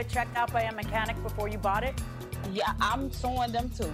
You 0.00 0.04
didn't 0.04 0.16
have 0.16 0.24
it 0.24 0.32
checked 0.32 0.36
out 0.38 0.50
by 0.52 0.62
a 0.62 0.72
mechanic 0.74 1.22
before 1.22 1.48
you 1.48 1.58
bought 1.58 1.84
it? 1.84 1.94
Yeah, 2.54 2.72
I'm 2.80 3.12
suing 3.12 3.52
them 3.52 3.68
too. 3.68 3.92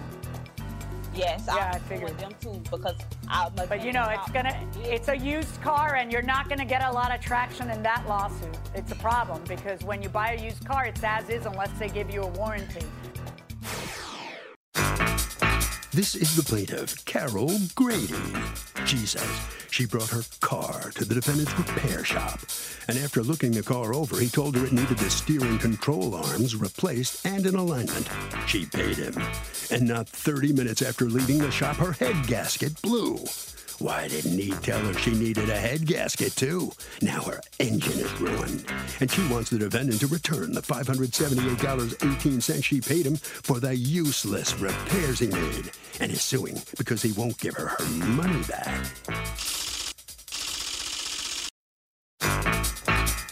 Yes, 1.16 1.44
Yeah, 1.48 1.54
I 1.54 1.74
I'm 1.76 1.80
figured. 1.80 2.16
them 2.18 2.30
too 2.40 2.62
because 2.70 2.94
I. 3.26 3.48
But 3.48 3.84
you 3.84 3.92
know, 3.92 4.06
it's 4.10 4.30
gonna, 4.30 4.56
it's 4.84 5.08
a 5.08 5.16
used 5.16 5.60
car 5.62 5.96
and 5.96 6.12
you're 6.12 6.22
not 6.22 6.48
gonna 6.48 6.64
get 6.64 6.84
a 6.84 6.92
lot 6.92 7.12
of 7.12 7.20
traction 7.20 7.70
in 7.70 7.82
that 7.82 8.06
lawsuit. 8.06 8.56
It's 8.72 8.92
a 8.92 8.96
problem 8.96 9.42
because 9.48 9.82
when 9.82 10.00
you 10.00 10.08
buy 10.08 10.34
a 10.34 10.40
used 10.40 10.64
car, 10.64 10.84
it's 10.86 11.02
as 11.02 11.28
is 11.28 11.44
unless 11.44 11.76
they 11.76 11.88
give 11.88 12.08
you 12.10 12.22
a 12.22 12.28
warranty. 12.28 12.86
This 15.96 16.14
is 16.14 16.36
the 16.36 16.42
plaintiff, 16.42 17.02
Carol 17.06 17.50
Grady. 17.74 18.12
She 18.84 18.98
says 18.98 19.26
she 19.70 19.86
brought 19.86 20.10
her 20.10 20.20
car 20.42 20.90
to 20.90 21.06
the 21.06 21.14
defendant's 21.14 21.56
repair 21.56 22.04
shop. 22.04 22.38
And 22.86 22.98
after 22.98 23.22
looking 23.22 23.52
the 23.52 23.62
car 23.62 23.94
over, 23.94 24.20
he 24.20 24.28
told 24.28 24.56
her 24.56 24.66
it 24.66 24.72
needed 24.72 24.98
the 24.98 25.08
steering 25.08 25.58
control 25.58 26.14
arms 26.14 26.54
replaced 26.54 27.24
and 27.24 27.46
an 27.46 27.54
alignment. 27.54 28.10
She 28.46 28.66
paid 28.66 28.98
him. 28.98 29.14
And 29.70 29.88
not 29.88 30.06
30 30.06 30.52
minutes 30.52 30.82
after 30.82 31.06
leaving 31.06 31.38
the 31.38 31.50
shop, 31.50 31.76
her 31.76 31.92
head 31.92 32.26
gasket 32.26 32.82
blew. 32.82 33.16
Why 33.78 34.08
didn't 34.08 34.38
he 34.38 34.52
tell 34.52 34.80
her 34.80 34.94
she 34.94 35.12
needed 35.12 35.50
a 35.50 35.56
head 35.56 35.86
gasket 35.86 36.34
too? 36.34 36.72
Now 37.02 37.20
her 37.22 37.42
engine 37.58 37.98
is 37.98 38.20
ruined. 38.20 38.64
And 39.00 39.10
she 39.10 39.26
wants 39.28 39.50
the 39.50 39.58
defendant 39.58 40.00
to 40.00 40.06
return 40.06 40.52
the 40.52 40.62
$578.18 40.62 42.64
she 42.64 42.80
paid 42.80 43.04
him 43.04 43.16
for 43.16 43.60
the 43.60 43.76
useless 43.76 44.58
repairs 44.58 45.18
he 45.18 45.26
made. 45.26 45.70
And 46.00 46.10
is 46.10 46.22
suing 46.22 46.58
because 46.78 47.02
he 47.02 47.12
won't 47.12 47.38
give 47.38 47.54
her 47.54 47.66
her 47.66 47.84
money 48.06 48.42
back. 48.44 48.86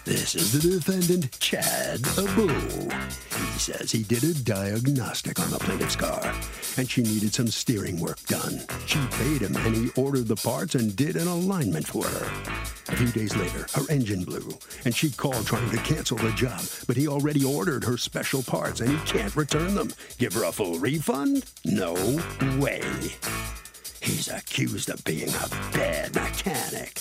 This 0.04 0.34
is 0.34 0.52
the 0.52 0.68
defendant, 0.68 1.38
Chad 1.40 2.00
Abu. 2.18 2.48
He 2.48 3.58
says 3.58 3.90
he 3.90 4.02
did 4.02 4.22
a 4.22 4.34
diagnostic 4.34 5.40
on 5.40 5.50
the 5.50 5.58
plaintiff's 5.58 5.96
car, 5.96 6.34
and 6.76 6.90
she 6.90 7.02
needed 7.02 7.32
some 7.32 7.46
steering 7.46 7.98
work 7.98 8.20
done. 8.26 8.60
She 8.84 8.98
paid 9.12 9.40
him, 9.40 9.56
and 9.56 9.74
he 9.74 9.90
ordered 9.96 10.28
the 10.28 10.36
parts 10.36 10.74
and 10.74 10.94
did 10.94 11.16
an 11.16 11.26
alignment 11.26 11.86
for 11.86 12.04
her. 12.04 12.26
A 12.88 12.96
few 12.96 13.06
days 13.12 13.34
later, 13.34 13.66
her 13.72 13.90
engine 13.90 14.24
blew, 14.24 14.52
and 14.84 14.94
she 14.94 15.10
called 15.10 15.46
trying 15.46 15.70
to 15.70 15.78
cancel 15.78 16.18
the 16.18 16.32
job, 16.32 16.60
but 16.86 16.98
he 16.98 17.08
already 17.08 17.42
ordered 17.42 17.82
her 17.84 17.96
special 17.96 18.42
parts, 18.42 18.80
and 18.80 18.90
he 18.90 18.98
can't 19.06 19.34
return 19.34 19.74
them. 19.74 19.90
Give 20.18 20.34
her 20.34 20.44
a 20.44 20.52
full 20.52 20.78
refund? 20.78 21.46
No 21.64 21.94
way. 22.58 22.82
He's 24.02 24.28
accused 24.28 24.90
of 24.90 25.02
being 25.04 25.30
a 25.30 25.48
bad 25.72 26.14
mechanic. 26.14 27.00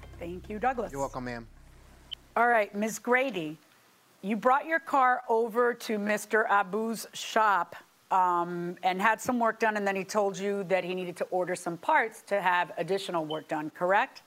Thank 0.21 0.51
you, 0.51 0.59
Douglas. 0.59 0.91
You're 0.91 1.01
welcome, 1.01 1.25
ma'am. 1.25 1.47
All 2.35 2.47
right, 2.47 2.73
Ms. 2.75 2.99
Grady, 2.99 3.57
you 4.21 4.35
brought 4.35 4.67
your 4.67 4.77
car 4.77 5.23
over 5.27 5.73
to 5.73 5.97
Mr. 5.97 6.47
Abu's 6.47 7.07
shop 7.13 7.75
um, 8.11 8.77
and 8.83 9.01
had 9.01 9.19
some 9.19 9.39
work 9.39 9.59
done, 9.59 9.77
and 9.77 9.87
then 9.87 9.95
he 9.95 10.03
told 10.03 10.37
you 10.37 10.63
that 10.65 10.83
he 10.83 10.93
needed 10.93 11.17
to 11.17 11.23
order 11.31 11.55
some 11.55 11.75
parts 11.75 12.21
to 12.27 12.39
have 12.39 12.71
additional 12.77 13.25
work 13.25 13.47
done, 13.47 13.71
correct? 13.71 14.21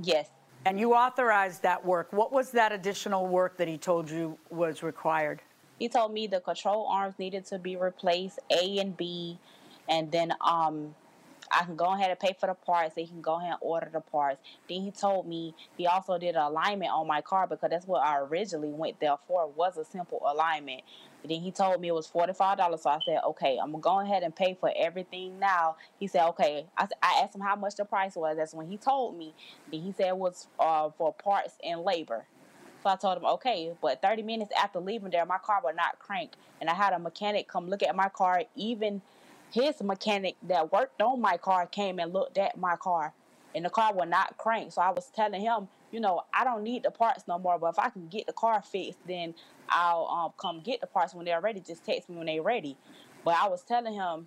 Yes. 0.00 0.28
And 0.64 0.78
you 0.78 0.94
authorized 0.94 1.60
that 1.64 1.84
work. 1.84 2.12
What 2.12 2.30
was 2.30 2.52
that 2.52 2.70
additional 2.70 3.26
work 3.26 3.56
that 3.56 3.66
he 3.66 3.76
told 3.76 4.08
you 4.08 4.38
was 4.48 4.84
required? 4.84 5.42
He 5.80 5.88
told 5.88 6.12
me 6.12 6.28
the 6.28 6.38
control 6.38 6.86
arms 6.86 7.16
needed 7.18 7.46
to 7.46 7.58
be 7.58 7.74
replaced, 7.74 8.38
A 8.52 8.78
and 8.78 8.96
B, 8.96 9.40
and 9.88 10.08
then 10.12 10.34
um, 10.40 10.94
I 11.52 11.64
can 11.64 11.76
go 11.76 11.94
ahead 11.94 12.10
and 12.10 12.18
pay 12.20 12.34
for 12.38 12.46
the 12.46 12.54
parts. 12.54 12.94
They 12.94 13.06
can 13.06 13.22
go 13.22 13.36
ahead 13.36 13.52
and 13.52 13.58
order 13.60 13.90
the 13.92 14.00
parts. 14.00 14.40
Then 14.68 14.82
he 14.82 14.90
told 14.90 15.26
me 15.26 15.54
he 15.78 15.86
also 15.86 16.18
did 16.18 16.36
an 16.36 16.42
alignment 16.42 16.92
on 16.92 17.06
my 17.06 17.20
car 17.20 17.46
because 17.46 17.70
that's 17.70 17.86
what 17.86 18.04
I 18.04 18.18
originally 18.20 18.70
went 18.72 19.00
there 19.00 19.16
for 19.28 19.48
was 19.48 19.76
a 19.76 19.84
simple 19.84 20.22
alignment. 20.26 20.82
Then 21.28 21.40
he 21.40 21.50
told 21.52 21.80
me 21.80 21.88
it 21.88 21.94
was 21.94 22.06
forty 22.06 22.32
five 22.32 22.58
dollars. 22.58 22.82
So 22.82 22.90
I 22.90 22.98
said, 23.04 23.20
okay, 23.24 23.58
I'm 23.62 23.72
gonna 23.72 23.82
go 23.82 24.00
ahead 24.00 24.22
and 24.22 24.34
pay 24.34 24.56
for 24.58 24.72
everything 24.76 25.38
now. 25.38 25.76
He 26.00 26.06
said, 26.08 26.26
okay. 26.30 26.66
I, 26.76 26.88
I 27.02 27.20
asked 27.22 27.34
him 27.34 27.42
how 27.42 27.56
much 27.56 27.76
the 27.76 27.84
price 27.84 28.16
was. 28.16 28.36
That's 28.36 28.54
when 28.54 28.68
he 28.68 28.76
told 28.78 29.16
me. 29.16 29.34
Then 29.70 29.82
he 29.82 29.92
said 29.92 30.08
it 30.08 30.16
was 30.16 30.48
uh, 30.58 30.90
for 30.98 31.12
parts 31.14 31.54
and 31.62 31.82
labor. 31.82 32.24
So 32.82 32.90
I 32.90 32.96
told 32.96 33.18
him, 33.18 33.24
okay, 33.24 33.72
but 33.80 34.02
30 34.02 34.22
minutes 34.22 34.52
after 34.60 34.80
leaving 34.80 35.10
there, 35.10 35.24
my 35.26 35.38
car 35.38 35.60
would 35.64 35.76
not 35.76 35.98
crank. 36.00 36.32
And 36.60 36.68
I 36.70 36.74
had 36.74 36.92
a 36.92 36.98
mechanic 36.98 37.48
come 37.48 37.68
look 37.68 37.82
at 37.82 37.94
my 37.94 38.08
car. 38.08 38.42
Even 38.56 39.02
his 39.52 39.82
mechanic 39.82 40.36
that 40.48 40.72
worked 40.72 41.00
on 41.02 41.20
my 41.20 41.36
car 41.36 41.66
came 41.66 41.98
and 41.98 42.12
looked 42.12 42.38
at 42.38 42.58
my 42.58 42.76
car. 42.76 43.12
And 43.54 43.66
the 43.66 43.70
car 43.70 43.92
would 43.92 44.08
not 44.08 44.38
crank. 44.38 44.72
So 44.72 44.80
I 44.80 44.90
was 44.90 45.10
telling 45.14 45.42
him, 45.42 45.68
you 45.90 46.00
know, 46.00 46.22
I 46.32 46.42
don't 46.42 46.62
need 46.62 46.84
the 46.84 46.90
parts 46.90 47.24
no 47.28 47.38
more. 47.38 47.58
But 47.58 47.68
if 47.68 47.78
I 47.78 47.90
can 47.90 48.08
get 48.08 48.26
the 48.26 48.32
car 48.32 48.62
fixed, 48.62 48.98
then 49.06 49.34
I'll 49.68 50.06
um, 50.06 50.32
come 50.38 50.62
get 50.62 50.80
the 50.80 50.86
parts 50.86 51.14
when 51.14 51.26
they're 51.26 51.40
ready. 51.40 51.60
Just 51.60 51.84
text 51.84 52.08
me 52.08 52.16
when 52.16 52.26
they're 52.26 52.42
ready. 52.42 52.78
But 53.24 53.34
I 53.34 53.48
was 53.48 53.62
telling 53.62 53.92
him 53.92 54.26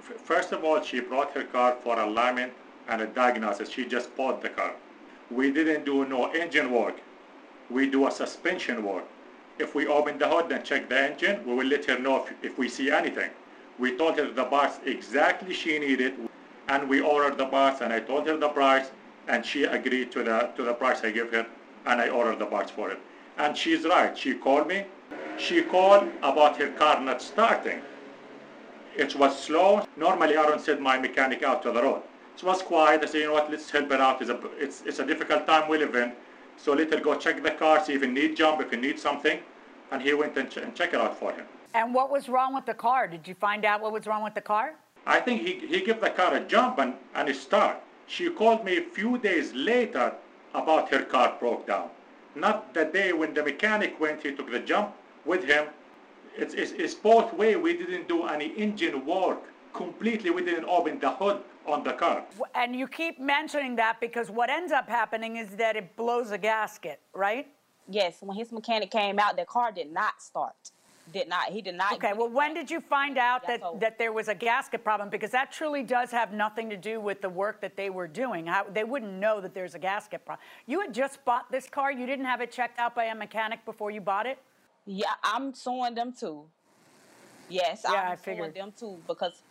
first 0.00 0.52
of 0.52 0.62
all, 0.62 0.80
she 0.82 1.00
brought 1.00 1.32
her 1.32 1.42
car 1.42 1.76
for 1.82 1.98
alignment 1.98 2.52
and 2.86 3.02
a 3.02 3.06
diagnosis. 3.08 3.68
She 3.68 3.84
just 3.84 4.16
bought 4.16 4.40
the 4.40 4.50
car. 4.50 4.72
We 5.32 5.50
didn't 5.50 5.84
do 5.84 6.04
no 6.06 6.30
engine 6.30 6.70
work. 6.70 7.00
we 7.68 7.88
do 7.88 8.06
a 8.06 8.10
suspension 8.10 8.84
work. 8.84 9.04
If 9.58 9.74
we 9.74 9.88
open 9.88 10.18
the 10.18 10.28
hood 10.28 10.52
and 10.52 10.64
check 10.64 10.88
the 10.88 11.00
engine, 11.00 11.44
we 11.44 11.54
will 11.54 11.66
let 11.66 11.84
her 11.86 11.98
know 11.98 12.24
if, 12.24 12.32
if 12.44 12.58
we 12.58 12.68
see 12.68 12.90
anything. 12.90 13.30
We 13.80 13.96
told 13.96 14.16
her 14.18 14.30
the 14.30 14.44
parts 14.44 14.78
exactly 14.84 15.52
she 15.54 15.76
needed, 15.80 16.14
and 16.68 16.88
we 16.88 17.00
ordered 17.00 17.36
the 17.36 17.46
parts, 17.46 17.80
and 17.80 17.92
I 17.92 17.98
told 17.98 18.28
her 18.28 18.36
the 18.36 18.48
price, 18.48 18.92
and 19.26 19.44
she 19.44 19.64
agreed 19.64 20.12
to 20.12 20.22
the 20.22 20.38
to 20.56 20.62
the 20.62 20.74
price 20.74 21.02
I 21.02 21.10
gave 21.10 21.32
her, 21.32 21.46
and 21.86 22.00
I 22.00 22.08
ordered 22.08 22.38
the 22.38 22.46
parts 22.46 22.70
for 22.70 22.90
it. 22.90 22.98
And 23.38 23.56
she's 23.56 23.84
right. 23.84 24.16
She 24.16 24.34
called 24.34 24.66
me. 24.66 24.84
She 25.38 25.62
called 25.62 26.08
about 26.22 26.56
her 26.58 26.68
car 26.68 27.00
not 27.00 27.22
starting. 27.22 27.80
It 28.96 29.16
was 29.16 29.38
slow. 29.38 29.86
Normally, 29.96 30.36
I 30.36 30.42
don't 30.44 30.60
send 30.60 30.80
my 30.80 30.98
mechanic 30.98 31.42
out 31.42 31.62
to 31.62 31.72
the 31.72 31.82
road. 31.82 32.02
It 32.36 32.42
was 32.44 32.62
quiet. 32.62 33.02
I 33.02 33.06
said, 33.06 33.20
you 33.22 33.26
know 33.26 33.32
what, 33.34 33.50
let's 33.50 33.70
help 33.70 33.90
her 33.90 33.96
out. 33.96 34.20
It's 34.20 34.30
a, 34.30 34.38
it's, 34.58 34.82
it's 34.86 34.98
a 34.98 35.06
difficult 35.06 35.46
time 35.46 35.68
we 35.68 35.78
live 35.78 35.94
in. 35.94 36.12
So 36.56 36.74
let 36.74 36.92
her 36.92 37.00
go 37.00 37.14
check 37.16 37.42
the 37.42 37.50
car, 37.50 37.82
see 37.84 37.94
if 37.94 38.02
it 38.02 38.10
needs 38.10 38.38
jump, 38.38 38.60
if 38.60 38.72
it 38.72 38.80
needs 38.80 39.00
something. 39.00 39.38
And 39.90 40.02
he 40.02 40.14
went 40.14 40.36
and, 40.36 40.50
ch- 40.50 40.58
and 40.58 40.74
checked 40.74 40.94
it 40.94 41.00
out 41.00 41.18
for 41.18 41.32
him. 41.32 41.46
And 41.74 41.94
what 41.94 42.10
was 42.10 42.28
wrong 42.28 42.54
with 42.54 42.66
the 42.66 42.74
car? 42.74 43.08
Did 43.08 43.26
you 43.26 43.34
find 43.34 43.64
out 43.64 43.80
what 43.80 43.92
was 43.92 44.06
wrong 44.06 44.22
with 44.22 44.34
the 44.34 44.40
car? 44.40 44.74
I 45.06 45.20
think 45.20 45.42
he, 45.42 45.66
he 45.66 45.80
gave 45.80 46.00
the 46.00 46.10
car 46.10 46.34
a 46.34 46.40
jump 46.40 46.78
and, 46.78 46.94
and 47.14 47.28
a 47.28 47.34
start. 47.34 47.78
She 48.06 48.28
called 48.30 48.64
me 48.64 48.76
a 48.76 48.82
few 48.82 49.18
days 49.18 49.52
later 49.54 50.12
about 50.54 50.90
her 50.90 51.02
car 51.04 51.36
broke 51.38 51.66
down. 51.66 51.90
Not 52.34 52.72
the 52.74 52.84
day 52.84 53.12
when 53.12 53.34
the 53.34 53.42
mechanic 53.42 53.98
went, 54.00 54.22
he 54.22 54.34
took 54.34 54.50
the 54.50 54.60
jump 54.60 54.94
with 55.24 55.44
him. 55.44 55.66
It's, 56.36 56.54
it's, 56.54 56.72
it's 56.72 56.94
both 56.94 57.32
way. 57.34 57.56
We 57.56 57.76
didn't 57.76 58.08
do 58.08 58.26
any 58.26 58.48
engine 58.56 59.04
work. 59.04 59.40
Completely, 59.74 60.30
we 60.30 60.44
didn't 60.44 60.64
open 60.64 60.98
the 60.98 61.10
hood 61.10 61.42
on 61.66 61.84
the 61.84 61.92
car. 61.92 62.24
And 62.54 62.74
you 62.74 62.88
keep 62.88 63.20
mentioning 63.20 63.76
that 63.76 64.00
because 64.00 64.30
what 64.30 64.50
ends 64.50 64.72
up 64.72 64.88
happening 64.88 65.36
is 65.36 65.50
that 65.56 65.76
it 65.76 65.94
blows 65.96 66.30
a 66.30 66.38
gasket, 66.38 67.00
right? 67.14 67.46
Yes, 67.88 68.18
when 68.20 68.36
his 68.36 68.52
mechanic 68.52 68.90
came 68.90 69.18
out, 69.18 69.36
the 69.36 69.44
car 69.44 69.72
did 69.72 69.92
not 69.92 70.22
start. 70.22 70.70
Did 71.12 71.28
not. 71.28 71.50
He 71.50 71.60
did 71.60 71.74
not. 71.74 71.92
Okay, 71.94 72.12
well, 72.14 72.28
when 72.28 72.54
did 72.54 72.70
you 72.70 72.80
find 72.80 73.18
out 73.18 73.46
that, 73.46 73.60
that 73.80 73.98
there 73.98 74.12
was 74.12 74.28
a 74.28 74.34
gasket 74.34 74.82
problem? 74.82 75.10
Because 75.10 75.30
that 75.32 75.52
truly 75.52 75.82
does 75.82 76.10
have 76.10 76.32
nothing 76.32 76.70
to 76.70 76.76
do 76.76 77.00
with 77.00 77.20
the 77.20 77.28
work 77.28 77.60
that 77.60 77.76
they 77.76 77.90
were 77.90 78.08
doing. 78.08 78.46
How, 78.46 78.64
they 78.72 78.84
wouldn't 78.84 79.12
know 79.12 79.40
that 79.40 79.52
there's 79.52 79.74
a 79.74 79.78
gasket 79.78 80.24
problem. 80.24 80.44
You 80.66 80.80
had 80.80 80.94
just 80.94 81.24
bought 81.24 81.50
this 81.50 81.68
car. 81.68 81.92
You 81.92 82.06
didn't 82.06 82.24
have 82.24 82.40
it 82.40 82.50
checked 82.50 82.78
out 82.78 82.94
by 82.94 83.04
a 83.04 83.14
mechanic 83.14 83.64
before 83.64 83.90
you 83.90 84.00
bought 84.00 84.26
it? 84.26 84.38
Yeah, 84.86 85.06
I'm 85.22 85.54
suing 85.54 85.94
them 85.94 86.12
too. 86.18 86.44
Yes, 87.48 87.82
Yeah, 87.84 87.92
I'm 87.92 88.12
I 88.12 88.16
suing 88.16 88.52
them 88.52 88.72
too 88.76 88.98
because 89.06 89.42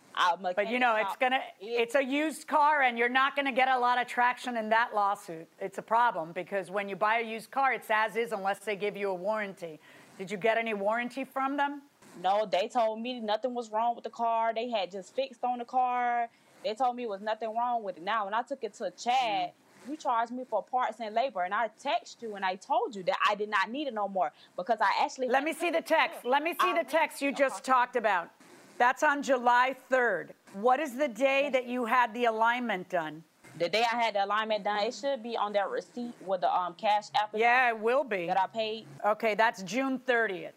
But 0.56 0.68
you 0.70 0.78
know, 0.78 0.96
it's 0.96 1.16
gonna, 1.16 1.40
it's 1.60 1.94
a 1.94 2.02
used 2.02 2.46
car 2.46 2.82
and 2.82 2.98
you're 2.98 3.08
not 3.08 3.36
gonna 3.36 3.52
get 3.52 3.68
a 3.68 3.78
lot 3.78 4.00
of 4.00 4.06
traction 4.06 4.56
in 4.56 4.68
that 4.70 4.94
lawsuit. 4.94 5.48
It's 5.60 5.78
a 5.78 5.82
problem 5.82 6.32
because 6.32 6.70
when 6.70 6.88
you 6.88 6.96
buy 6.96 7.20
a 7.20 7.24
used 7.24 7.50
car, 7.50 7.72
it's 7.72 7.88
as 7.90 8.16
is 8.16 8.32
unless 8.32 8.58
they 8.58 8.76
give 8.76 8.96
you 8.96 9.10
a 9.10 9.14
warranty. 9.14 9.80
Did 10.18 10.30
you 10.30 10.36
get 10.36 10.58
any 10.58 10.74
warranty 10.74 11.24
from 11.24 11.56
them? 11.56 11.82
No, 12.22 12.46
they 12.50 12.68
told 12.68 13.00
me 13.00 13.20
nothing 13.20 13.54
was 13.54 13.70
wrong 13.70 13.94
with 13.94 14.04
the 14.04 14.10
car. 14.10 14.52
They 14.54 14.68
had 14.68 14.90
just 14.90 15.14
fixed 15.14 15.42
on 15.44 15.58
the 15.58 15.64
car. 15.64 16.28
They 16.64 16.74
told 16.74 16.96
me 16.96 17.04
it 17.04 17.08
was 17.08 17.22
nothing 17.22 17.54
wrong 17.56 17.82
with 17.82 17.96
it. 17.96 18.02
Now, 18.02 18.26
when 18.26 18.34
I 18.34 18.42
took 18.42 18.62
it 18.62 18.74
to 18.74 18.92
Chad, 18.92 19.50
mm. 19.50 19.90
you 19.90 19.96
charged 19.96 20.30
me 20.30 20.44
for 20.48 20.62
parts 20.62 21.00
and 21.00 21.14
labor, 21.14 21.42
and 21.42 21.54
I 21.54 21.70
texted 21.82 22.22
you 22.22 22.36
and 22.36 22.44
I 22.44 22.56
told 22.56 22.94
you 22.94 23.02
that 23.04 23.16
I 23.28 23.34
did 23.34 23.48
not 23.48 23.70
need 23.70 23.88
it 23.88 23.94
no 23.94 24.08
more 24.08 24.30
because 24.56 24.78
I 24.80 24.90
actually. 25.02 25.28
Let 25.28 25.44
me 25.44 25.52
see 25.52 25.70
the 25.70 25.80
text. 25.80 26.24
Let 26.24 26.42
me 26.42 26.52
see 26.52 26.70
I 26.70 26.82
the 26.82 26.88
text 26.88 27.22
you 27.22 27.32
just 27.32 27.64
talked 27.64 27.96
about. 27.96 28.30
That's 28.78 29.02
on 29.02 29.22
July 29.22 29.76
3rd. 29.90 30.30
What 30.54 30.80
is 30.80 30.96
the 30.96 31.08
day 31.08 31.50
that 31.52 31.66
you 31.66 31.84
had 31.84 32.12
the 32.14 32.26
alignment 32.26 32.88
done? 32.88 33.24
The 33.62 33.68
day 33.68 33.84
I 33.92 33.94
had 33.94 34.16
the 34.16 34.24
alignment 34.24 34.64
done, 34.64 34.80
it 34.80 34.92
should 34.92 35.22
be 35.22 35.36
on 35.36 35.52
that 35.52 35.70
receipt 35.70 36.14
with 36.26 36.40
the 36.40 36.52
um 36.52 36.74
cash 36.74 37.04
app 37.14 37.30
Yeah, 37.32 37.68
it 37.68 37.78
will 37.78 38.02
be. 38.02 38.26
that 38.26 38.36
I 38.36 38.48
paid. 38.48 38.86
Okay, 39.06 39.36
that's 39.36 39.62
June 39.62 40.00
30th. 40.00 40.50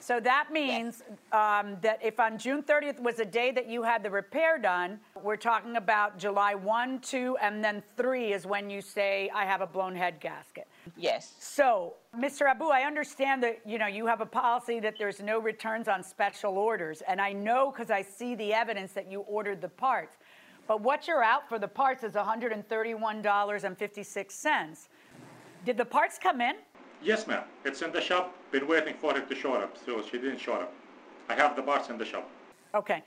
So 0.00 0.20
that 0.20 0.48
means 0.50 1.02
um, 1.32 1.76
that 1.82 1.98
if 2.02 2.18
on 2.18 2.38
June 2.38 2.62
30th 2.62 3.00
was 3.00 3.16
the 3.16 3.24
day 3.26 3.50
that 3.50 3.68
you 3.68 3.82
had 3.82 4.02
the 4.02 4.10
repair 4.10 4.56
done, 4.56 5.00
we're 5.22 5.36
talking 5.36 5.76
about 5.76 6.16
July 6.16 6.54
1, 6.54 7.00
2, 7.00 7.36
and 7.42 7.62
then 7.62 7.82
3 7.96 8.32
is 8.32 8.46
when 8.46 8.70
you 8.70 8.80
say, 8.80 9.28
I 9.34 9.44
have 9.44 9.60
a 9.60 9.66
blown 9.66 9.94
head 9.94 10.20
gasket. 10.20 10.66
Yes. 10.96 11.34
So, 11.38 11.94
Mr. 12.16 12.42
Abu, 12.42 12.66
I 12.66 12.82
understand 12.82 13.42
that 13.42 13.60
you 13.66 13.78
know 13.78 13.86
you 13.86 14.06
have 14.06 14.20
a 14.22 14.26
policy 14.26 14.80
that 14.80 14.94
there's 14.98 15.20
no 15.20 15.38
returns 15.40 15.88
on 15.88 16.02
special 16.02 16.56
orders, 16.56 17.02
and 17.06 17.20
I 17.20 17.32
know 17.32 17.70
because 17.70 17.90
I 17.90 18.00
see 18.00 18.34
the 18.34 18.54
evidence 18.54 18.92
that 18.92 19.10
you 19.10 19.20
ordered 19.20 19.60
the 19.60 19.68
parts. 19.68 20.16
But 20.66 20.80
what 20.80 21.06
you're 21.06 21.22
out 21.22 21.46
for 21.48 21.58
the 21.58 21.68
parts 21.68 22.02
is 22.02 22.14
$131.56. 22.14 24.88
Did 25.64 25.76
the 25.76 25.84
parts 25.84 26.18
come 26.18 26.40
in? 26.40 26.54
Yes, 27.02 27.26
ma'am. 27.26 27.42
It's 27.64 27.82
in 27.82 27.92
the 27.92 28.00
shop. 28.00 28.34
Been 28.50 28.66
waiting 28.66 28.94
for 28.94 29.14
it 29.16 29.28
to 29.28 29.34
show 29.34 29.52
up, 29.54 29.76
so 29.84 30.02
she 30.02 30.18
didn't 30.18 30.38
show 30.38 30.54
up. 30.54 30.72
I 31.28 31.34
have 31.34 31.54
the 31.56 31.62
parts 31.62 31.90
in 31.90 31.98
the 31.98 32.04
shop. 32.04 32.30
Okay. 32.74 33.02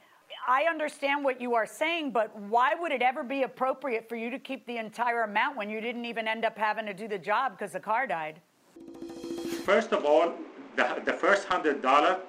I 0.48 0.66
understand 0.70 1.24
what 1.24 1.42
you 1.42 1.56
are 1.56 1.66
saying, 1.66 2.12
but 2.12 2.38
why 2.38 2.76
would 2.80 2.92
it 2.92 3.02
ever 3.02 3.24
be 3.24 3.42
appropriate 3.44 4.08
for 4.08 4.16
you 4.16 4.30
to 4.30 4.40
keep 4.40 4.66
the 4.68 4.78
entire 4.78 5.24
amount 5.24 5.58
when 5.58 5.70
you 5.70 5.82
didn't 5.82 6.06
even 6.06 6.28
end 6.28 6.46
up 6.46 6.58
having 6.58 6.86
to 6.86 6.94
do 6.94 7.08
the 7.08 7.18
job 7.18 7.58
because 7.58 7.74
the 7.74 7.80
car 7.80 8.06
died? 8.08 8.40
First 9.64 9.92
of 9.92 10.06
all, 10.06 10.34
the, 10.76 11.02
the 11.04 11.14
first 11.14 11.48
hundred 11.48 11.82
dollar 11.82 12.20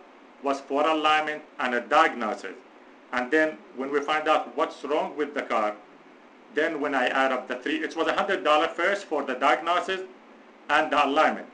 was 0.43 0.61
for 0.61 0.89
alignment 0.89 1.43
and 1.59 1.75
a 1.75 1.83
diagnosis. 1.83 2.55
And 3.13 3.31
then 3.31 3.59
when 3.77 3.91
we 3.91 4.01
find 4.01 4.29
out 4.29 4.57
what's 4.57 4.85
wrong 4.85 5.17
with 5.17 5.35
the 5.35 5.43
car, 5.43 5.75
then 6.55 6.81
when 6.81 6.95
I 6.95 7.07
add 7.09 7.33
up 7.33 7.49
the 7.49 7.57
three, 7.57 7.77
it 7.77 7.97
was 7.97 8.07
a 8.09 8.13
hundred 8.15 8.45
dollar 8.45 8.69
first 8.69 9.07
for 9.07 9.23
the 9.25 9.35
diagnosis 9.35 10.01
and 10.69 10.93
the 10.93 11.05
alignment. 11.05 11.47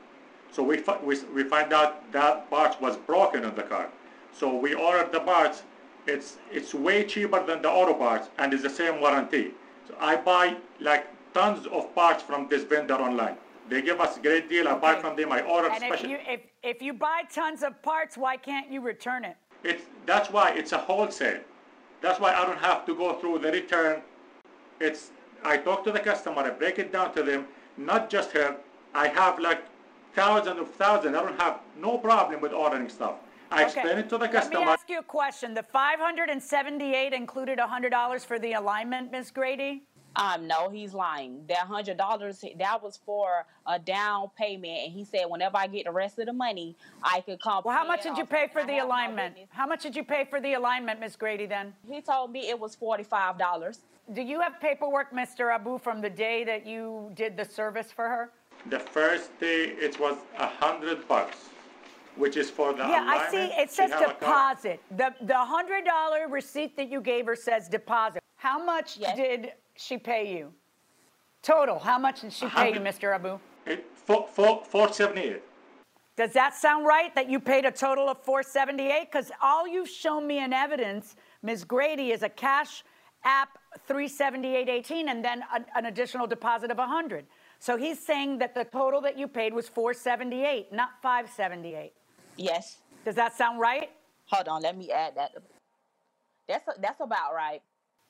So 0.51 0.63
we, 0.63 0.83
we, 1.03 1.17
we 1.33 1.43
find 1.43 1.73
out 1.73 2.11
that 2.13 2.49
part 2.49 2.81
was 2.81 2.97
broken 2.97 3.43
on 3.45 3.55
the 3.55 3.63
car. 3.63 3.89
So 4.33 4.55
we 4.55 4.73
ordered 4.73 5.11
the 5.11 5.19
parts. 5.19 5.63
It's, 6.07 6.37
it's 6.51 6.73
way 6.73 7.03
cheaper 7.03 7.45
than 7.45 7.61
the 7.61 7.69
auto 7.69 7.93
parts 7.93 8.29
and 8.37 8.53
it's 8.53 8.63
the 8.63 8.69
same 8.69 9.01
warranty. 9.01 9.51
So 9.87 9.95
I 9.99 10.15
buy 10.15 10.55
like 10.79 11.07
tons 11.33 11.67
of 11.67 11.93
parts 11.93 12.23
from 12.23 12.47
this 12.49 12.63
vendor 12.63 12.95
online. 12.95 13.37
They 13.69 13.81
give 13.81 13.99
us 13.99 14.17
a 14.17 14.21
great 14.21 14.47
deal. 14.47 14.67
I 14.67 14.75
buy 14.75 14.95
from 14.95 15.17
them. 15.17 15.31
I 15.31 15.41
order 15.41 15.69
And 15.69 15.83
if 15.83 16.03
you, 16.03 16.17
if, 16.25 16.41
if 16.63 16.81
you 16.81 16.93
buy 16.93 17.23
tons 17.31 17.63
of 17.63 17.81
parts, 17.81 18.17
why 18.17 18.37
can't 18.37 18.71
you 18.71 18.79
return 18.79 19.25
it? 19.25 19.35
It's, 19.67 19.83
that's 20.05 20.29
why 20.31 20.51
it's 20.51 20.71
a 20.71 20.77
wholesale. 20.77 21.41
That's 22.01 22.19
why 22.21 22.33
I 22.33 22.45
don't 22.45 22.59
have 22.59 22.85
to 22.85 22.95
go 22.95 23.19
through 23.19 23.39
the 23.39 23.51
return. 23.51 24.01
It's, 24.79 25.11
I 25.43 25.57
talk 25.57 25.83
to 25.83 25.91
the 25.91 25.99
customer, 25.99 26.41
I 26.41 26.51
break 26.51 26.79
it 26.79 26.93
down 26.93 27.13
to 27.15 27.23
them, 27.23 27.47
not 27.75 28.09
just 28.09 28.31
her. 28.31 28.55
I 28.95 29.09
have 29.09 29.39
like 29.39 29.63
thousands 30.13 30.59
of 30.59 30.71
thousands. 30.71 31.15
I 31.17 31.21
don't 31.21 31.39
have 31.39 31.59
no 31.77 31.97
problem 31.97 32.39
with 32.39 32.53
ordering 32.53 32.87
stuff. 32.87 33.15
I 33.51 33.63
explain 33.63 33.97
it 33.97 34.09
to 34.09 34.17
the 34.17 34.27
customer. 34.27 34.59
Let 34.59 34.65
me 34.65 34.71
ask 34.71 34.89
you 34.89 34.99
a 34.99 35.03
question. 35.03 35.53
The 35.53 35.63
578 35.63 37.13
included 37.13 37.59
$100 37.59 38.25
for 38.25 38.39
the 38.39 38.53
alignment, 38.53 39.11
Ms. 39.11 39.31
Grady? 39.31 39.83
Um, 40.17 40.47
no, 40.47 40.69
he's 40.69 40.93
lying. 40.93 41.43
That 41.47 41.59
hundred 41.59 41.97
dollars 41.97 42.43
that 42.57 42.81
was 42.83 42.99
for 43.05 43.45
a 43.67 43.77
down 43.77 44.29
payment, 44.35 44.79
and 44.85 44.91
he 44.91 45.03
said 45.05 45.25
whenever 45.29 45.57
I 45.57 45.67
get 45.67 45.85
the 45.85 45.91
rest 45.91 46.17
of 46.17 46.25
the 46.25 46.33
money, 46.33 46.75
I 47.03 47.21
could 47.21 47.39
come. 47.41 47.61
Well, 47.63 47.75
how 47.77 47.85
much 47.85 48.01
did 48.03 48.17
you 48.17 48.25
pay 48.25 48.47
for 48.51 48.63
the 48.65 48.79
alignment? 48.79 49.35
How 49.49 49.67
much 49.67 49.83
did 49.83 49.95
you 49.95 50.03
pay 50.03 50.25
for 50.25 50.41
the 50.41 50.53
alignment, 50.53 50.99
Ms. 50.99 51.15
Grady, 51.15 51.45
then? 51.45 51.73
He 51.89 52.01
told 52.01 52.31
me 52.31 52.49
it 52.49 52.59
was 52.59 52.73
forty-five 52.75 53.37
dollars. 53.37 53.81
Do 54.13 54.21
you 54.21 54.39
have 54.41 54.59
paperwork, 54.59 55.11
Mr. 55.13 55.53
Abu, 55.53 55.77
from 55.77 56.01
the 56.01 56.09
day 56.09 56.43
that 56.45 56.65
you 56.65 57.11
did 57.13 57.37
the 57.37 57.45
service 57.45 57.91
for 57.91 58.07
her? 58.09 58.31
The 58.69 58.79
first 58.79 59.37
day 59.39 59.65
it 59.79 59.99
was 59.99 60.17
a 60.39 60.47
hundred 60.47 61.07
bucks, 61.07 61.37
which 62.15 62.37
is 62.37 62.49
for 62.49 62.73
the 62.73 62.87
alignment. 62.87 63.05
Yeah, 63.05 63.19
I 63.27 63.31
see. 63.31 63.61
It 63.61 63.69
says 63.69 63.91
have 63.91 64.01
a 64.01 64.05
car- 64.05 64.13
deposit. 64.19 64.79
The 64.97 65.13
the 65.21 65.37
hundred 65.37 65.85
dollar 65.85 66.27
receipt 66.27 66.75
that 66.77 66.89
you 66.89 67.01
gave 67.01 67.27
her 67.27 67.35
says 67.35 67.67
deposit. 67.69 68.23
How 68.37 68.63
much 68.63 68.97
Yes. 68.97 69.15
did 69.17 69.51
she 69.77 69.97
pay 69.97 70.37
you? 70.37 70.53
Total. 71.41 71.79
How 71.79 71.97
much 71.97 72.21
did 72.21 72.33
she 72.33 72.47
pay 72.47 72.73
you, 72.73 72.79
Mr. 72.79 73.13
Abu? 73.13 73.39
It, 73.65 73.85
four, 73.93 74.27
four, 74.27 74.63
478. 74.65 75.41
Does 76.15 76.33
that 76.33 76.55
sound 76.55 76.85
right? 76.85 77.13
That 77.13 77.29
you 77.29 77.39
paid 77.39 77.65
a 77.65 77.71
total 77.71 78.09
of 78.09 78.17
478? 78.23 79.11
Because 79.11 79.31
all 79.41 79.67
you've 79.67 79.89
shown 79.89 80.25
me 80.25 80.43
in 80.43 80.51
evidence, 80.51 81.15
Ms. 81.43 81.63
Grady, 81.63 82.11
is 82.11 82.23
a 82.23 82.29
cash 82.29 82.83
app 83.23 83.57
378.18 83.87 85.07
and 85.07 85.23
then 85.23 85.43
an, 85.53 85.65
an 85.75 85.85
additional 85.85 86.25
deposit 86.25 86.71
of 86.71 86.77
100. 86.77 87.25
So 87.59 87.77
he's 87.77 87.99
saying 87.99 88.39
that 88.39 88.55
the 88.55 88.63
total 88.63 89.01
that 89.01 89.17
you 89.17 89.27
paid 89.27 89.53
was 89.53 89.67
478, 89.67 90.71
not 90.71 91.01
578. 91.01 91.93
Yes. 92.37 92.77
Does 93.05 93.15
that 93.15 93.35
sound 93.37 93.59
right? 93.59 93.91
Hold 94.25 94.47
on, 94.47 94.61
let 94.61 94.77
me 94.77 94.91
add 94.91 95.15
that. 95.15 95.31
That's 96.47 96.67
that's 96.79 97.01
about 97.01 97.33
right. 97.33 97.61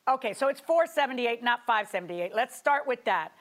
Okay, 0.07 0.33
so 0.33 0.47
it's 0.47 0.61
478, 0.61 1.43
not 1.43 1.65
578. 1.65 2.33
Let's 2.33 2.55
start 2.55 2.87
with 2.87 3.03
that. 3.03 3.33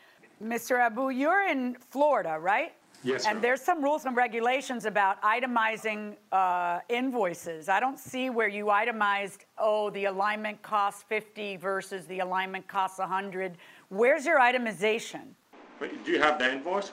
Mr. 0.42 0.78
Abu, 0.80 1.10
you're 1.10 1.46
in 1.48 1.76
Florida, 1.90 2.38
right? 2.40 2.72
Yes, 3.04 3.24
And 3.24 3.36
ma'am. 3.36 3.42
there's 3.42 3.60
some 3.60 3.84
rules 3.84 4.04
and 4.04 4.16
regulations 4.16 4.84
about 4.84 5.22
itemizing 5.22 6.16
uh, 6.32 6.80
invoices. 6.88 7.68
I 7.68 7.78
don't 7.78 7.98
see 8.00 8.30
where 8.30 8.48
you 8.48 8.68
itemized, 8.70 9.44
oh, 9.58 9.90
the 9.90 10.06
alignment 10.06 10.60
costs 10.62 11.04
50 11.08 11.56
versus 11.58 12.06
the 12.06 12.18
alignment 12.18 12.66
costs 12.66 12.98
100. 12.98 13.58
Where's 13.90 14.26
your 14.26 14.40
itemization? 14.40 15.22
Wait, 15.78 16.04
Do 16.04 16.10
you 16.10 16.18
have 16.20 16.38
the 16.38 16.52
invoice 16.52 16.90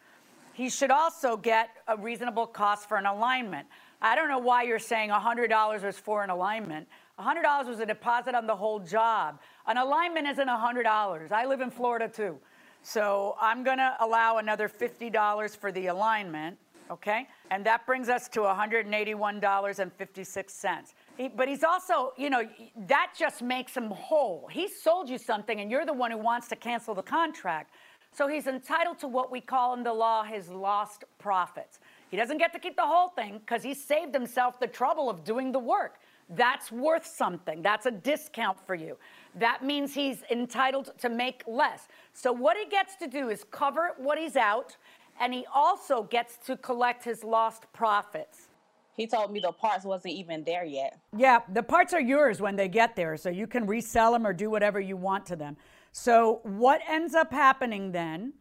He 0.52 0.68
should 0.68 0.90
also 0.90 1.36
get 1.36 1.70
a 1.86 1.96
reasonable 1.96 2.46
cost 2.46 2.88
for 2.88 2.96
an 2.96 3.06
alignment. 3.06 3.68
I 4.02 4.16
don't 4.16 4.28
know 4.28 4.38
why 4.38 4.64
you're 4.64 4.78
saying 4.78 5.10
$100 5.10 5.82
was 5.82 5.98
for 5.98 6.24
an 6.24 6.30
alignment. 6.30 6.88
$100 7.18 7.66
was 7.66 7.80
a 7.80 7.86
deposit 7.86 8.34
on 8.34 8.46
the 8.46 8.56
whole 8.56 8.80
job. 8.80 9.40
An 9.66 9.78
alignment 9.78 10.26
isn't 10.26 10.48
$100. 10.48 11.32
I 11.32 11.46
live 11.46 11.60
in 11.60 11.70
Florida 11.70 12.08
too. 12.08 12.38
So 12.86 13.34
I'm 13.40 13.64
going 13.64 13.78
to 13.78 13.96
allow 14.00 14.36
another 14.36 14.68
$50 14.68 15.56
for 15.56 15.72
the 15.72 15.86
alignment, 15.86 16.58
okay? 16.90 17.26
And 17.50 17.64
that 17.64 17.86
brings 17.86 18.10
us 18.10 18.28
to 18.28 18.40
$181.56. 18.40 20.94
He, 21.16 21.28
but 21.28 21.48
he's 21.48 21.64
also, 21.64 22.12
you 22.18 22.28
know, 22.28 22.46
that 22.86 23.12
just 23.18 23.40
makes 23.40 23.74
him 23.74 23.86
whole. 23.86 24.46
He 24.52 24.68
sold 24.68 25.08
you 25.08 25.16
something 25.16 25.60
and 25.60 25.70
you're 25.70 25.86
the 25.86 25.94
one 25.94 26.10
who 26.10 26.18
wants 26.18 26.48
to 26.48 26.56
cancel 26.56 26.94
the 26.94 27.02
contract. 27.02 27.74
So 28.12 28.28
he's 28.28 28.46
entitled 28.46 28.98
to 28.98 29.08
what 29.08 29.32
we 29.32 29.40
call 29.40 29.72
in 29.72 29.82
the 29.82 29.94
law 29.94 30.22
his 30.22 30.50
lost 30.50 31.04
profits. 31.18 31.80
He 32.10 32.18
doesn't 32.18 32.36
get 32.36 32.52
to 32.52 32.58
keep 32.58 32.76
the 32.76 32.86
whole 32.86 33.08
thing 33.08 33.38
because 33.38 33.62
he 33.62 33.72
saved 33.72 34.12
himself 34.12 34.60
the 34.60 34.66
trouble 34.66 35.08
of 35.08 35.24
doing 35.24 35.52
the 35.52 35.58
work. 35.58 36.00
That's 36.30 36.72
worth 36.72 37.06
something. 37.06 37.62
That's 37.62 37.86
a 37.86 37.90
discount 37.90 38.58
for 38.66 38.74
you. 38.74 38.96
That 39.34 39.64
means 39.64 39.94
he's 39.94 40.22
entitled 40.30 40.92
to 40.98 41.08
make 41.08 41.42
less. 41.46 41.88
So 42.12 42.32
what 42.32 42.56
he 42.56 42.66
gets 42.66 42.96
to 42.96 43.06
do 43.06 43.28
is 43.28 43.44
cover 43.50 43.90
what 43.98 44.18
he's 44.18 44.36
out, 44.36 44.76
and 45.20 45.34
he 45.34 45.44
also 45.52 46.04
gets 46.04 46.38
to 46.46 46.56
collect 46.56 47.04
his 47.04 47.24
lost 47.24 47.64
profits. 47.72 48.48
He 48.96 49.06
told 49.06 49.32
me 49.32 49.40
the 49.40 49.52
parts 49.52 49.84
wasn't 49.84 50.14
even 50.14 50.44
there 50.44 50.64
yet. 50.64 50.98
Yeah, 51.16 51.40
the 51.52 51.62
parts 51.62 51.92
are 51.92 52.00
yours 52.00 52.40
when 52.40 52.54
they 52.54 52.68
get 52.68 52.94
there, 52.94 53.16
so 53.16 53.28
you 53.28 53.46
can 53.46 53.66
resell 53.66 54.12
them 54.12 54.26
or 54.26 54.32
do 54.32 54.50
whatever 54.50 54.78
you 54.80 54.96
want 54.96 55.26
to 55.26 55.36
them. 55.36 55.56
So, 55.90 56.40
what 56.44 56.80
ends 56.88 57.14
up 57.14 57.32
happening 57.32 57.92
then 57.92 58.34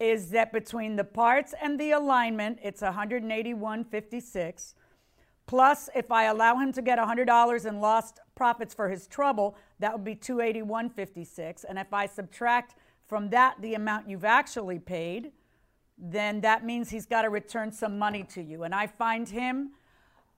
is 0.00 0.30
that 0.30 0.52
between 0.52 0.96
the 0.96 1.04
parts 1.04 1.54
and 1.60 1.78
the 1.78 1.90
alignment, 1.92 2.58
it's 2.62 2.80
181.56. 2.80 4.74
Plus, 5.48 5.90
if 5.96 6.12
I 6.12 6.24
allow 6.24 6.58
him 6.58 6.72
to 6.74 6.82
get 6.82 6.98
$100 6.98 7.66
in 7.66 7.80
lost 7.80 8.20
profits 8.34 8.74
for 8.74 8.90
his 8.90 9.06
trouble, 9.06 9.56
that 9.78 9.94
would 9.94 10.04
be 10.04 10.14
281.56. 10.14 11.64
And 11.66 11.78
if 11.78 11.94
I 11.94 12.04
subtract 12.04 12.74
from 13.06 13.30
that 13.30 13.56
the 13.62 13.72
amount 13.72 14.10
you've 14.10 14.26
actually 14.26 14.78
paid, 14.78 15.32
then 15.96 16.42
that 16.42 16.66
means 16.66 16.90
he's 16.90 17.06
got 17.06 17.22
to 17.22 17.30
return 17.30 17.72
some 17.72 17.98
money 17.98 18.24
to 18.24 18.42
you. 18.42 18.64
And 18.64 18.74
I 18.74 18.86
find 18.86 19.26
him 19.26 19.70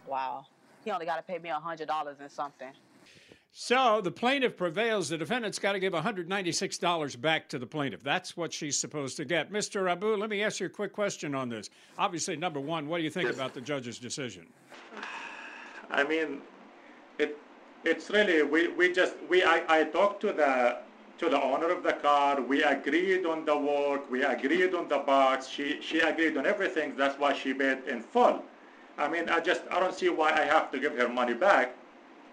Wow. 0.06 0.46
He 0.86 0.92
only 0.92 1.08
got 1.08 1.16
to 1.16 1.24
pay 1.24 1.40
me 1.40 1.50
$100 1.50 2.20
and 2.20 2.32
something. 2.32 2.72
So 3.54 4.00
the 4.00 4.12
plaintiff 4.12 4.56
prevails. 4.56 5.10
The 5.10 5.18
defendant's 5.18 5.60
got 5.60 5.74
to 5.74 5.80
give 5.80 5.92
$196 5.92 7.20
back 7.20 7.50
to 7.50 7.60
the 7.60 7.66
plaintiff. 7.68 8.02
That's 8.02 8.38
what 8.38 8.54
she's 8.54 8.80
supposed 8.80 9.18
to 9.18 9.26
get. 9.26 9.52
Mr. 9.52 9.92
Abu, 9.92 10.16
let 10.16 10.30
me 10.30 10.42
ask 10.42 10.62
you 10.62 10.68
a 10.68 10.70
quick 10.70 10.94
question 10.94 11.36
on 11.36 11.50
this. 11.50 11.70
Obviously, 11.98 12.38
number 12.38 12.62
one, 12.62 12.88
what 12.88 13.00
do 13.00 13.04
you 13.04 13.10
think 13.10 13.30
about 13.30 13.54
the 13.54 13.60
judge's 13.60 14.00
decision? 14.00 14.48
I 15.90 16.06
mean, 16.06 16.42
it 17.20 17.38
it's 17.84 18.10
really 18.10 18.44
we, 18.44 18.70
we 18.70 18.94
just 18.94 19.16
we 19.30 19.44
I, 19.44 19.64
I 19.68 19.84
talked 19.84 20.22
to 20.22 20.32
the 20.32 20.78
to 21.18 21.30
the 21.30 21.42
owner 21.42 21.70
of 21.70 21.84
the 21.84 21.94
car. 21.94 22.40
We 22.40 22.64
agreed 22.64 23.26
on 23.26 23.44
the 23.44 23.58
work. 23.58 24.10
We 24.10 24.24
agreed 24.24 24.74
on 24.74 24.88
the 24.88 25.00
box. 25.00 25.50
She 25.50 25.82
she 25.82 26.00
agreed 26.00 26.38
on 26.38 26.46
everything. 26.46 26.96
That's 26.96 27.20
why 27.20 27.34
she 27.34 27.54
paid 27.54 27.80
in 27.86 28.02
full. 28.02 28.44
I 28.98 29.10
mean, 29.10 29.28
I 29.28 29.42
just 29.42 29.64
I 29.70 29.82
don't 29.82 29.94
see 29.94 30.08
why 30.08 30.32
I 30.32 30.46
have 30.46 30.72
to 30.72 30.80
give 30.80 30.98
her 30.98 31.10
money 31.10 31.34
back, 31.34 31.76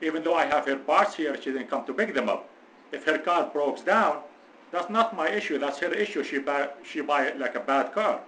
even 0.00 0.22
though 0.22 0.34
I 0.34 0.46
have 0.46 0.66
her 0.66 0.76
parts 0.76 1.14
here. 1.14 1.36
She 1.40 1.52
didn't 1.52 1.68
come 1.68 1.84
to 1.86 1.94
pick 1.94 2.14
them 2.14 2.28
up. 2.28 2.48
If 2.92 3.04
her 3.04 3.18
car 3.18 3.50
breaks 3.52 3.82
down, 3.82 4.22
that's 4.70 4.90
not 4.90 5.16
my 5.16 5.28
issue. 5.28 5.58
That's 5.58 5.78
her 5.78 5.92
issue. 5.92 6.22
She 6.22 6.38
buy 6.38 6.68
she 6.84 7.00
buy 7.00 7.26
it 7.26 7.38
like 7.38 7.54
a 7.54 7.60
bad 7.60 7.92
car. 7.92 8.20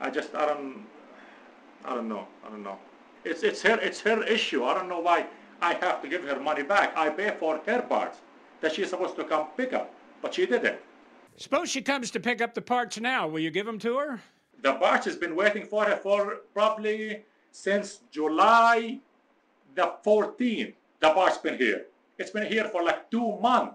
I 0.00 0.10
just 0.10 0.34
I 0.34 0.46
don't 0.46 0.86
I 1.84 1.94
don't 1.94 2.08
know. 2.08 2.26
I 2.46 2.50
don't 2.50 2.62
know. 2.62 2.78
It's 3.24 3.42
it's 3.42 3.62
her 3.62 3.78
it's 3.80 4.00
her 4.00 4.22
issue. 4.24 4.64
I 4.64 4.74
don't 4.74 4.88
know 4.88 5.00
why 5.00 5.26
I 5.60 5.74
have 5.74 6.02
to 6.02 6.08
give 6.08 6.24
her 6.24 6.40
money 6.40 6.62
back. 6.62 6.96
I 6.96 7.10
pay 7.10 7.34
for 7.38 7.60
her 7.64 7.82
parts 7.82 8.18
that 8.60 8.74
she's 8.74 8.90
supposed 8.90 9.16
to 9.16 9.24
come 9.24 9.48
pick 9.56 9.72
up, 9.72 9.94
but 10.22 10.34
she 10.34 10.46
didn't. 10.46 10.78
Suppose 11.36 11.68
she 11.68 11.82
comes 11.82 12.10
to 12.12 12.20
pick 12.20 12.40
up 12.40 12.54
the 12.54 12.62
parts 12.62 13.00
now. 13.00 13.26
Will 13.26 13.40
you 13.40 13.50
give 13.50 13.66
them 13.66 13.78
to 13.80 13.96
her? 13.98 14.20
The 14.62 14.74
parts 14.74 15.04
has 15.06 15.16
been 15.16 15.34
waiting 15.34 15.66
for 15.66 15.84
her 15.84 15.96
for 15.96 16.40
probably 16.54 17.24
since 17.50 18.00
July 18.10 19.00
the 19.74 19.94
14th. 20.04 20.74
The 21.04 21.10
parts 21.10 21.36
been 21.36 21.58
here. 21.58 21.84
It's 22.16 22.30
been 22.30 22.50
here 22.50 22.64
for 22.64 22.82
like 22.82 23.10
two 23.10 23.38
months, 23.38 23.74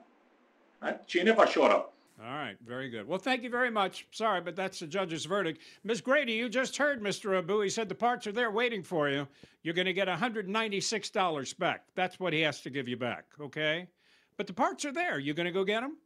and 0.82 0.98
she 1.06 1.22
never 1.22 1.46
showed 1.46 1.70
up. 1.70 1.94
All 2.20 2.26
right, 2.28 2.58
very 2.66 2.90
good. 2.90 3.08
Well, 3.08 3.20
thank 3.20 3.44
you 3.44 3.52
very 3.52 3.70
much. 3.70 4.08
Sorry, 4.10 4.42
but 4.42 4.56
that's 4.56 4.80
the 4.80 4.88
judge's 4.88 5.26
verdict. 5.26 5.62
Ms. 5.84 6.02
Grady, 6.02 6.34
you 6.34 6.50
just 6.50 6.76
heard 6.76 7.04
Mr. 7.04 7.38
Abu. 7.38 7.62
He 7.62 7.70
said 7.70 7.88
the 7.88 7.94
parts 7.94 8.26
are 8.26 8.32
there 8.32 8.50
waiting 8.50 8.82
for 8.82 9.10
you. 9.10 9.28
You're 9.62 9.76
going 9.76 9.86
to 9.86 9.94
get 9.94 10.08
$196 10.08 11.58
back. 11.60 11.84
That's 11.94 12.20
what 12.20 12.34
he 12.34 12.42
has 12.42 12.62
to 12.62 12.72
give 12.72 12.88
you 12.88 12.98
back, 12.98 13.26
okay? 13.40 13.88
But 14.36 14.48
the 14.48 14.54
parts 14.54 14.84
are 14.86 14.92
there. 14.92 15.20
You're 15.20 15.36
going 15.36 15.46
to 15.46 15.52
go 15.52 15.64
get 15.64 15.82
them? 15.82 15.98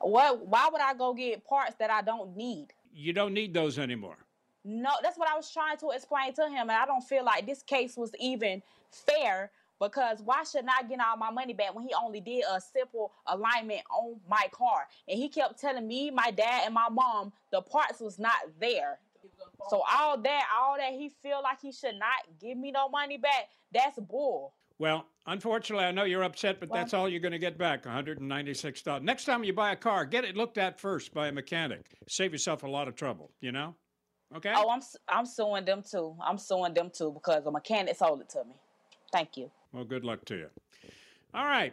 What? 0.00 0.44
Why 0.48 0.68
would 0.70 0.80
I 0.80 0.94
go 0.94 1.14
get 1.14 1.44
parts 1.44 1.76
that 1.78 1.90
I 1.90 2.02
don't 2.02 2.36
need? 2.36 2.72
You 2.92 3.12
don't 3.12 3.34
need 3.34 3.54
those 3.54 3.78
anymore. 3.78 4.16
No, 4.64 4.90
that's 5.00 5.16
what 5.16 5.28
I 5.28 5.36
was 5.36 5.48
trying 5.52 5.76
to 5.76 5.90
explain 5.90 6.34
to 6.34 6.48
him, 6.48 6.62
and 6.62 6.72
I 6.72 6.86
don't 6.86 7.04
feel 7.04 7.24
like 7.24 7.46
this 7.46 7.62
case 7.62 7.96
was 7.96 8.10
even 8.18 8.62
fair 8.90 9.52
because 9.82 10.22
why 10.24 10.44
should 10.44 10.64
I 10.68 10.86
get 10.86 11.00
all 11.00 11.16
my 11.16 11.30
money 11.30 11.52
back 11.52 11.74
when 11.74 11.84
he 11.84 11.92
only 12.00 12.20
did 12.20 12.44
a 12.50 12.60
simple 12.60 13.12
alignment 13.26 13.80
on 13.90 14.20
my 14.30 14.46
car? 14.52 14.86
And 15.08 15.18
he 15.18 15.28
kept 15.28 15.60
telling 15.60 15.86
me, 15.86 16.10
my 16.10 16.30
dad, 16.30 16.62
and 16.66 16.74
my 16.74 16.88
mom 16.88 17.32
the 17.50 17.60
parts 17.60 18.00
was 18.00 18.18
not 18.18 18.36
there. 18.60 18.98
So 19.68 19.82
all 19.92 20.18
that, 20.18 20.44
all 20.56 20.76
that 20.78 20.92
he 20.92 21.10
feel 21.22 21.40
like 21.42 21.60
he 21.60 21.72
should 21.72 21.96
not 21.98 22.40
give 22.40 22.56
me 22.56 22.70
no 22.70 22.88
money 22.88 23.18
back, 23.18 23.48
that's 23.72 23.98
bull. 23.98 24.54
Well, 24.78 25.06
unfortunately, 25.26 25.84
I 25.84 25.92
know 25.92 26.04
you're 26.04 26.24
upset, 26.24 26.58
but 26.58 26.72
that's 26.72 26.94
all 26.94 27.08
you're 27.08 27.20
going 27.20 27.32
to 27.32 27.38
get 27.38 27.58
back 27.58 27.84
$196. 27.84 29.02
Next 29.02 29.24
time 29.24 29.44
you 29.44 29.52
buy 29.52 29.72
a 29.72 29.76
car, 29.76 30.04
get 30.04 30.24
it 30.24 30.36
looked 30.36 30.58
at 30.58 30.80
first 30.80 31.14
by 31.14 31.28
a 31.28 31.32
mechanic. 31.32 31.86
Save 32.08 32.32
yourself 32.32 32.62
a 32.62 32.66
lot 32.66 32.88
of 32.88 32.96
trouble, 32.96 33.30
you 33.40 33.52
know? 33.52 33.74
Okay? 34.34 34.52
Oh, 34.56 34.70
I'm 34.70 34.80
I'm 35.08 35.26
suing 35.26 35.64
them 35.64 35.82
too. 35.88 36.16
I'm 36.20 36.38
suing 36.38 36.74
them 36.74 36.90
too 36.90 37.12
because 37.12 37.46
a 37.46 37.50
mechanic 37.50 37.96
sold 37.96 38.22
it 38.22 38.30
to 38.30 38.44
me. 38.44 38.54
Thank 39.12 39.36
you. 39.36 39.50
Well, 39.72 39.84
good 39.84 40.04
luck 40.04 40.24
to 40.26 40.36
you. 40.36 40.46
All 41.34 41.46
right. 41.46 41.72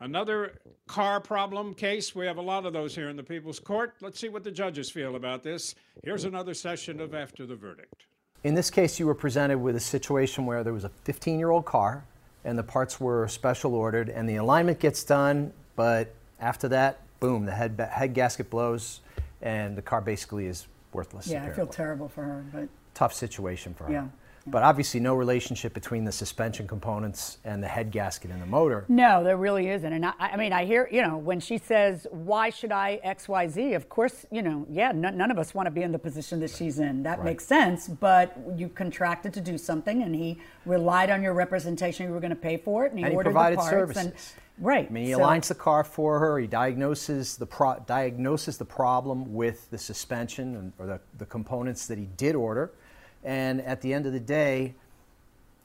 Another 0.00 0.58
car 0.86 1.20
problem 1.20 1.74
case. 1.74 2.14
We 2.14 2.26
have 2.26 2.38
a 2.38 2.42
lot 2.42 2.66
of 2.66 2.72
those 2.72 2.94
here 2.94 3.08
in 3.08 3.16
the 3.16 3.22
People's 3.22 3.60
Court. 3.60 3.94
Let's 4.00 4.18
see 4.18 4.28
what 4.28 4.42
the 4.42 4.50
judges 4.50 4.90
feel 4.90 5.14
about 5.16 5.42
this. 5.42 5.74
Here's 6.02 6.24
another 6.24 6.54
session 6.54 7.00
of 7.00 7.14
After 7.14 7.46
the 7.46 7.54
Verdict. 7.54 8.06
In 8.42 8.54
this 8.54 8.70
case, 8.70 8.98
you 8.98 9.06
were 9.06 9.14
presented 9.14 9.58
with 9.58 9.76
a 9.76 9.80
situation 9.80 10.46
where 10.46 10.64
there 10.64 10.72
was 10.72 10.84
a 10.84 10.90
15 11.04 11.38
year 11.38 11.50
old 11.50 11.64
car 11.64 12.04
and 12.44 12.58
the 12.58 12.62
parts 12.62 13.00
were 13.00 13.28
special 13.28 13.74
ordered 13.74 14.08
and 14.08 14.28
the 14.28 14.36
alignment 14.36 14.80
gets 14.80 15.04
done, 15.04 15.52
but 15.76 16.14
after 16.40 16.68
that, 16.68 17.00
boom, 17.20 17.46
the 17.46 17.52
head, 17.52 17.78
head 17.90 18.14
gasket 18.14 18.50
blows 18.50 19.00
and 19.40 19.76
the 19.76 19.82
car 19.82 20.00
basically 20.00 20.46
is 20.46 20.66
worthless. 20.92 21.26
Yeah, 21.26 21.44
I 21.44 21.50
feel 21.50 21.66
terrible 21.66 22.08
for 22.08 22.24
her, 22.24 22.44
but 22.52 22.68
Tough 22.94 23.12
situation 23.12 23.74
for 23.74 23.84
her. 23.84 23.92
Yeah. 23.92 24.06
But 24.46 24.62
obviously, 24.62 25.00
no 25.00 25.14
relationship 25.14 25.72
between 25.72 26.04
the 26.04 26.12
suspension 26.12 26.66
components 26.68 27.38
and 27.44 27.62
the 27.62 27.68
head 27.68 27.90
gasket 27.90 28.30
in 28.30 28.40
the 28.40 28.46
motor. 28.46 28.84
No, 28.88 29.24
there 29.24 29.38
really 29.38 29.70
isn't. 29.70 29.90
And 29.90 30.04
I, 30.04 30.12
I 30.18 30.36
mean, 30.36 30.52
I 30.52 30.66
hear, 30.66 30.86
you 30.92 31.00
know, 31.00 31.16
when 31.16 31.40
she 31.40 31.56
says, 31.56 32.06
why 32.10 32.50
should 32.50 32.70
I 32.70 33.00
XYZ? 33.04 33.74
Of 33.74 33.88
course, 33.88 34.26
you 34.30 34.42
know, 34.42 34.66
yeah, 34.70 34.90
n- 34.90 35.00
none 35.16 35.30
of 35.30 35.38
us 35.38 35.54
want 35.54 35.66
to 35.66 35.70
be 35.70 35.82
in 35.82 35.92
the 35.92 35.98
position 35.98 36.40
that 36.40 36.50
she's 36.50 36.78
in. 36.78 37.02
That 37.04 37.18
Right. 37.18 37.24
makes 37.24 37.46
sense. 37.46 37.88
But 37.88 38.36
you 38.54 38.68
contracted 38.68 39.32
to 39.32 39.40
do 39.40 39.56
something, 39.56 40.02
and 40.02 40.14
he 40.14 40.38
relied 40.66 41.08
on 41.08 41.22
your 41.22 41.32
representation. 41.32 42.06
You 42.06 42.12
were 42.12 42.20
going 42.20 42.28
to 42.30 42.36
pay 42.36 42.58
for 42.58 42.84
it, 42.84 42.90
and 42.90 42.98
he, 42.98 43.04
And 43.04 43.12
he 43.12 43.16
ordered 43.16 43.30
provided 43.30 43.58
the 43.58 43.62
parts. 43.62 43.70
services. 43.70 44.04
And, 44.04 44.12
right. 44.66 44.86
I 44.86 44.92
mean, 44.92 45.06
he 45.06 45.12
so- 45.12 45.20
aligns 45.20 45.48
the 45.48 45.54
car 45.54 45.84
for 45.84 46.18
her. 46.18 46.38
He 46.38 46.46
diagnoses 46.46 47.38
the 47.38 47.46
pro- 47.46 47.78
diagnoses 47.86 48.58
the 48.58 48.64
problem 48.66 49.32
with 49.32 49.70
the 49.70 49.78
suspension 49.78 50.54
and, 50.56 50.72
or 50.78 50.84
the, 50.86 51.00
the 51.16 51.24
components 51.26 51.86
that 51.86 51.96
he 51.96 52.04
did 52.18 52.34
order, 52.34 52.72
and 53.24 53.60
at 53.62 53.80
the 53.80 53.92
end 53.92 54.06
of 54.06 54.12
the 54.12 54.20
day, 54.20 54.74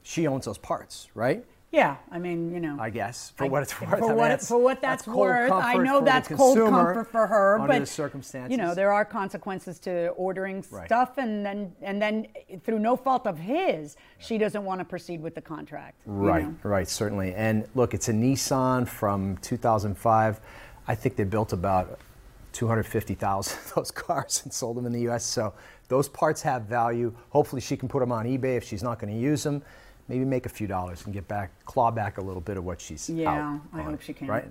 she 0.02 0.26
owns 0.26 0.44
those 0.46 0.58
parts, 0.58 1.08
right? 1.14 1.44
Yeah, 1.72 1.98
I 2.10 2.18
mean, 2.18 2.52
you 2.52 2.58
know. 2.58 2.76
I 2.80 2.90
guess 2.90 3.30
for 3.36 3.44
I- 3.44 3.48
what 3.48 3.62
it's 3.62 3.72
for 3.72 3.84
worth. 3.84 3.94
I 3.94 4.00
mean, 4.08 4.16
what, 4.16 4.28
that's- 4.28 4.48
for 4.48 4.58
what 4.58 4.82
that's, 4.82 5.04
cold 5.04 5.18
worth. 5.18 5.52
I 5.52 5.76
know 5.76 6.00
that's 6.00 6.26
cold 6.28 6.58
comfort 6.58 7.04
for 7.12 7.28
her, 7.28 7.54
under 7.60 7.68
but 7.68 7.78
the 7.80 7.86
circumstances. 7.86 8.50
you 8.50 8.56
know 8.56 8.74
there 8.74 8.90
are 8.92 9.04
consequences 9.04 9.78
to 9.80 10.08
ordering 10.16 10.64
Right. 10.72 10.86
stuff, 10.88 11.16
and 11.18 11.46
then 11.46 11.72
and 11.80 12.02
then 12.02 12.26
through 12.64 12.80
no 12.80 12.96
fault 12.96 13.24
of 13.28 13.38
his, 13.38 13.96
she 14.18 14.36
doesn't 14.36 14.64
want 14.64 14.80
to 14.80 14.84
proceed 14.84 15.22
with 15.22 15.36
the 15.36 15.40
contract. 15.42 16.00
you 16.06 16.12
Right, 16.12 16.44
know? 16.44 16.54
right, 16.64 16.88
certainly. 16.88 17.34
And 17.34 17.68
look, 17.76 17.94
it's 17.94 18.08
a 18.08 18.12
Nissan 18.12 18.88
from 18.88 19.36
2005. 19.36 20.40
I 20.88 20.94
think 20.96 21.14
they 21.14 21.22
built 21.24 21.52
about 21.52 22.00
250,000 22.52 23.58
of 23.58 23.74
those 23.76 23.90
cars 24.06 24.40
and 24.42 24.52
sold 24.52 24.76
them 24.76 24.86
in 24.86 24.92
the 24.92 25.02
U.S. 25.02 25.24
So 25.24 25.52
those 25.90 26.08
parts 26.08 26.40
have 26.42 26.62
value. 26.62 27.12
Hopefully, 27.30 27.60
she 27.60 27.76
can 27.76 27.88
put 27.88 27.98
them 28.00 28.12
on 28.12 28.24
eBay 28.24 28.56
if 28.56 28.64
she's 28.64 28.82
not 28.82 28.98
going 28.98 29.12
to 29.12 29.18
use 29.20 29.42
them. 29.42 29.60
Maybe 30.08 30.24
make 30.24 30.46
a 30.46 30.48
few 30.48 30.66
dollars 30.66 31.04
and 31.04 31.12
get 31.12 31.28
back, 31.28 31.50
claw 31.66 31.90
back 31.90 32.18
a 32.18 32.20
little 32.20 32.40
bit 32.40 32.56
of 32.56 32.64
what 32.64 32.80
she's 32.80 33.10
Yeah, 33.10 33.30
out 33.30 33.60
I 33.72 33.80
on 33.80 33.84
hope 33.84 33.94
it, 33.94 34.02
she 34.02 34.12
can. 34.12 34.28
Right. 34.28 34.50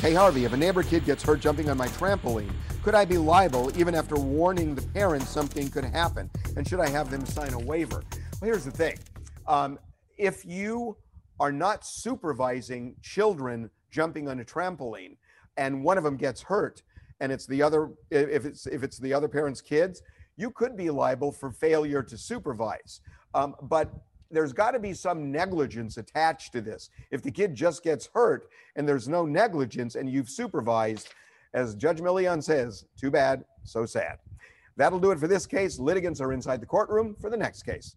Hey 0.00 0.12
Harvey, 0.12 0.44
if 0.44 0.52
a 0.52 0.56
neighbor 0.56 0.82
kid 0.82 1.04
gets 1.06 1.22
hurt 1.22 1.40
jumping 1.40 1.70
on 1.70 1.78
my 1.78 1.88
trampoline, 1.88 2.50
could 2.82 2.94
I 2.94 3.04
be 3.04 3.16
liable 3.16 3.76
even 3.78 3.94
after 3.94 4.16
warning 4.16 4.74
the 4.74 4.82
parents 4.82 5.30
something 5.30 5.70
could 5.70 5.84
happen? 5.84 6.28
And 6.56 6.68
should 6.68 6.80
I 6.80 6.88
have 6.88 7.10
them 7.10 7.24
sign 7.24 7.52
a 7.54 7.58
waiver? 7.58 8.02
Well, 8.40 8.50
here's 8.50 8.64
the 8.64 8.70
thing 8.70 8.98
um, 9.46 9.78
if 10.18 10.44
you 10.44 10.96
are 11.40 11.52
not 11.52 11.86
supervising 11.86 12.96
children 13.02 13.70
jumping 13.90 14.28
on 14.28 14.40
a 14.40 14.44
trampoline 14.44 15.16
and 15.56 15.82
one 15.84 15.96
of 15.96 16.04
them 16.04 16.16
gets 16.16 16.42
hurt 16.42 16.82
and 17.20 17.30
it's 17.32 17.46
the 17.46 17.62
other 17.62 17.90
if 18.10 18.44
it's 18.44 18.66
if 18.66 18.82
it's 18.82 18.98
the 18.98 19.12
other 19.12 19.28
parent's 19.28 19.60
kids 19.60 20.02
you 20.36 20.50
could 20.50 20.76
be 20.76 20.90
liable 20.90 21.30
for 21.30 21.50
failure 21.50 22.02
to 22.02 22.18
supervise 22.18 23.00
um, 23.34 23.54
but 23.62 23.92
there's 24.34 24.52
got 24.52 24.72
to 24.72 24.78
be 24.78 24.92
some 24.92 25.30
negligence 25.30 25.96
attached 25.96 26.52
to 26.52 26.60
this. 26.60 26.90
If 27.10 27.22
the 27.22 27.30
kid 27.30 27.54
just 27.54 27.82
gets 27.82 28.08
hurt 28.12 28.48
and 28.76 28.86
there's 28.86 29.08
no 29.08 29.24
negligence 29.24 29.94
and 29.94 30.10
you've 30.10 30.28
supervised, 30.28 31.08
as 31.54 31.74
Judge 31.74 31.98
Milian 31.98 32.42
says, 32.42 32.84
too 32.98 33.10
bad, 33.10 33.44
so 33.62 33.86
sad. 33.86 34.18
That'll 34.76 34.98
do 34.98 35.12
it 35.12 35.20
for 35.20 35.28
this 35.28 35.46
case. 35.46 35.78
Litigants 35.78 36.20
are 36.20 36.32
inside 36.32 36.60
the 36.60 36.66
courtroom 36.66 37.14
for 37.20 37.30
the 37.30 37.36
next 37.36 37.62
case. 37.62 37.94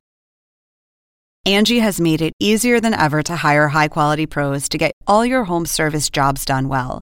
Angie 1.46 1.80
has 1.80 2.00
made 2.00 2.22
it 2.22 2.34
easier 2.40 2.80
than 2.80 2.94
ever 2.94 3.24
to 3.24 3.38
hire 3.38 3.70
high 3.70 3.88
quality 3.88 4.26
pros 4.26 4.70
to 4.70 4.78
get 4.78 4.92
all 5.08 5.26
your 5.26 5.46
home 5.46 5.66
service 5.66 6.10
jobs 6.10 6.46
done 6.46 6.68
well. 6.68 7.02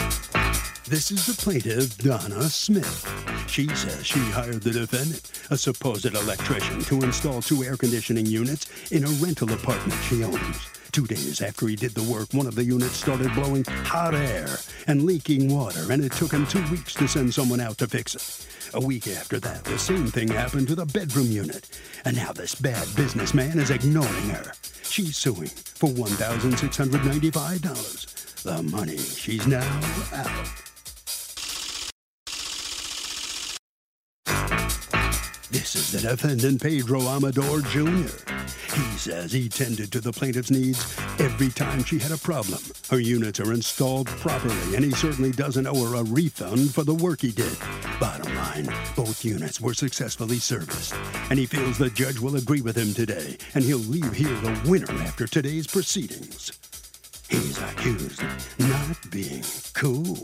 This 0.91 1.07
is 1.09 1.25
the 1.25 1.33
plaintiff, 1.41 1.97
Donna 1.99 2.43
Smith. 2.49 3.07
She 3.47 3.65
says 3.69 4.05
she 4.05 4.19
hired 4.19 4.61
the 4.61 4.71
defendant, 4.71 5.31
a 5.49 5.57
supposed 5.57 6.03
electrician, 6.03 6.81
to 6.81 7.01
install 7.01 7.41
two 7.41 7.63
air 7.63 7.77
conditioning 7.77 8.25
units 8.25 8.67
in 8.91 9.05
a 9.05 9.09
rental 9.23 9.53
apartment 9.53 9.97
she 10.03 10.25
owns. 10.25 10.57
Two 10.91 11.07
days 11.07 11.41
after 11.41 11.69
he 11.69 11.77
did 11.77 11.91
the 11.91 12.03
work, 12.03 12.33
one 12.33 12.45
of 12.45 12.55
the 12.55 12.65
units 12.65 12.97
started 12.97 13.33
blowing 13.35 13.63
hot 13.63 14.13
air 14.13 14.57
and 14.87 15.03
leaking 15.03 15.55
water, 15.55 15.93
and 15.93 16.03
it 16.03 16.11
took 16.11 16.33
him 16.33 16.45
two 16.45 16.61
weeks 16.69 16.93
to 16.95 17.07
send 17.07 17.33
someone 17.33 17.61
out 17.61 17.77
to 17.77 17.87
fix 17.87 18.13
it. 18.13 18.45
A 18.73 18.79
week 18.81 19.07
after 19.07 19.39
that, 19.39 19.63
the 19.63 19.79
same 19.79 20.07
thing 20.07 20.27
happened 20.27 20.67
to 20.67 20.75
the 20.75 20.87
bedroom 20.87 21.31
unit. 21.31 21.69
And 22.03 22.17
now 22.17 22.33
this 22.33 22.53
bad 22.53 22.85
businessman 22.97 23.59
is 23.59 23.69
ignoring 23.69 24.29
her. 24.31 24.51
She's 24.83 25.15
suing 25.15 25.47
for 25.47 25.87
$1,695. 25.87 28.43
The 28.43 28.61
money 28.63 28.97
she's 28.97 29.47
now 29.47 29.79
out. 30.11 30.70
This 35.51 35.75
is 35.75 35.91
the 35.91 35.99
defendant, 35.99 36.63
Pedro 36.63 37.01
Amador 37.01 37.59
Jr. 37.59 38.07
He 38.73 38.97
says 38.97 39.33
he 39.33 39.49
tended 39.49 39.91
to 39.91 39.99
the 39.99 40.13
plaintiff's 40.13 40.49
needs 40.49 40.97
every 41.19 41.49
time 41.49 41.83
she 41.83 41.99
had 41.99 42.13
a 42.13 42.17
problem. 42.17 42.61
Her 42.89 43.01
units 43.01 43.41
are 43.41 43.51
installed 43.51 44.07
properly, 44.07 44.75
and 44.75 44.85
he 44.85 44.91
certainly 44.91 45.31
doesn't 45.31 45.67
owe 45.67 45.85
her 45.87 45.95
a 45.95 46.03
refund 46.03 46.73
for 46.73 46.85
the 46.85 46.95
work 46.95 47.19
he 47.19 47.31
did. 47.31 47.57
Bottom 47.99 48.33
line, 48.33 48.73
both 48.95 49.25
units 49.25 49.59
were 49.59 49.73
successfully 49.73 50.37
serviced, 50.37 50.93
and 51.29 51.37
he 51.37 51.45
feels 51.45 51.77
the 51.77 51.89
judge 51.89 52.17
will 52.17 52.37
agree 52.37 52.61
with 52.61 52.77
him 52.77 52.93
today, 52.93 53.37
and 53.53 53.65
he'll 53.65 53.77
leave 53.77 54.13
here 54.13 54.33
the 54.37 54.69
winner 54.69 54.91
after 55.03 55.27
today's 55.27 55.67
proceedings. 55.67 56.57
He's 57.27 57.61
accused 57.61 58.23
of 58.23 58.59
not 58.59 59.11
being 59.11 59.43
cool. 59.73 60.17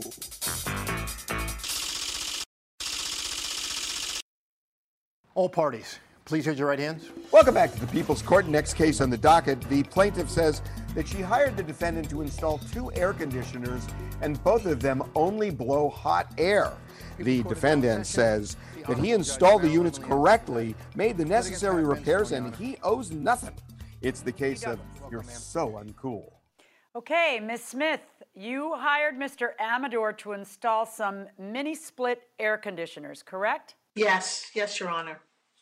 All 5.38 5.48
parties, 5.48 6.00
please 6.24 6.48
raise 6.48 6.58
your 6.58 6.66
right 6.66 6.80
hands. 6.80 7.10
Welcome 7.30 7.54
back 7.54 7.72
to 7.72 7.78
the 7.78 7.86
People's 7.86 8.22
Court. 8.22 8.48
Next 8.48 8.74
case 8.74 9.00
on 9.00 9.08
the 9.08 9.16
docket. 9.16 9.60
The 9.70 9.84
plaintiff 9.84 10.28
says 10.28 10.62
that 10.96 11.06
she 11.06 11.18
hired 11.20 11.56
the 11.56 11.62
defendant 11.62 12.10
to 12.10 12.22
install 12.22 12.58
two 12.72 12.90
air 12.94 13.12
conditioners, 13.12 13.86
and 14.20 14.42
both 14.42 14.66
of 14.66 14.80
them 14.80 15.00
only 15.14 15.50
blow 15.50 15.90
hot 15.90 16.34
air. 16.38 16.72
The 17.18 17.44
defendant 17.44 18.04
says 18.04 18.56
that 18.88 18.98
he 18.98 19.12
installed 19.12 19.62
the 19.62 19.68
units 19.68 19.96
correctly, 19.96 20.74
made 20.96 21.16
the 21.16 21.24
necessary 21.24 21.84
repairs, 21.84 22.32
and 22.32 22.52
he 22.56 22.76
owes 22.82 23.12
nothing. 23.12 23.54
It's 24.02 24.22
the 24.22 24.32
case 24.32 24.64
of 24.64 24.80
you're 25.08 25.22
so 25.22 25.80
uncool. 25.80 26.32
Okay, 26.96 27.38
Ms. 27.40 27.62
Smith, 27.62 28.00
you 28.34 28.74
hired 28.74 29.14
Mr. 29.14 29.50
Amador 29.60 30.14
to 30.14 30.32
install 30.32 30.84
some 30.84 31.26
mini 31.38 31.76
split 31.76 32.22
air 32.40 32.58
conditioners, 32.58 33.22
correct? 33.22 33.76
Yes, 33.94 34.50
yes, 34.54 34.80
Your 34.80 34.90
Honor. 34.90 35.20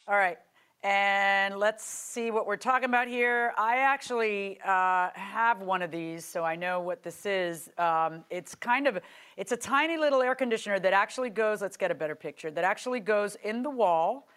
All 0.08 0.16
right. 0.16 0.38
And 0.84 1.58
let's 1.58 1.84
see 1.84 2.30
what 2.30 2.46
we're 2.46 2.56
talking 2.56 2.84
about 2.84 3.08
here. 3.08 3.52
I 3.58 3.78
actually 3.78 4.60
uh, 4.64 5.10
have 5.14 5.60
one 5.62 5.82
of 5.82 5.90
these, 5.90 6.24
so 6.24 6.44
I 6.44 6.54
know 6.54 6.80
what 6.80 7.02
this 7.02 7.26
is. 7.26 7.70
Um, 7.76 8.22
it's 8.30 8.54
kind 8.54 8.86
of, 8.86 9.00
it's 9.36 9.50
a 9.50 9.56
tiny 9.56 9.96
little 9.96 10.22
air 10.22 10.36
conditioner 10.36 10.78
that 10.78 10.92
actually 10.92 11.30
goes. 11.30 11.60
Let's 11.60 11.76
get 11.76 11.90
a 11.90 11.94
better 11.94 12.14
picture. 12.14 12.52
That 12.52 12.62
actually 12.62 13.00
goes 13.00 13.36
in 13.42 13.64
the 13.64 13.70
wall, 13.70 14.28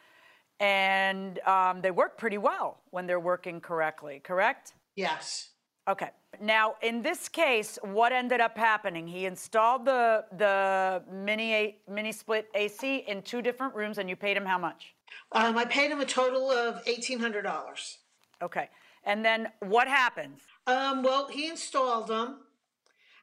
and 0.59 1.37
um, 1.39 1.81
they 1.81 1.91
work 1.91 2.17
pretty 2.17 2.39
well 2.39 2.79
when 2.89 3.05
they're 3.05 3.19
working 3.19 3.61
correctly. 3.61 4.19
Correct? 4.23 4.73
Yes. 4.95 5.49
Okay. 5.87 6.09
Now, 6.41 6.75
in 6.81 7.03
this 7.03 7.29
case, 7.29 7.77
what 7.83 8.11
ended 8.11 8.41
up 8.41 8.57
happening? 8.57 9.07
He 9.07 9.25
installed 9.27 9.85
the 9.85 10.25
the 10.37 11.03
mini 11.11 11.53
a, 11.53 11.75
mini 11.87 12.11
split 12.11 12.47
AC 12.55 13.03
in 13.07 13.21
two 13.21 13.43
different 13.43 13.75
rooms, 13.75 13.99
and 13.99 14.09
you 14.09 14.15
paid 14.15 14.35
him 14.35 14.45
how 14.45 14.57
much? 14.57 14.95
Um, 15.31 15.57
I 15.57 15.65
paid 15.65 15.91
him 15.91 16.01
a 16.01 16.05
total 16.05 16.51
of 16.51 16.81
eighteen 16.87 17.19
hundred 17.19 17.43
dollars. 17.43 17.97
Okay. 18.41 18.69
And 19.05 19.23
then 19.23 19.47
what 19.59 19.87
happens? 19.87 20.41
Um, 20.67 21.03
well, 21.03 21.27
he 21.27 21.47
installed 21.47 22.07
them, 22.07 22.39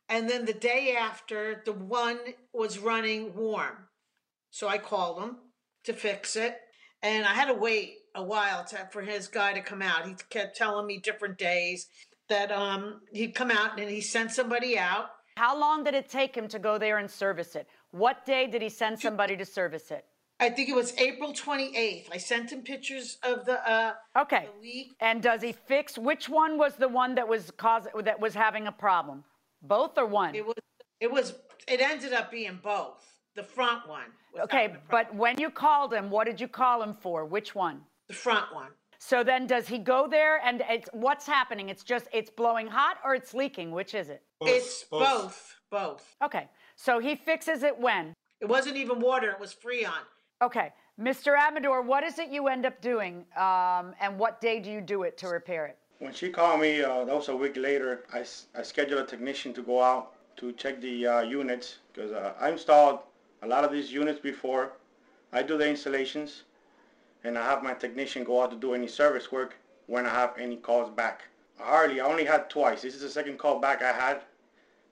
and 0.09 0.29
then 0.29 0.47
the 0.47 0.55
day 0.55 0.97
after, 0.99 1.63
the 1.65 1.73
one 1.73 2.19
was 2.53 2.79
running 2.79 3.35
warm, 3.35 3.89
so 4.51 4.69
I 4.69 4.79
called 4.79 5.23
him 5.23 5.37
to 5.85 5.93
fix 5.93 6.35
it, 6.35 6.57
and 7.03 7.27
I 7.27 7.35
had 7.35 7.47
to 7.47 7.55
wait 7.55 7.99
a 8.15 8.23
while 8.23 8.65
to, 8.65 8.89
for 8.91 9.03
his 9.03 9.29
guy 9.29 9.53
to 9.53 9.61
come 9.61 9.83
out. 9.83 10.07
He 10.07 10.15
kept 10.31 10.57
telling 10.57 10.87
me 10.87 10.99
different 10.99 11.39
days 11.39 11.87
that 12.29 12.51
um, 12.51 13.03
he'd 13.13 13.35
come 13.35 13.51
out, 13.51 13.79
and 13.79 13.91
he 13.91 14.01
sent 14.01 14.33
somebody 14.33 14.79
out. 14.79 15.11
How 15.37 15.57
long 15.57 15.85
did 15.85 15.95
it 15.95 16.09
take 16.09 16.35
him 16.35 16.49
to 16.49 16.59
go 16.59 16.79
there 16.79 16.99
and 16.99 17.11
service 17.11 17.55
it? 17.55 17.69
What 17.91 18.25
day 18.25 18.47
did 18.47 18.63
he 18.63 18.71
send 18.71 18.99
somebody 18.99 19.37
to 19.37 19.45
service 19.45 19.91
it? 19.91 20.07
I 20.39 20.51
think 20.51 20.69
it 20.69 20.75
was 20.75 20.93
April 20.99 21.33
28th. 21.33 22.09
I 22.13 22.19
sent 22.19 22.53
him 22.53 22.61
pictures 22.63 23.17
of 23.23 23.47
the 23.47 23.59
uh 23.69 23.95
Okay. 24.17 24.49
the 24.55 24.61
leak. 24.61 24.95
And 25.01 25.23
does 25.23 25.41
he 25.43 25.53
fix 25.53 25.97
which 25.97 26.29
one 26.29 26.59
was 26.59 26.75
the 26.77 26.89
one 26.89 27.15
that 27.15 27.27
was 27.27 27.51
cause 27.57 27.87
that 28.03 28.21
was 28.21 28.35
having 28.35 28.67
a 28.67 28.73
problem? 28.73 29.25
Both 29.63 29.97
or 29.97 30.07
one? 30.07 30.35
It 30.35 30.45
was 30.47 30.57
it 31.01 31.11
was 31.11 31.35
it 31.67 31.81
ended 31.81 32.13
up 32.13 32.31
being 32.31 32.59
both. 32.63 33.03
The 33.35 33.43
front 33.43 33.87
one. 33.89 34.05
was 34.33 34.45
Okay, 34.45 34.63
having 34.63 34.77
a 34.77 34.79
problem. 34.81 35.07
but 35.09 35.15
when 35.17 35.39
you 35.41 35.51
called 35.51 35.93
him, 35.93 36.11
what 36.11 36.27
did 36.27 36.41
you 36.41 36.49
call 36.49 36.83
him 36.83 36.95
for? 36.95 37.25
Which 37.25 37.55
one? 37.55 37.81
the 38.09 38.15
front 38.15 38.55
one. 38.55 38.69
So 38.99 39.25
then 39.25 39.47
does 39.47 39.67
he 39.67 39.79
go 39.79 40.07
there 40.09 40.39
and 40.45 40.63
it's 40.69 40.89
what's 40.93 41.27
happening? 41.27 41.71
It's 41.71 41.83
just 41.83 42.07
it's 42.13 42.31
blowing 42.31 42.67
hot 42.67 42.99
or 43.05 43.15
it's 43.15 43.33
leaking? 43.35 43.71
Which 43.71 43.95
is 43.95 44.11
it? 44.11 44.23
it's 44.43 44.85
both. 44.85 45.57
both. 45.71 46.15
Okay. 46.23 46.49
So 46.77 46.99
he 46.99 47.15
fixes 47.17 47.63
it 47.63 47.79
when? 47.79 48.13
It 48.41 48.49
wasn't 48.49 48.77
even 48.77 49.01
water, 49.01 49.31
it 49.31 49.41
was 49.41 49.55
Freon. 49.55 50.05
Okay. 50.43 50.73
Mr. 51.01 51.37
Amador, 51.37 51.83
what 51.83 52.05
is 52.05 52.19
it 52.19 52.31
you 52.31 52.49
end 52.49 52.67
up 52.67 52.81
doing? 52.81 53.25
Um, 53.37 53.95
and 54.01 54.19
what 54.19 54.41
day 54.41 54.61
do 54.61 54.71
you 54.71 54.81
do 54.81 55.03
it 55.03 55.17
to 55.19 55.29
repair 55.29 55.67
it? 55.67 55.79
When 55.99 56.13
she 56.13 56.31
called 56.31 56.61
me, 56.61 56.83
uh, 56.83 57.05
that 57.05 57.15
was 57.15 57.29
a 57.29 57.37
week 57.37 57.57
later, 57.57 58.05
I, 58.13 58.25
I 58.55 58.63
scheduled 58.63 59.01
a 59.01 59.07
technician 59.07 59.55
to 59.55 59.63
go 59.63 59.83
out 59.83 60.13
to 60.37 60.53
check 60.53 60.81
the 60.81 61.07
uh, 61.07 61.21
units 61.21 61.79
because 61.93 62.13
uh, 62.13 62.35
I 62.39 62.51
installed 62.51 63.01
a 63.43 63.47
lot 63.47 63.65
of 63.65 63.73
these 63.73 63.93
units 63.93 64.19
before. 64.19 64.73
I 65.33 65.43
do 65.43 65.57
the 65.57 65.69
installations 65.69 66.43
and 67.25 67.39
I 67.39 67.45
have 67.45 67.63
my 67.63 67.75
technician 67.75 68.25
go 68.25 68.43
out 68.43 68.51
to 68.51 68.57
do 68.57 68.75
any 68.75 68.89
service 68.89 69.33
work 69.33 69.57
when 69.87 70.07
I 70.07 70.11
have 70.11 70.35
any 70.39 70.57
calls 70.57 70.91
back. 70.91 71.23
Hardly, 71.59 72.01
I 72.01 72.07
only 72.07 72.25
had 72.25 72.51
twice. 72.51 72.83
This 72.83 72.95
is 72.95 73.01
the 73.01 73.09
second 73.09 73.39
call 73.39 73.59
back 73.59 73.83
I 73.83 73.93
had. 73.93 74.21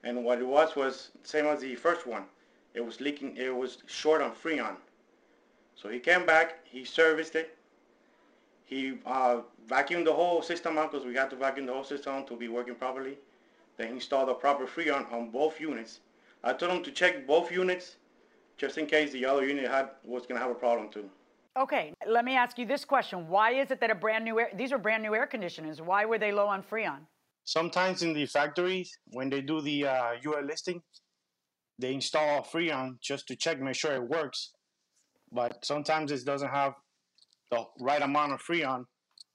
And 0.03 0.23
what 0.23 0.39
it 0.39 0.47
was 0.47 0.75
was 0.75 1.09
same 1.23 1.45
as 1.45 1.61
the 1.61 1.75
first 1.75 2.07
one. 2.07 2.25
It 2.73 2.85
was 2.85 2.99
leaking, 2.99 3.37
it 3.37 3.55
was 3.55 3.77
short 3.85 4.21
on 4.21 4.31
Freon. 4.31 4.75
So 5.75 5.89
he 5.89 5.99
came 5.99 6.25
back, 6.25 6.59
he 6.63 6.85
serviced 6.85 7.35
it, 7.35 7.57
he 8.65 8.97
uh, 9.05 9.41
vacuumed 9.67 10.05
the 10.05 10.13
whole 10.13 10.41
system 10.41 10.77
out 10.77 10.91
because 10.91 11.05
we 11.05 11.15
had 11.15 11.29
to 11.29 11.35
vacuum 11.35 11.67
the 11.67 11.73
whole 11.73 11.83
system 11.83 12.25
to 12.25 12.35
be 12.35 12.47
working 12.47 12.75
properly. 12.75 13.17
Then 13.77 13.87
he 13.87 13.93
installed 13.93 14.29
the 14.29 14.33
proper 14.33 14.65
Freon 14.65 15.11
on 15.11 15.29
both 15.29 15.59
units. 15.59 15.99
I 16.43 16.53
told 16.53 16.71
him 16.71 16.83
to 16.83 16.91
check 16.91 17.27
both 17.27 17.51
units 17.51 17.97
just 18.57 18.77
in 18.77 18.85
case 18.85 19.11
the 19.11 19.25
other 19.25 19.45
unit 19.45 19.69
had 19.69 19.89
was 20.03 20.25
gonna 20.25 20.39
have 20.39 20.51
a 20.51 20.55
problem 20.55 20.89
too. 20.89 21.09
Okay, 21.57 21.93
let 22.07 22.25
me 22.25 22.35
ask 22.35 22.57
you 22.57 22.65
this 22.65 22.83
question. 22.83 23.27
Why 23.27 23.51
is 23.51 23.71
it 23.71 23.79
that 23.79 23.91
a 23.91 23.95
brand 23.95 24.25
new 24.25 24.39
air, 24.39 24.49
these 24.55 24.71
are 24.71 24.77
brand 24.77 25.03
new 25.03 25.15
air 25.15 25.27
conditioners. 25.27 25.81
Why 25.81 26.05
were 26.05 26.17
they 26.17 26.31
low 26.31 26.47
on 26.47 26.63
Freon? 26.63 26.99
Sometimes 27.45 28.01
in 28.01 28.13
the 28.13 28.25
factories, 28.25 28.97
when 29.11 29.29
they 29.29 29.41
do 29.41 29.61
the 29.61 29.85
uh, 29.85 30.13
UL 30.25 30.43
listing, 30.43 30.81
they 31.77 31.93
install 31.93 32.41
Freon 32.41 32.99
just 33.01 33.27
to 33.27 33.35
check, 33.35 33.61
make 33.61 33.75
sure 33.75 33.93
it 33.93 34.09
works. 34.09 34.51
But 35.35 35.65
sometimes 35.65 36.11
it 36.11 36.25
doesn't 36.25 36.49
have 36.49 36.73
the 37.51 37.65
right 37.79 38.01
amount 38.01 38.31
of 38.31 38.41
Freon 38.41 38.85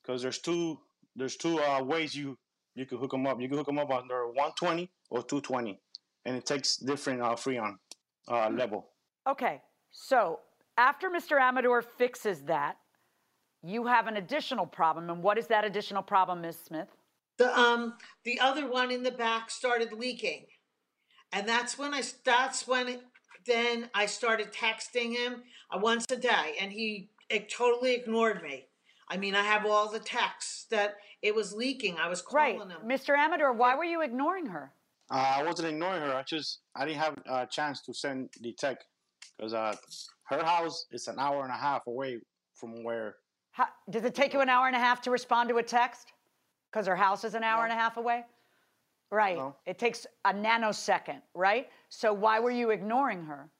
because 0.02 0.22
there's 0.22 0.38
two 0.38 0.80
there's 1.14 1.36
two 1.36 1.60
uh, 1.60 1.82
ways 1.82 2.14
you 2.14 2.38
you 2.74 2.86
can 2.86 2.98
hook 2.98 3.10
them 3.10 3.26
up. 3.26 3.40
You 3.40 3.48
can 3.48 3.58
hook 3.58 3.66
them 3.66 3.78
up 3.78 3.90
under 3.90 4.26
120 4.28 4.90
or 5.10 5.22
220, 5.22 5.78
and 6.24 6.36
it 6.36 6.46
takes 6.46 6.76
different 6.78 7.20
uh, 7.20 7.34
Freon 7.34 7.74
uh, 8.28 8.48
level. 8.48 8.88
Okay, 9.28 9.60
so 9.90 10.40
after 10.78 11.10
Mr. 11.10 11.38
Amador 11.38 11.82
fixes 11.82 12.42
that, 12.44 12.76
you 13.62 13.86
have 13.86 14.06
an 14.06 14.16
additional 14.16 14.66
problem. 14.66 15.10
And 15.10 15.22
what 15.22 15.36
is 15.36 15.48
that 15.48 15.64
additional 15.64 16.02
problem, 16.02 16.40
Ms. 16.40 16.58
Smith? 16.66 16.88
The 17.36 17.58
um 17.58 17.94
the 18.24 18.40
other 18.40 18.70
one 18.70 18.90
in 18.90 19.02
the 19.02 19.10
back 19.10 19.50
started 19.50 19.92
leaking. 19.92 20.46
And 21.32 21.48
that's 21.48 21.78
when 21.78 21.92
I 21.92 22.02
that's 22.24 22.66
when 22.66 22.88
it, 22.88 23.02
then 23.46 23.88
I 23.94 24.06
started 24.06 24.52
texting 24.52 25.14
him 25.16 25.42
uh, 25.70 25.78
once 25.78 26.04
a 26.10 26.16
day 26.16 26.56
and 26.60 26.72
he 26.72 27.10
it 27.28 27.48
totally 27.48 27.94
ignored 27.94 28.42
me. 28.42 28.66
I 29.08 29.16
mean, 29.16 29.34
I 29.34 29.42
have 29.42 29.64
all 29.66 29.88
the 29.90 30.00
texts 30.00 30.66
that 30.70 30.96
it 31.22 31.34
was 31.34 31.52
leaking. 31.52 31.96
I 31.98 32.08
was 32.08 32.22
calling 32.22 32.58
Right. 32.58 32.70
him. 32.70 32.80
Mr. 32.86 33.16
Amador, 33.16 33.52
why 33.52 33.74
were 33.74 33.84
you 33.84 34.02
ignoring 34.02 34.46
her? 34.46 34.72
Uh, 35.10 35.34
I 35.38 35.42
wasn't 35.42 35.68
ignoring 35.68 36.02
her. 36.02 36.14
I 36.14 36.22
just 36.22 36.60
I 36.76 36.86
didn't 36.86 37.00
have 37.00 37.18
a 37.26 37.46
chance 37.46 37.82
to 37.82 37.94
send 37.94 38.30
the 38.40 38.52
tech 38.52 38.78
because 39.36 39.54
uh, 39.54 39.74
her 40.24 40.44
house 40.44 40.86
is 40.92 41.08
an 41.08 41.18
hour 41.18 41.42
and 41.42 41.52
a 41.52 41.56
half 41.56 41.86
away 41.86 42.18
from 42.54 42.84
where. 42.84 43.16
How, 43.52 43.66
does 43.90 44.04
it 44.04 44.14
take 44.14 44.32
you 44.32 44.40
an 44.40 44.48
hour 44.48 44.68
and 44.68 44.76
a 44.76 44.78
half 44.78 45.00
to 45.02 45.10
respond 45.10 45.48
to 45.48 45.58
a 45.58 45.62
text? 45.62 46.12
Because 46.70 46.86
her 46.86 46.94
house 46.94 47.24
is 47.24 47.34
an 47.34 47.42
hour 47.42 47.64
and 47.64 47.72
a 47.72 47.76
half 47.76 47.96
away? 47.96 48.24
Right. 49.10 49.36
No. 49.36 49.56
It 49.66 49.78
takes 49.78 50.06
a 50.24 50.32
nanosecond, 50.32 51.22
right? 51.34 51.68
So 51.88 52.12
why 52.12 52.38
were 52.38 52.50
you 52.50 52.70
ignoring 52.70 53.24
her? 53.24 53.50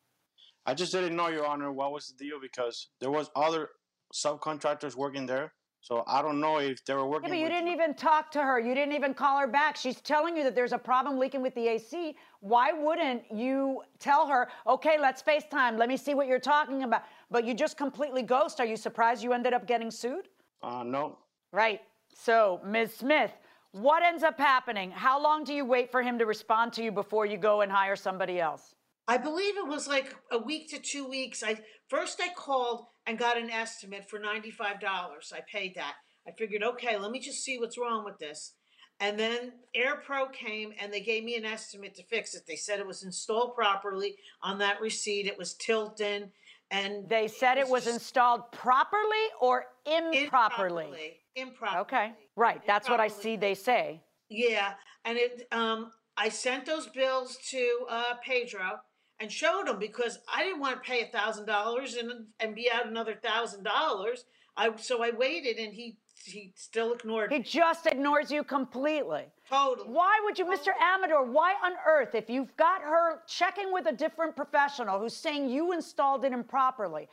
I 0.67 0.75
just 0.75 0.93
didn't 0.93 1.17
know, 1.17 1.29
Your 1.29 1.47
Honor, 1.47 1.73
what 1.73 1.93
was 1.93 2.09
the 2.09 2.25
deal 2.25 2.39
because 2.41 2.89
there 3.01 3.11
was 3.11 3.31
other 3.35 3.71
subcontractors 4.15 4.95
working 4.95 5.27
there. 5.27 5.53
So 5.83 6.05
I 6.07 6.21
don't 6.21 6.41
know 6.41 6.59
if 6.59 6.85
they 6.85 6.93
were 6.93 7.07
working. 7.07 7.31
Yeah, 7.31 7.37
but 7.37 7.43
you 7.43 7.49
didn't 7.49 7.73
even 7.73 7.95
talk 7.95 8.31
to 8.33 8.43
her. 8.43 8.61
You 8.61 8.75
didn't 8.75 8.95
even 8.95 9.15
call 9.15 9.39
her 9.39 9.47
back. 9.47 9.77
She's 9.77 10.01
telling 10.03 10.37
you 10.37 10.45
that 10.45 10.55
there's 10.55 10.73
a 10.73 10.79
problem 10.79 11.19
leaking 11.19 11.41
with 11.41 11.55
the 11.55 11.69
AC. 11.69 12.17
Why 12.41 12.73
wouldn't 12.73 13.23
you 13.35 13.83
tell 13.99 14.27
her, 14.27 14.49
okay, 14.67 14.99
let's 15.01 15.23
FaceTime. 15.23 15.79
Let 15.79 15.89
me 15.89 15.97
see 15.97 16.13
what 16.13 16.27
you're 16.27 16.39
talking 16.39 16.83
about. 16.83 17.05
But 17.31 17.47
you 17.47 17.55
just 17.55 17.79
completely 17.79 18.23
ghost. 18.23 18.61
Are 18.61 18.67
you 18.67 18.77
surprised 18.77 19.23
you 19.25 19.33
ended 19.33 19.55
up 19.55 19.67
getting 19.67 19.91
sued? 19.91 20.29
Uh, 20.63 20.83
no, 20.83 21.17
Right. 21.53 21.81
So, 22.15 22.61
Ms. 22.65 22.95
Smith, 22.95 23.33
what 23.73 24.03
ends 24.03 24.23
up 24.23 24.39
happening? 24.39 24.91
How 24.91 25.23
long 25.23 25.45
do 25.45 25.55
you 25.55 25.65
wait 25.65 25.91
for 25.91 26.03
him 26.03 26.19
to 26.19 26.27
respond 26.27 26.73
to 26.75 26.83
you 26.83 26.91
before 26.93 27.27
you 27.27 27.37
go 27.37 27.61
and 27.61 27.71
hire 27.71 27.97
somebody 27.97 28.41
else? 28.41 28.75
I 29.07 29.17
believe 29.17 29.57
it 29.57 29.67
was 29.67 29.89
like 29.89 30.15
a 30.31 30.39
week 30.39 30.71
to 30.71 30.79
two 30.79 31.09
weeks. 31.09 31.43
I 31.43 31.61
first 31.89 32.21
I 32.23 32.29
called 32.37 32.87
and 33.07 33.19
got 33.19 33.39
an 33.39 33.51
estimate 33.51 34.09
for 34.09 34.19
ninety 34.19 34.51
five 34.51 34.81
dollars. 34.81 35.33
I 35.35 35.41
paid 35.51 35.75
that. 35.77 35.95
I 36.27 36.33
figured, 36.33 36.63
okay, 36.63 36.99
let 36.99 37.11
me 37.11 37.19
just 37.19 37.43
see 37.43 37.59
what's 37.59 37.79
wrong 37.79 38.05
with 38.05 38.19
this. 38.19 38.55
And 39.01 39.19
then 39.19 39.53
AirPro 39.75 40.31
came 40.33 40.73
and 40.79 40.93
they 40.93 41.01
gave 41.01 41.25
me 41.25 41.35
an 41.37 41.47
estimate 41.47 41.95
to 41.95 42.05
fix 42.05 42.35
it. 42.35 42.43
They 42.47 42.57
said 42.57 42.79
it 42.79 42.87
was 42.87 43.03
installed 43.03 43.55
properly 43.55 44.17
on 44.43 44.59
that 44.59 44.81
receipt. 44.81 45.27
It 45.27 45.39
was 45.39 45.55
tilting, 45.55 46.31
and 46.71 47.09
They 47.09 47.29
said 47.29 47.59
it 47.59 47.69
was 47.69 47.87
installed 47.87 48.51
properly 48.53 49.27
or 49.41 49.67
improperly? 49.87 50.85
improperly. 50.85 51.17
Improperly. 51.37 51.81
Okay. 51.83 52.13
Right. 52.37 52.61
That's 52.67 52.89
what 52.89 53.01
I 53.01 53.09
see 53.09 53.37
they 53.37 53.55
say. 53.55 54.03
Yeah, 54.29 54.75
and 55.05 55.19
it 55.19 55.47
um 55.53 55.91
I 56.17 56.29
sent 56.29 56.67
those 56.67 56.87
bills 56.89 57.39
to 57.51 57.87
uh 57.89 58.15
Pedro 58.25 58.81
and 59.21 59.31
showed 59.31 59.69
him 59.69 59.79
because 59.79 60.19
I 60.33 60.43
didn't 60.45 60.61
want 60.61 60.83
to 60.83 60.89
pay 60.91 61.03
a 61.03 61.07
thousand 61.07 61.47
dollars 61.47 61.95
and 61.95 62.27
and 62.41 62.55
be 62.55 62.71
out 62.73 62.87
another 62.87 63.15
thousand 63.15 63.65
dollars. 63.65 64.25
I 64.57 64.75
so 64.77 65.03
I 65.03 65.11
waited 65.11 65.59
and 65.59 65.73
he 65.75 65.99
he 66.25 66.53
still 66.57 66.93
ignored 66.95 67.31
He 67.33 67.39
me. 67.39 67.45
just 67.45 67.87
ignores 67.87 68.31
you 68.31 68.45
completely. 68.45 69.25
Totally. 69.49 69.89
Why 69.89 70.21
would 70.25 70.39
you, 70.39 70.45
Mr. 70.45 70.69
Amador, 70.81 71.25
why 71.25 71.55
on 71.65 71.73
earth, 71.87 72.15
if 72.15 72.29
you've 72.31 72.55
got 72.57 72.83
her 72.83 73.23
checking 73.27 73.73
with 73.73 73.87
a 73.87 73.93
different 73.93 74.37
professional 74.37 74.99
who's 74.99 75.17
saying 75.17 75.49
you 75.49 75.73
installed 75.73 76.25
it 76.25 76.33
improperly, 76.33 77.09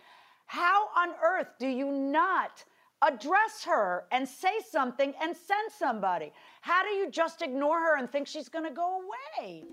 how 0.46 0.88
on 0.96 1.10
earth 1.24 1.48
do 1.60 1.68
you 1.68 1.92
not 1.92 2.64
address 3.02 3.64
her 3.64 4.06
and 4.12 4.28
say 4.28 4.54
something 4.72 5.14
and 5.22 5.36
send 5.36 5.72
somebody? 5.78 6.32
How 6.62 6.84
do 6.84 6.90
you 6.90 7.10
just 7.12 7.42
ignore 7.42 7.80
her 7.80 7.98
and 7.98 8.12
think 8.12 8.28
she's 8.28 8.50
going 8.50 8.66
to 8.66 8.72
go 8.74 9.02
away? 9.02 9.64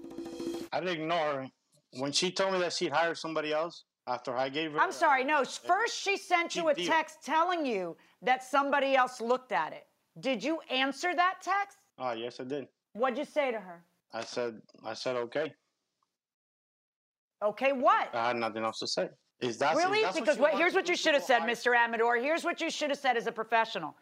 I 0.73 0.81
didn't 0.81 1.01
ignore 1.03 1.19
her. 1.43 1.51
When 1.99 2.13
she 2.13 2.31
told 2.31 2.53
me 2.55 2.59
that 2.61 2.73
she'd 2.73 2.93
hire 2.93 3.15
somebody 3.15 3.53
else 3.53 3.85
after 4.07 4.37
I 4.37 4.49
gave 4.49 4.73
her. 4.73 4.81
I'm 4.81 4.93
sorry, 4.93 5.25
no. 5.25 5.45
First, 5.45 5.99
she 6.03 6.17
sent 6.17 6.57
you 6.57 6.69
a 6.69 6.75
deal. 6.75 6.87
text 6.87 7.19
telling 7.25 7.65
you 7.65 7.97
that 8.25 8.43
somebody 8.43 8.97
else 8.97 9.21
looked 9.21 9.53
at 9.53 9.73
it. 9.73 9.87
Did 10.21 10.43
you 10.43 10.59
answer 10.71 11.15
that 11.15 11.37
text? 11.43 11.79
Oh, 11.99 12.13
yes, 12.13 12.41
I 12.41 12.45
did. 12.45 12.67
What'd 12.95 13.19
you 13.19 13.25
say 13.25 13.51
to 13.51 13.59
her? 13.59 13.83
I 14.13 14.23
said, 14.23 14.61
I 14.85 14.95
said, 14.95 15.17
okay. 15.17 15.53
Okay, 17.43 17.73
what? 17.73 18.09
I 18.15 18.29
had 18.29 18.37
nothing 18.37 18.65
else 18.65 18.79
to 18.79 18.87
say. 18.87 19.09
Is 19.41 19.59
that 19.59 19.77
really? 19.77 19.99
Is 19.99 20.15
that 20.15 20.15
because 20.15 20.39
what, 20.39 20.55
here's 20.55 20.75
what 20.75 20.89
you 20.89 20.97
should 20.97 21.15
have 21.15 21.25
said, 21.25 21.41
hire- 21.41 21.51
Mr. 21.51 21.77
Amador. 21.77 22.17
Here's 22.17 22.45
what 22.45 22.61
you 22.61 22.71
should 22.71 22.91
have 22.91 22.99
said 22.99 23.17
as 23.17 23.27
a 23.27 23.33
professional. 23.33 23.95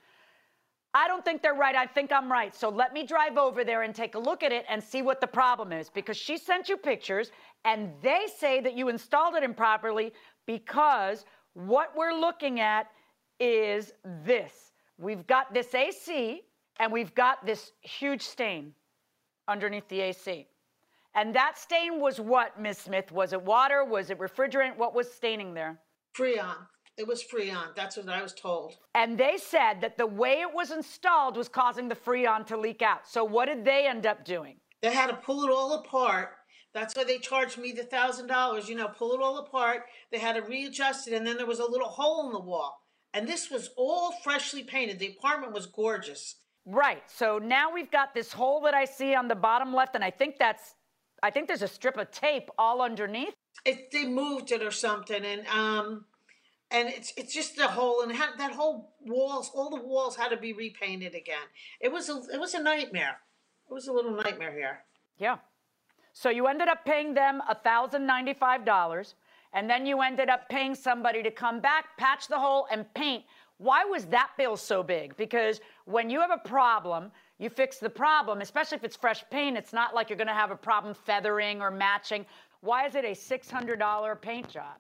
I 0.95 1.09
don't 1.09 1.25
think 1.25 1.41
they're 1.41 1.55
right. 1.55 1.75
I 1.75 1.87
think 1.87 2.13
I'm 2.13 2.31
right. 2.31 2.55
So 2.55 2.69
let 2.69 2.93
me 2.93 3.05
drive 3.05 3.39
over 3.39 3.65
there 3.65 3.83
and 3.83 3.95
take 3.95 4.15
a 4.15 4.19
look 4.19 4.43
at 4.43 4.53
it 4.53 4.67
and 4.69 4.83
see 4.83 5.01
what 5.01 5.23
the 5.23 5.27
problem 5.27 5.73
is. 5.73 5.89
Because 5.89 6.19
she 6.19 6.37
sent 6.37 6.69
you 6.69 6.77
pictures 6.77 7.31
and 7.65 7.91
they 8.03 8.27
say 8.39 8.61
that 8.61 8.75
you 8.77 8.89
installed 8.89 9.35
it 9.35 9.43
improperly 9.43 10.13
because 10.47 11.25
what 11.55 11.97
we're 11.97 12.13
looking 12.13 12.61
at 12.61 12.89
is 13.43 13.93
this. 14.25 14.73
We've 14.99 15.27
got 15.27 15.53
this 15.53 15.75
AC 15.75 16.43
and 16.79 16.93
we've 16.93 17.15
got 17.15 17.45
this 17.45 17.73
huge 17.81 18.23
stain 18.23 18.73
underneath 19.49 19.89
the 19.89 20.01
AC. 20.01 20.47
And 21.15 21.35
that 21.35 21.59
stain 21.59 22.01
was 22.01 22.21
what, 22.21 22.59
Miss 22.59 22.79
Smith? 22.79 23.11
Was 23.13 23.33
it 23.33 23.43
water? 23.43 23.85
Was 23.85 24.11
it 24.11 24.19
refrigerant? 24.19 24.77
What 24.77 24.95
was 24.95 25.13
staining 25.13 25.53
there? 25.55 25.79
Freon. 26.17 26.57
It 26.97 27.07
was 27.07 27.25
Freon. 27.25 27.75
That's 27.75 27.97
what 27.97 28.09
I 28.09 28.23
was 28.23 28.33
told. 28.33 28.75
And 28.95 29.19
they 29.19 29.37
said 29.39 29.81
that 29.81 29.99
the 29.99 30.07
way 30.07 30.41
it 30.41 30.55
was 30.55 30.71
installed 30.71 31.37
was 31.37 31.49
causing 31.49 31.89
the 31.89 31.97
Freon 31.97 32.47
to 32.47 32.57
leak 32.57 32.81
out. 32.81 33.09
So 33.09 33.25
what 33.25 33.47
did 33.47 33.65
they 33.65 33.87
end 33.87 34.07
up 34.07 34.25
doing? 34.25 34.57
They 34.83 34.93
had 34.93 35.09
to 35.09 35.17
pull 35.17 35.45
it 35.45 35.51
all 35.51 35.75
apart, 35.75 36.31
That's 36.75 36.97
why 36.97 37.05
they 37.05 37.19
charged 37.19 37.59
me 37.59 37.73
the 37.73 37.85
thousand 37.85 38.29
dollars. 38.29 38.69
You 38.69 38.77
know, 38.77 38.89
pull 38.89 39.13
it 39.13 39.21
all 39.21 39.39
apart. 39.39 39.85
They 40.11 40.19
had 40.19 40.37
to 40.37 40.43
readjust 40.43 41.09
it, 41.09 41.15
and 41.15 41.27
then 41.27 41.37
there 41.37 41.47
was 41.47 41.61
a 41.61 41.71
little 41.71 41.89
hole 41.89 42.27
in 42.27 42.33
the 42.33 42.41
wall. 42.41 42.82
And 43.15 43.29
this 43.29 43.51
was 43.51 43.71
all 43.77 44.13
freshly 44.25 44.63
painted. 44.63 44.99
The 44.99 45.15
apartment 45.19 45.53
was 45.53 45.67
gorgeous. 45.67 46.37
Right. 46.65 47.03
So 47.09 47.39
now 47.39 47.73
we've 47.73 47.91
got 47.91 48.15
this 48.15 48.33
hole 48.33 48.61
that 48.63 48.75
I 48.75 48.85
see 48.85 49.15
on 49.15 49.29
the 49.29 49.35
bottom 49.35 49.75
left, 49.75 49.95
and 49.95 50.05
I 50.05 50.11
think 50.11 50.39
that's, 50.39 50.75
I 51.23 51.31
think 51.31 51.49
there's 51.49 51.63
a 51.63 51.69
strip 51.69 51.97
of 51.97 52.11
tape 52.11 52.49
all 52.59 52.81
underneath. 52.81 53.35
It, 53.65 53.91
they 53.91 54.07
moved 54.07 54.51
it 54.53 54.63
or 54.63 54.71
something, 54.71 55.25
and 55.25 55.47
um, 55.47 56.07
and 56.71 56.89
it's 56.89 57.13
it's 57.17 57.35
just 57.35 57.59
a 57.59 57.69
hole, 57.69 58.03
and 58.03 58.11
had, 58.11 58.31
that 58.39 58.53
whole 58.53 58.95
walls, 59.03 59.51
all 59.55 59.71
the 59.71 59.83
walls 59.83 60.17
had 60.17 60.31
to 60.31 60.37
be 60.37 60.53
repainted 60.53 61.15
again. 61.15 61.47
It 61.81 61.93
was 61.93 62.09
a 62.09 62.23
it 62.33 62.41
was 62.41 62.55
a 62.55 62.63
nightmare. 62.63 63.19
It 63.71 63.75
was 63.75 63.89
a 63.89 63.93
little 63.93 64.17
nightmare 64.17 64.53
here. 64.53 64.85
Yeah. 65.19 65.37
So 66.13 66.29
you 66.29 66.47
ended 66.47 66.69
up 66.69 66.85
paying 66.85 67.15
them 67.15 67.41
$1,095, 67.65 69.15
and 69.53 69.69
then 69.69 69.87
you 69.87 70.01
ended 70.01 70.29
up 70.29 70.49
paying 70.49 70.75
somebody 70.75 71.23
to 71.23 71.31
come 71.31 71.61
back, 71.61 71.97
patch 71.99 72.29
the 72.29 72.39
hole, 72.39 72.67
and 72.71 72.93
paint. 72.95 73.25
Why 73.59 73.85
was 73.85 74.07
that 74.07 74.31
bill 74.37 74.57
so 74.57 74.83
big? 74.83 75.17
Because 75.17 75.61
when 75.85 76.11
you 76.11 76.21
have 76.21 76.31
a 76.31 76.49
problem, 76.49 77.13
you 77.39 77.49
fix 77.49 77.79
the 77.79 77.91
problem, 77.91 78.41
especially 78.41 78.77
if 78.77 78.85
it's 78.85 78.97
fresh 78.97 79.25
paint. 79.31 79.57
It's 79.57 79.73
not 79.73 79.95
like 79.95 80.11
you're 80.11 80.17
going 80.17 80.27
to 80.27 80.35
have 80.35 80.51
a 80.51 80.57
problem 80.57 80.95
feathering 80.95 81.61
or 81.61 81.71
matching. 81.71 82.27
Why 82.61 82.87
is 82.87 82.95
it 82.95 83.05
a 83.05 83.13
$600 83.13 84.21
paint 84.21 84.49
job? 84.49 84.75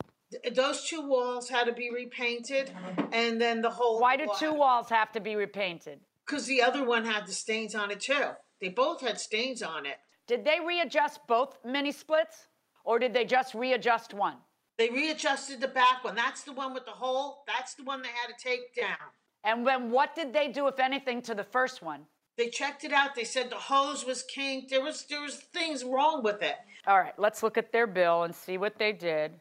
Those 0.54 0.84
two 0.84 1.06
walls 1.06 1.48
had 1.48 1.64
to 1.64 1.72
be 1.72 1.90
repainted, 1.90 2.72
and 3.12 3.40
then 3.40 3.60
the 3.60 3.70
whole. 3.70 4.00
Why 4.00 4.16
do 4.16 4.26
two 4.38 4.54
walls 4.54 4.88
have 4.88 5.12
to 5.12 5.20
be 5.20 5.36
repainted? 5.36 6.00
Because 6.26 6.46
the 6.46 6.62
other 6.62 6.84
one 6.84 7.04
had 7.04 7.26
the 7.26 7.32
stains 7.32 7.74
on 7.74 7.90
it 7.90 8.00
too. 8.00 8.30
They 8.60 8.70
both 8.70 9.00
had 9.02 9.20
stains 9.20 9.62
on 9.62 9.84
it. 9.84 9.96
Did 10.26 10.44
they 10.44 10.58
readjust 10.66 11.20
both 11.26 11.58
mini 11.64 11.92
splits, 11.92 12.48
or 12.84 12.98
did 12.98 13.12
they 13.12 13.24
just 13.24 13.54
readjust 13.54 14.14
one? 14.14 14.36
They 14.78 14.88
readjusted 14.90 15.60
the 15.60 15.68
back 15.68 16.02
one. 16.04 16.14
That's 16.14 16.42
the 16.42 16.52
one 16.52 16.74
with 16.74 16.84
the 16.84 16.92
hole. 16.92 17.44
That's 17.46 17.74
the 17.74 17.84
one 17.84 18.02
they 18.02 18.08
had 18.08 18.36
to 18.36 18.42
take 18.42 18.74
down. 18.74 18.96
And 19.44 19.66
then 19.66 19.90
what 19.90 20.14
did 20.14 20.32
they 20.32 20.48
do, 20.48 20.68
if 20.68 20.78
anything, 20.78 21.20
to 21.22 21.34
the 21.34 21.44
first 21.44 21.82
one? 21.82 22.06
They 22.38 22.48
checked 22.48 22.84
it 22.84 22.92
out. 22.92 23.14
They 23.14 23.24
said 23.24 23.50
the 23.50 23.56
hose 23.56 24.06
was 24.06 24.22
kinked. 24.22 24.70
There 24.70 24.82
was 24.82 25.04
there 25.04 25.20
was 25.20 25.36
things 25.36 25.84
wrong 25.84 26.22
with 26.22 26.42
it. 26.42 26.56
All 26.86 26.98
right, 26.98 27.12
let's 27.18 27.42
look 27.42 27.58
at 27.58 27.72
their 27.72 27.86
bill 27.86 28.22
and 28.22 28.34
see 28.34 28.56
what 28.56 28.78
they 28.78 28.92
did. 28.92 29.32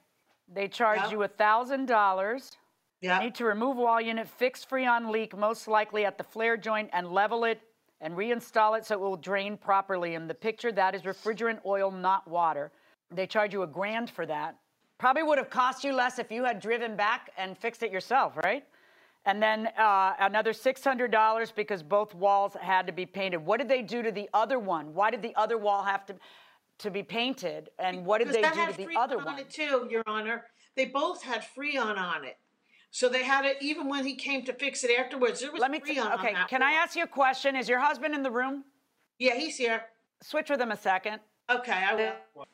They 0.54 0.67
charged 0.67 1.04
Yep. 1.04 1.12
you 1.12 1.24
a 1.24 1.28
thousand 1.30 1.86
dollars. 1.88 2.58
Yeah. 3.00 3.17
Need 3.20 3.36
to 3.36 3.46
remove 3.46 3.78
wall 3.78 4.02
unit, 4.02 4.28
fix 4.28 4.65
freon 4.65 5.10
leak, 5.10 5.36
most 5.36 5.67
likely 5.67 6.06
at 6.06 6.17
the 6.17 6.24
flare 6.24 6.58
joint, 6.58 6.89
and 6.94 7.12
level 7.12 7.46
it 7.46 7.62
and 8.02 8.15
reinstall 8.15 8.78
it 8.78 8.86
so 8.86 8.96
it 8.96 9.00
will 9.00 9.15
drain 9.15 9.58
properly. 9.58 10.13
In 10.13 10.28
the 10.28 10.34
picture, 10.36 10.72
that 10.74 10.94
is 10.94 11.04
refrigerant 11.04 11.60
oil, 11.65 11.89
not 11.91 12.28
water. 12.28 12.72
They 13.10 13.26
charge 13.26 13.54
you 13.54 13.63
a 13.63 13.67
grand 13.67 14.10
for 14.10 14.26
that. 14.26 14.56
Probably 15.01 15.23
would 15.23 15.39
have 15.39 15.49
cost 15.49 15.83
you 15.83 15.93
less 15.93 16.19
if 16.19 16.31
you 16.31 16.43
had 16.43 16.59
driven 16.59 16.95
back 16.95 17.31
and 17.35 17.57
fixed 17.57 17.81
it 17.81 17.91
yourself, 17.91 18.37
right? 18.37 18.63
And 19.25 19.41
then 19.41 19.69
uh, 19.75 20.13
another 20.19 20.53
$600 20.53 21.55
because 21.55 21.81
both 21.81 22.13
walls 22.13 22.55
had 22.61 22.85
to 22.85 22.93
be 22.93 23.07
painted. 23.07 23.43
What 23.43 23.57
did 23.57 23.67
they 23.67 23.81
do 23.81 24.03
to 24.03 24.11
the 24.11 24.29
other 24.31 24.59
one? 24.59 24.93
Why 24.93 25.09
did 25.09 25.23
the 25.23 25.35
other 25.35 25.57
wall 25.57 25.81
have 25.81 26.05
to, 26.05 26.15
to 26.77 26.91
be 26.91 27.01
painted? 27.01 27.71
And 27.79 28.05
what 28.05 28.19
did 28.19 28.27
Because 28.27 28.53
they 28.53 28.63
do 28.63 28.71
to 28.71 28.77
the 28.77 28.85
Freon 28.85 28.97
other 28.97 29.17
on 29.17 29.25
one? 29.25 29.39
it 29.39 29.49
too, 29.49 29.87
Your 29.89 30.03
Honor. 30.05 30.43
They 30.75 30.85
both 30.85 31.23
had 31.23 31.43
Freon 31.57 31.97
on 31.97 32.23
it. 32.23 32.37
So 32.91 33.09
they 33.09 33.23
had 33.23 33.43
it 33.43 33.57
even 33.59 33.89
when 33.89 34.05
he 34.05 34.13
came 34.13 34.45
to 34.45 34.53
fix 34.53 34.83
it 34.83 34.91
afterwards. 34.99 35.39
There 35.41 35.51
was 35.51 35.61
Let 35.61 35.71
me. 35.71 35.79
T- 35.79 35.95
Freon 35.95 36.13
okay, 36.13 36.27
on 36.27 36.33
that 36.35 36.47
can 36.47 36.61
I 36.61 36.73
ask 36.73 36.95
you 36.95 37.05
a 37.05 37.07
question? 37.07 37.55
Is 37.55 37.67
your 37.67 37.79
husband 37.79 38.13
in 38.13 38.21
the 38.21 38.29
room? 38.29 38.65
Yeah, 39.17 39.33
he's 39.33 39.57
here. 39.57 39.85
Switch 40.21 40.51
with 40.51 40.61
him 40.61 40.69
a 40.69 40.77
second. 40.77 41.21
Okay, 41.49 41.71
I 41.71 41.95
will. 41.95 42.45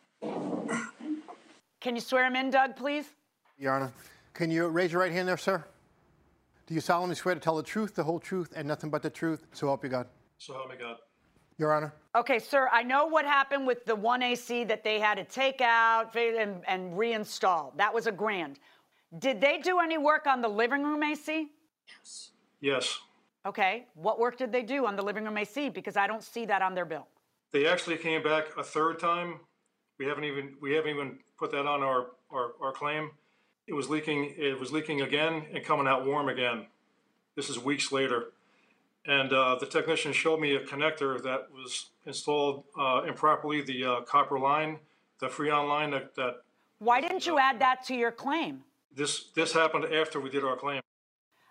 Can 1.79 1.95
you 1.95 2.01
swear 2.01 2.25
him 2.25 2.35
in, 2.35 2.49
Doug, 2.49 2.75
please? 2.75 3.05
Your 3.57 3.73
Honor, 3.73 3.91
can 4.33 4.49
you 4.49 4.67
raise 4.67 4.91
your 4.91 5.01
right 5.01 5.11
hand 5.11 5.27
there, 5.27 5.37
sir? 5.37 5.63
Do 6.65 6.73
you 6.73 6.81
solemnly 6.81 7.15
swear 7.15 7.33
to 7.33 7.39
tell 7.39 7.55
the 7.55 7.63
truth, 7.63 7.95
the 7.95 8.03
whole 8.03 8.19
truth, 8.19 8.53
and 8.55 8.67
nothing 8.67 8.89
but 8.89 9.01
the 9.01 9.09
truth? 9.09 9.45
So 9.53 9.67
help 9.67 9.83
you 9.83 9.89
God. 9.89 10.07
So 10.37 10.53
help 10.53 10.69
me 10.69 10.75
God. 10.77 10.97
Your 11.57 11.73
Honor. 11.73 11.93
Okay, 12.15 12.39
sir, 12.39 12.69
I 12.71 12.83
know 12.83 13.05
what 13.05 13.25
happened 13.25 13.65
with 13.65 13.85
the 13.85 13.95
one 13.95 14.21
AC 14.21 14.63
that 14.65 14.83
they 14.83 14.99
had 14.99 15.15
to 15.15 15.23
take 15.23 15.61
out 15.61 16.15
and, 16.15 16.61
and 16.67 16.93
reinstall. 16.93 17.75
That 17.77 17.93
was 17.93 18.05
a 18.05 18.11
grand. 18.11 18.59
Did 19.19 19.39
they 19.39 19.59
do 19.59 19.79
any 19.79 19.97
work 19.97 20.27
on 20.27 20.41
the 20.41 20.47
living 20.47 20.83
room 20.83 21.03
AC? 21.03 21.47
Yes. 21.87 22.31
Yes. 22.59 22.99
Okay, 23.45 23.85
what 23.93 24.19
work 24.19 24.37
did 24.37 24.51
they 24.51 24.63
do 24.63 24.85
on 24.85 24.95
the 24.95 25.01
living 25.01 25.23
room 25.23 25.37
AC? 25.37 25.69
Because 25.69 25.95
I 25.95 26.05
don't 26.05 26.23
see 26.23 26.45
that 26.45 26.61
on 26.61 26.75
their 26.75 26.85
bill. 26.85 27.07
They 27.51 27.65
actually 27.65 27.97
came 27.97 28.21
back 28.21 28.45
a 28.57 28.63
third 28.63 28.99
time. 28.99 29.39
We 29.99 30.05
haven't 30.05 30.25
even 30.25 30.55
we 30.61 30.73
haven't 30.73 30.91
even 30.91 31.19
put 31.37 31.51
that 31.51 31.65
on 31.65 31.81
our, 31.81 32.07
our, 32.31 32.51
our 32.61 32.71
claim. 32.71 33.11
It 33.67 33.73
was 33.73 33.89
leaking 33.89 34.35
it 34.37 34.59
was 34.59 34.71
leaking 34.71 35.01
again 35.01 35.45
and 35.53 35.63
coming 35.63 35.87
out 35.87 36.05
warm 36.05 36.29
again. 36.29 36.67
This 37.35 37.49
is 37.49 37.59
weeks 37.59 37.91
later. 37.91 38.33
And 39.05 39.31
uh, 39.31 39.55
the 39.59 39.65
technician 39.65 40.11
showed 40.11 40.39
me 40.39 40.55
a 40.55 40.59
connector 40.59 41.21
that 41.23 41.47
was 41.53 41.91
installed 42.05 42.65
uh, 42.77 43.03
improperly, 43.07 43.61
the 43.61 43.85
uh, 43.85 44.01
copper 44.01 44.37
line, 44.37 44.79
the 45.19 45.27
Freon 45.27 45.69
line 45.69 45.91
that, 45.91 46.13
that 46.15 46.41
Why 46.79 46.99
didn't 46.99 47.25
you 47.25 47.39
add 47.39 47.59
that 47.59 47.85
to 47.85 47.95
your 47.95 48.11
claim? 48.11 48.63
this 48.97 49.29
this 49.35 49.53
happened 49.53 49.85
after 49.85 50.19
we 50.19 50.29
did 50.29 50.43
our 50.43 50.57
claim. 50.57 50.81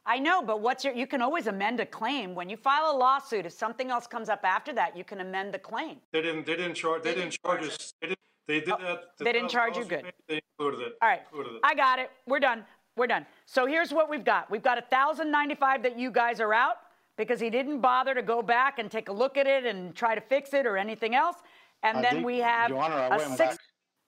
I 0.05 0.19
know, 0.19 0.43
but 0.43 0.61
what's 0.61 0.85
your? 0.85 0.95
You 0.95 1.07
can 1.07 1.23
always 1.23 1.47
amend 1.47 1.81
a 1.81 1.87
claim 1.87 2.35
when 2.35 2.49
you 2.51 2.57
file 2.57 2.95
a 2.95 2.97
lawsuit. 2.97 3.47
If 3.47 3.53
something 3.53 3.91
else 3.91 4.07
comes 4.07 4.29
up 4.29 4.41
after 4.45 4.73
that, 4.75 4.97
you 4.97 5.05
can 5.05 5.21
amend 5.21 5.55
the 5.55 5.59
claim. 5.59 5.97
They 6.13 6.23
didn't 6.23 6.45
they 6.47 6.57
didn't 6.57 6.75
charge 6.75 7.03
they, 7.03 7.15
didn't 7.15 7.39
charge 7.43 7.65
us. 7.65 7.95
They, 8.01 8.09
did, 8.09 8.19
they 8.47 8.61
did 8.61 8.71
oh, 8.71 8.79
that. 8.81 8.99
Oh, 9.21 9.25
they 9.25 9.33
didn't 9.33 9.51
charge 9.51 9.77
you 9.77 9.85
$1,000 9.85 9.89
good. 9.89 10.13
They 10.29 10.41
included 10.59 10.87
it. 10.87 10.93
All 11.03 11.09
right, 11.09 11.21
Included 11.31 11.55
it. 11.57 11.61
I 11.65 11.75
got 11.75 11.99
it. 11.99 12.11
We're 12.27 12.41
done. 12.41 12.65
We're 12.97 13.07
done. 13.07 13.27
So 13.45 13.67
here's 13.67 13.93
what 13.93 14.09
we've 14.09 14.25
got. 14.25 14.51
We've 14.51 14.63
got 14.63 14.79
a 14.79 14.83
thousand 14.83 15.31
ninety-five 15.31 15.83
that 15.83 15.99
you 15.99 16.11
guys 16.11 16.41
are 16.41 16.55
out 16.55 16.77
because 17.19 17.39
he 17.41 17.51
didn't 17.51 17.81
bother 17.81 18.15
to 18.15 18.23
go 18.23 18.41
back 18.41 18.79
and 18.79 18.91
take 18.91 19.09
a 19.11 19.13
look 19.13 19.37
at 19.37 19.47
it 19.47 19.67
and 19.67 19.95
try 19.95 20.15
to 20.15 20.21
fix 20.21 20.55
it 20.55 20.67
or 20.67 20.79
anything 20.79 21.15
else. 21.15 21.37
And 21.83 21.99
I 21.99 22.03
then 22.03 22.15
did- 22.17 22.25
we 22.25 22.39
have 22.39 22.71
Your 22.71 22.83
Honor, 22.83 22.95
I 22.95 23.07
a 23.07 23.19
went 23.19 23.37
six. 23.37 23.39
back. 23.39 23.59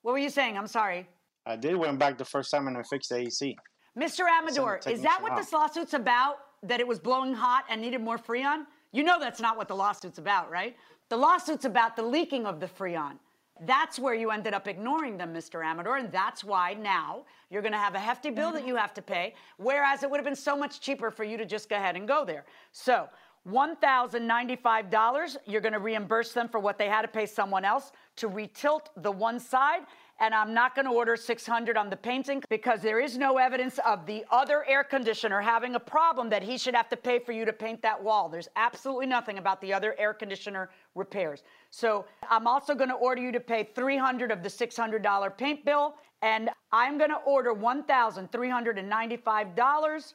What 0.02 0.12
were 0.12 0.18
you 0.18 0.30
saying? 0.30 0.56
I'm 0.56 0.66
sorry. 0.66 1.06
I 1.44 1.56
did 1.56 1.76
went 1.76 1.98
back 1.98 2.16
the 2.16 2.24
first 2.24 2.50
time 2.50 2.66
and 2.66 2.76
I 2.76 2.82
fixed 2.82 3.10
the 3.10 3.16
AC. 3.16 3.56
Mr. 3.98 4.24
Amador, 4.28 4.80
is 4.86 5.02
that 5.02 5.20
what 5.20 5.32
out. 5.32 5.38
this 5.38 5.52
lawsuit's 5.52 5.94
about? 5.94 6.36
That 6.62 6.80
it 6.80 6.86
was 6.86 6.98
blowing 6.98 7.34
hot 7.34 7.64
and 7.68 7.80
needed 7.80 8.00
more 8.00 8.18
Freon? 8.18 8.64
You 8.92 9.02
know 9.02 9.18
that's 9.20 9.40
not 9.40 9.56
what 9.56 9.68
the 9.68 9.76
lawsuit's 9.76 10.18
about, 10.18 10.50
right? 10.50 10.76
The 11.08 11.16
lawsuit's 11.16 11.64
about 11.64 11.94
the 11.96 12.02
leaking 12.02 12.46
of 12.46 12.58
the 12.60 12.66
Freon. 12.66 13.18
That's 13.60 13.98
where 13.98 14.14
you 14.14 14.30
ended 14.30 14.54
up 14.54 14.68
ignoring 14.68 15.16
them, 15.16 15.34
Mr. 15.34 15.64
Amador, 15.64 15.96
and 15.96 16.10
that's 16.12 16.44
why 16.44 16.74
now 16.74 17.22
you're 17.50 17.62
going 17.62 17.72
to 17.72 17.78
have 17.78 17.94
a 17.94 17.98
hefty 17.98 18.30
bill 18.30 18.52
that 18.52 18.60
mm-hmm. 18.60 18.68
you 18.68 18.76
have 18.76 18.94
to 18.94 19.02
pay, 19.02 19.34
whereas 19.56 20.02
it 20.02 20.10
would 20.10 20.18
have 20.18 20.24
been 20.24 20.36
so 20.36 20.56
much 20.56 20.80
cheaper 20.80 21.10
for 21.10 21.24
you 21.24 21.36
to 21.36 21.44
just 21.44 21.68
go 21.68 21.76
ahead 21.76 21.96
and 21.96 22.06
go 22.06 22.24
there. 22.24 22.44
So, 22.72 23.08
$1,095, 23.48 25.36
you're 25.46 25.60
going 25.60 25.72
to 25.72 25.78
reimburse 25.78 26.32
them 26.32 26.48
for 26.48 26.60
what 26.60 26.76
they 26.76 26.88
had 26.88 27.02
to 27.02 27.08
pay 27.08 27.24
someone 27.26 27.64
else 27.64 27.92
to 28.16 28.28
retilt 28.28 28.86
the 28.96 29.10
one 29.10 29.40
side. 29.40 29.82
And 30.20 30.34
I'm 30.34 30.52
not 30.52 30.74
going 30.74 30.86
to 30.86 30.90
order 30.90 31.16
600 31.16 31.76
on 31.76 31.88
the 31.88 31.96
painting 31.96 32.42
because 32.50 32.82
there 32.82 32.98
is 32.98 33.16
no 33.16 33.38
evidence 33.38 33.78
of 33.86 34.04
the 34.04 34.24
other 34.32 34.64
air 34.68 34.82
conditioner 34.82 35.40
having 35.40 35.76
a 35.76 35.80
problem 35.80 36.28
that 36.30 36.42
he 36.42 36.58
should 36.58 36.74
have 36.74 36.88
to 36.88 36.96
pay 36.96 37.20
for 37.20 37.30
you 37.30 37.44
to 37.44 37.52
paint 37.52 37.80
that 37.82 38.02
wall. 38.02 38.28
There's 38.28 38.48
absolutely 38.56 39.06
nothing 39.06 39.38
about 39.38 39.60
the 39.60 39.72
other 39.72 39.94
air 39.96 40.12
conditioner 40.12 40.70
repairs. 40.98 41.42
So 41.70 42.04
I'm 42.28 42.46
also 42.46 42.74
going 42.74 42.90
to 42.90 42.96
order 42.96 43.22
you 43.22 43.32
to 43.32 43.40
pay 43.40 43.66
300 43.74 44.30
of 44.30 44.42
the 44.42 44.48
$600 44.48 45.38
paint 45.38 45.64
bill, 45.64 45.94
and 46.22 46.50
I'm 46.72 46.98
going 46.98 47.10
to 47.10 47.20
order 47.26 47.54
$1,395. 47.54 50.14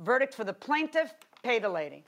Verdict 0.00 0.32
for 0.34 0.44
the 0.44 0.52
plaintiff, 0.52 1.12
pay 1.42 1.58
the 1.58 1.68
lady. 1.68 2.04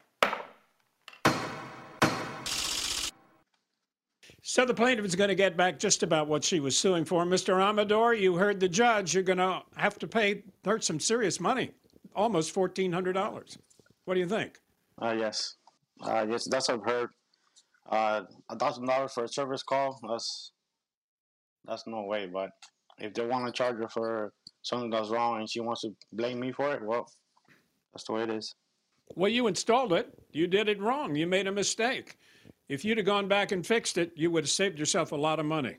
So 4.43 4.65
the 4.65 4.73
plaintiff 4.75 5.05
is 5.05 5.15
going 5.15 5.29
to 5.29 5.35
get 5.35 5.55
back 5.57 5.79
just 5.79 6.03
about 6.03 6.27
what 6.27 6.43
she 6.43 6.61
was 6.61 6.77
suing 6.77 7.05
for. 7.05 7.25
Mr. 7.25 7.63
Amador, 7.63 8.15
you 8.15 8.35
heard 8.35 8.59
the 8.59 8.69
judge. 8.69 9.15
You're 9.15 9.23
going 9.23 9.39
to 9.39 9.63
have 9.77 9.97
to 10.01 10.09
pay 10.09 10.43
her 10.65 10.81
some 10.81 10.99
serious 10.99 11.39
money, 11.39 11.71
almost 12.17 12.53
$1,400. 12.55 13.59
What 14.07 14.15
do 14.15 14.21
you 14.21 14.27
think? 14.27 14.59
Uh, 15.01 15.15
yes. 15.17 15.55
Uh, 16.03 16.27
yes, 16.29 16.49
that's 16.51 16.69
what 16.69 16.81
I've 16.81 16.85
heard. 16.85 17.11
Uh, 17.91 18.23
a 18.49 18.57
thousand 18.57 18.87
dollars 18.87 19.13
for 19.13 19.25
a 19.25 19.29
service 19.29 19.63
call. 19.63 19.99
That's 20.09 20.53
that's 21.67 21.87
no 21.87 22.03
way. 22.05 22.27
But 22.33 22.51
if 22.99 23.15
they 23.15 23.27
want 23.27 23.47
to 23.47 23.53
charge 23.53 23.79
her 23.79 23.89
for 23.89 24.33
something 24.63 24.91
that's 24.91 25.11
wrong 25.11 25.41
and 25.41 25.51
she 25.51 25.61
wants 25.61 25.83
to 25.83 25.95
blame 26.13 26.41
me 26.41 26.53
for 26.53 26.73
it, 26.73 26.83
well, 26.83 27.11
that's 27.93 28.05
the 28.05 28.13
way 28.13 28.23
it 28.23 28.31
is. 28.31 28.55
Well, 29.17 29.31
you 29.31 29.49
installed 29.49 29.93
it. 29.93 30.13
You 30.33 30.47
did 30.47 30.69
it 30.69 30.81
wrong. 30.81 31.17
You 31.17 31.27
made 31.27 31.47
a 31.47 31.53
mistake. 31.53 32.17
If 32.69 32.85
you'd 32.85 32.99
have 32.99 33.07
gone 33.07 33.27
back 33.27 33.51
and 33.51 33.67
fixed 33.67 33.99
it, 33.99 34.13
you 34.15 34.31
would 34.31 34.45
have 34.45 34.51
saved 34.51 34.79
yourself 34.79 35.11
a 35.11 35.17
lot 35.17 35.41
of 35.41 35.47
money. 35.47 35.77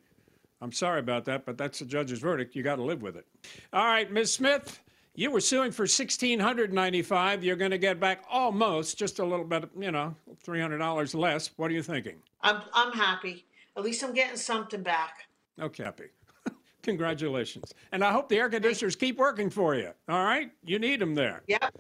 I'm 0.60 0.74
sorry 0.74 1.00
about 1.00 1.26
that, 1.26 1.46
but 1.46 1.58
that's 1.58 1.80
the 1.80 1.86
judge's 1.86 2.20
verdict. 2.20 2.56
You 2.56 2.64
got 2.64 2.76
to 2.76 2.84
live 2.84 3.02
with 3.02 3.16
it. 3.16 3.26
All 3.72 3.86
right, 3.86 4.12
Ms. 4.12 4.34
Smith, 4.34 4.82
you 5.16 5.32
were 5.32 5.42
suing 5.42 5.72
for 5.72 5.84
1695 5.84 7.44
You're 7.44 7.56
going 7.56 7.72
to 7.72 7.78
get 7.78 8.00
back 8.00 8.24
almost 8.30 8.98
just 8.98 9.20
a 9.20 9.26
little 9.26 9.46
bit, 9.46 9.70
you 9.78 9.92
know, 9.92 10.16
$300 10.46 11.16
less. 11.16 11.52
What 11.58 11.70
are 11.72 11.74
you 11.74 11.84
thinking? 11.84 12.16
I'm 12.42 12.62
I'm 12.74 12.94
happy. 12.94 13.46
At 13.78 13.84
least 13.84 14.04
I'm 14.04 14.14
getting 14.14 14.38
something 14.38 14.82
back. 14.82 15.28
Okay, 15.60 15.84
happy. 15.84 16.06
Congratulations. 16.84 17.74
And 17.92 18.04
I 18.04 18.12
hope 18.12 18.30
the 18.30 18.38
air 18.38 18.50
conditioners 18.50 18.96
keep 18.96 19.18
working 19.18 19.50
for 19.50 19.76
you. 19.76 19.92
All 20.10 20.24
right? 20.24 20.52
You 20.64 20.80
need 20.80 21.00
them 21.00 21.16
there. 21.16 21.44
Yep. 21.48 21.76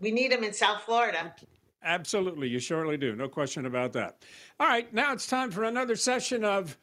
We 0.00 0.10
need 0.10 0.32
them 0.32 0.44
in 0.44 0.52
South 0.52 0.82
Florida. 0.82 1.34
Absolutely. 1.82 2.48
You 2.48 2.58
surely 2.58 2.96
do. 2.96 3.14
No 3.14 3.28
question 3.28 3.66
about 3.66 3.92
that. 3.92 4.22
All 4.58 4.66
right. 4.66 4.92
Now 4.92 5.12
it's 5.12 5.26
time 5.26 5.50
for 5.50 5.64
another 5.64 5.96
session 5.96 6.44
of 6.44 6.76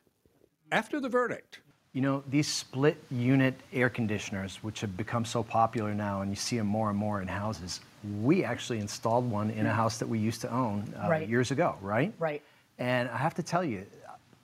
After 0.72 1.00
the 1.00 1.10
Verdict. 1.10 1.60
You 1.96 2.02
know, 2.02 2.24
these 2.30 2.50
split 2.50 3.02
unit 3.10 3.54
air 3.72 3.90
conditioners, 3.90 4.58
which 4.58 4.82
have 4.82 4.98
become 4.98 5.24
so 5.24 5.42
popular 5.42 5.94
now, 5.94 6.20
and 6.20 6.30
you 6.30 6.36
see 6.36 6.58
them 6.58 6.68
more 6.68 6.90
and 6.90 7.00
more 7.00 7.22
in 7.22 7.28
houses, 7.30 7.80
we 8.22 8.44
actually 8.44 8.80
installed 8.80 9.32
one 9.32 9.50
in 9.50 9.66
a 9.66 9.72
house 9.72 9.98
that 10.00 10.10
we 10.10 10.20
used 10.20 10.42
to 10.42 10.52
own 10.52 10.94
uh, 11.02 11.08
Right. 11.08 11.30
years 11.30 11.52
ago, 11.52 11.78
right? 11.80 12.14
Right. 12.20 12.42
And 12.80 13.08
I 13.08 13.16
have 13.16 13.34
to 13.36 13.44
tell 13.44 13.64
you, 13.64 13.86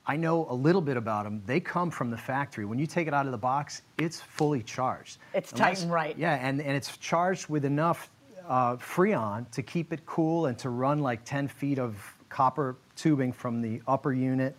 I 0.07 0.15
know 0.15 0.47
a 0.49 0.53
little 0.55 0.79
bit 0.79 0.95
about 0.95 1.25
them. 1.25 1.43
They 1.45 1.59
come 1.59 1.91
from 1.91 2.09
the 2.09 2.17
factory. 2.17 2.63
When 2.63 2.79
you 2.79 2.87
take 2.87 3.09
it 3.09 3.13
out 3.13 3.25
of 3.25 3.33
the 3.33 3.37
box, 3.37 3.81
it's 3.97 4.21
fully 4.21 4.63
charged. 4.63 5.17
It's 5.33 5.51
tight 5.51 5.81
and 5.81 5.91
right. 5.91 6.17
Yeah, 6.17 6.35
and, 6.35 6.61
and 6.61 6.71
it's 6.71 6.95
charged 6.99 7.49
with 7.49 7.65
enough 7.65 8.09
uh, 8.47 8.77
Freon 8.77 9.51
to 9.51 9.61
keep 9.61 9.91
it 9.91 10.05
cool 10.05 10.45
and 10.45 10.57
to 10.59 10.69
run 10.69 11.01
like 11.01 11.25
10 11.25 11.49
feet 11.49 11.79
of 11.79 12.01
copper 12.29 12.77
tubing 12.95 13.33
from 13.33 13.61
the 13.61 13.81
upper 13.89 14.13
unit 14.13 14.55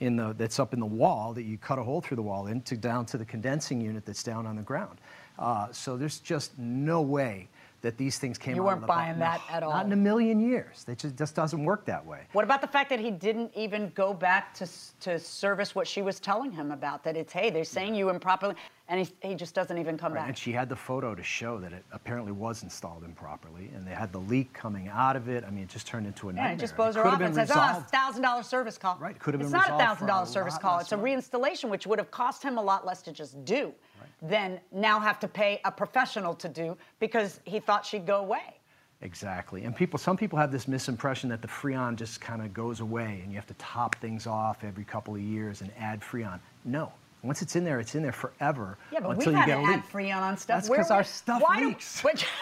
in 0.00 0.16
the, 0.16 0.34
that's 0.36 0.58
up 0.58 0.74
in 0.74 0.80
the 0.80 0.86
wall 0.86 1.32
that 1.34 1.44
you 1.44 1.56
cut 1.58 1.78
a 1.78 1.82
hole 1.82 2.00
through 2.00 2.16
the 2.16 2.22
wall 2.22 2.46
in 2.46 2.60
to 2.62 2.76
down 2.76 3.06
to 3.06 3.18
the 3.18 3.24
condensing 3.24 3.80
unit 3.80 4.04
that's 4.04 4.22
down 4.22 4.46
on 4.46 4.56
the 4.56 4.62
ground. 4.62 4.98
Uh, 5.38 5.68
so 5.72 5.96
there's 5.96 6.18
just 6.18 6.58
no 6.58 7.00
way 7.00 7.48
that 7.84 7.98
these 7.98 8.18
things 8.18 8.38
came 8.38 8.56
You 8.56 8.62
weren't 8.62 8.80
box. 8.80 8.88
buying 8.88 9.18
that 9.18 9.42
at 9.50 9.62
all. 9.62 9.70
Not 9.70 9.84
in 9.86 9.92
a 9.92 9.96
million 9.96 10.40
years. 10.40 10.86
It 10.88 10.98
just, 10.98 11.16
just 11.16 11.34
doesn't 11.36 11.62
work 11.62 11.84
that 11.84 12.04
way. 12.04 12.20
What 12.32 12.42
about 12.42 12.62
the 12.62 12.66
fact 12.66 12.88
that 12.88 12.98
he 12.98 13.10
didn't 13.10 13.52
even 13.54 13.92
go 13.94 14.14
back 14.14 14.54
to, 14.54 14.66
to 15.00 15.18
service 15.20 15.74
what 15.74 15.86
she 15.86 16.00
was 16.00 16.18
telling 16.18 16.50
him 16.50 16.70
about? 16.72 17.04
That 17.04 17.14
it's, 17.14 17.30
hey, 17.32 17.50
they're 17.50 17.62
saying 17.62 17.94
you 17.94 18.08
improperly, 18.08 18.54
and 18.88 19.06
he, 19.06 19.28
he 19.28 19.34
just 19.34 19.54
doesn't 19.54 19.76
even 19.76 19.98
come 19.98 20.14
Right, 20.14 20.20
back. 20.20 20.28
And 20.28 20.38
she 20.38 20.50
had 20.50 20.70
the 20.70 20.76
photo 20.76 21.14
to 21.14 21.22
show 21.22 21.58
that 21.58 21.74
it 21.74 21.84
apparently 21.92 22.32
was 22.32 22.62
installed 22.62 23.04
improperly, 23.04 23.70
and 23.74 23.86
they 23.86 23.92
had 23.92 24.12
the 24.12 24.20
leak 24.20 24.50
coming 24.54 24.88
out 24.88 25.14
of 25.14 25.28
it. 25.28 25.44
I 25.46 25.50
mean, 25.50 25.64
it 25.64 25.68
just 25.68 25.86
turned 25.86 26.06
into 26.06 26.30
a 26.30 26.32
Yeah, 26.32 26.36
nightmare. 26.40 26.54
it 26.54 26.60
just 26.60 26.76
blows 26.76 26.96
her 26.96 27.06
off 27.06 27.20
and 27.20 27.34
says, 27.34 27.50
oh, 27.50 27.54
resolved. 27.60 27.82
it's 27.82 27.90
thousand 27.90 28.22
dollar 28.22 28.42
service 28.42 28.78
call. 28.78 28.96
Right, 28.98 29.18
could 29.18 29.34
have 29.34 29.42
It's 29.42 29.50
been 29.50 29.60
not 29.60 29.68
a 29.68 29.78
thousand 29.78 30.06
dollar 30.06 30.24
service 30.24 30.56
call. 30.56 30.78
It's 30.78 30.92
a 30.92 30.96
reinstallation, 30.96 31.68
which 31.68 31.86
would 31.86 31.98
have 31.98 32.10
cost 32.10 32.42
him 32.42 32.56
a 32.56 32.62
lot 32.62 32.86
less 32.86 33.02
to 33.02 33.12
just 33.12 33.44
do 33.44 33.74
than 34.22 34.60
now 34.72 34.98
have 35.00 35.18
to 35.20 35.28
pay 35.28 35.60
a 35.64 35.70
professional 35.70 36.34
to 36.34 36.48
do 36.48 36.76
because 37.00 37.40
he 37.44 37.60
thought 37.60 37.84
she'd 37.84 38.06
go 38.06 38.18
away. 38.20 38.60
Exactly. 39.00 39.64
And 39.64 39.76
people, 39.76 39.98
some 39.98 40.16
people 40.16 40.38
have 40.38 40.50
this 40.50 40.64
misimpression 40.64 41.28
that 41.28 41.42
the 41.42 41.48
Freon 41.48 41.96
just 41.96 42.20
kind 42.20 42.40
of 42.40 42.54
goes 42.54 42.80
away 42.80 43.20
and 43.22 43.30
you 43.30 43.36
have 43.36 43.46
to 43.46 43.54
top 43.54 43.96
things 43.96 44.26
off 44.26 44.64
every 44.64 44.84
couple 44.84 45.14
of 45.14 45.20
years 45.20 45.60
and 45.60 45.70
add 45.78 46.00
Freon. 46.00 46.40
No. 46.64 46.90
Once 47.24 47.40
it's 47.40 47.56
in 47.56 47.64
there, 47.64 47.80
it's 47.80 47.94
in 47.94 48.02
there 48.02 48.12
forever 48.12 48.76
Yeah, 48.92 49.00
but 49.00 49.10
until 49.12 49.32
we've 49.32 49.40
you 49.40 49.46
get 49.46 49.54
to 49.56 49.60
a 49.62 49.64
add 49.72 49.76
leak. 49.76 49.90
Freon 49.90 50.20
on 50.20 50.36
stuff. 50.36 50.56
That's 50.58 50.68
because 50.68 50.90
our 50.90 51.02
stuff 51.02 51.40
why 51.42 51.58
do- 51.60 51.68
leaks. 51.68 52.04
which- 52.04 52.26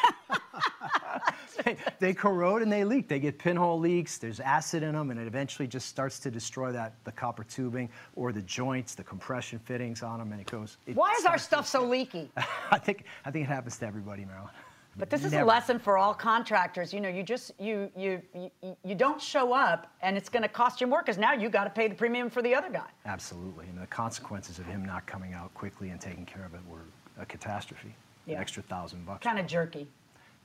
they 2.01 2.13
corrode 2.15 2.63
and 2.63 2.73
they 2.73 2.83
leak. 2.85 3.09
They 3.09 3.21
get 3.21 3.39
pinhole 3.39 3.79
leaks. 3.79 4.19
There's 4.19 4.41
acid 4.41 4.83
in 4.83 4.95
them, 4.95 5.11
and 5.11 5.21
it 5.21 5.27
eventually 5.27 5.69
just 5.69 5.89
starts 5.89 6.19
to 6.21 6.31
destroy 6.31 6.73
that 6.73 6.95
the 7.05 7.13
copper 7.13 7.45
tubing 7.45 7.89
or 8.17 8.33
the 8.33 8.43
joints, 8.43 8.95
the 8.95 9.05
compression 9.05 9.59
fittings 9.61 10.03
on 10.03 10.19
them, 10.19 10.33
and 10.33 10.41
it 10.41 10.51
goes. 10.51 10.79
It 10.87 10.97
why 10.97 11.15
is 11.19 11.27
our 11.27 11.39
stuff 11.39 11.67
so 11.69 11.85
leaky? 11.85 12.31
I 12.71 12.79
think 12.79 13.05
I 13.25 13.31
think 13.31 13.45
it 13.45 13.49
happens 13.49 13.77
to 13.79 13.87
everybody, 13.87 14.25
Marilyn. 14.25 14.51
But 14.97 15.09
this 15.09 15.25
is 15.25 15.33
a 15.33 15.43
lesson 15.43 15.79
for 15.79 15.97
all 15.97 16.13
contractors. 16.13 16.93
You 16.93 17.01
know, 17.01 17.09
you 17.09 17.23
just 17.23 17.53
you 17.59 17.91
you 17.97 18.21
you, 18.35 18.77
you 18.85 18.95
don't 18.95 19.21
show 19.21 19.53
up, 19.55 19.91
and 20.03 20.17
it's 20.17 20.29
going 20.29 20.43
to 20.43 20.49
cost 20.49 20.81
you 20.81 20.87
more 20.87 21.01
because 21.01 21.17
now 21.17 21.33
you 21.33 21.49
got 21.49 21.65
to 21.65 21.71
pay 21.71 21.89
the 21.89 21.95
premium 21.95 22.29
for 22.29 22.43
the 22.43 22.55
other 22.55 22.69
guy. 22.69 22.89
Absolutely. 23.07 23.65
I 23.65 23.69
mean, 23.69 23.81
the 23.81 23.87
consequences 23.87 24.59
of 24.59 24.67
him 24.67 24.85
not 24.85 25.07
coming 25.07 25.33
out 25.33 25.53
quickly 25.55 25.91
and 25.91 26.01
taking 26.01 26.27
care 26.27 26.45
of 26.45 26.55
it 26.55 26.61
were 26.69 26.85
a 27.19 27.25
catastrophe. 27.25 27.95
Yeah. 28.27 28.35
An 28.35 28.41
extra 28.43 28.63
thousand 28.63 29.07
bucks. 29.07 29.25
Kind 29.25 29.39
of 29.39 29.47
jerky. 29.47 29.87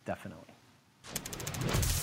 Definitely. 0.06 0.46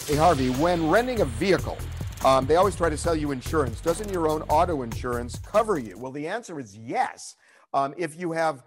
Hey, 0.06 0.16
Harvey, 0.16 0.50
when 0.50 0.90
renting 0.90 1.22
a 1.22 1.24
vehicle, 1.24 1.78
um, 2.24 2.46
they 2.46 2.56
always 2.56 2.76
try 2.76 2.90
to 2.90 2.96
sell 2.96 3.16
you 3.16 3.32
insurance. 3.32 3.80
Doesn't 3.80 4.10
your 4.10 4.28
own 4.28 4.42
auto 4.42 4.82
insurance 4.82 5.38
cover 5.38 5.78
you? 5.78 5.98
Well, 5.98 6.12
the 6.12 6.28
answer 6.28 6.60
is 6.60 6.76
yes. 6.76 7.36
Um, 7.72 7.94
if 7.96 8.18
you 8.18 8.32
have 8.32 8.62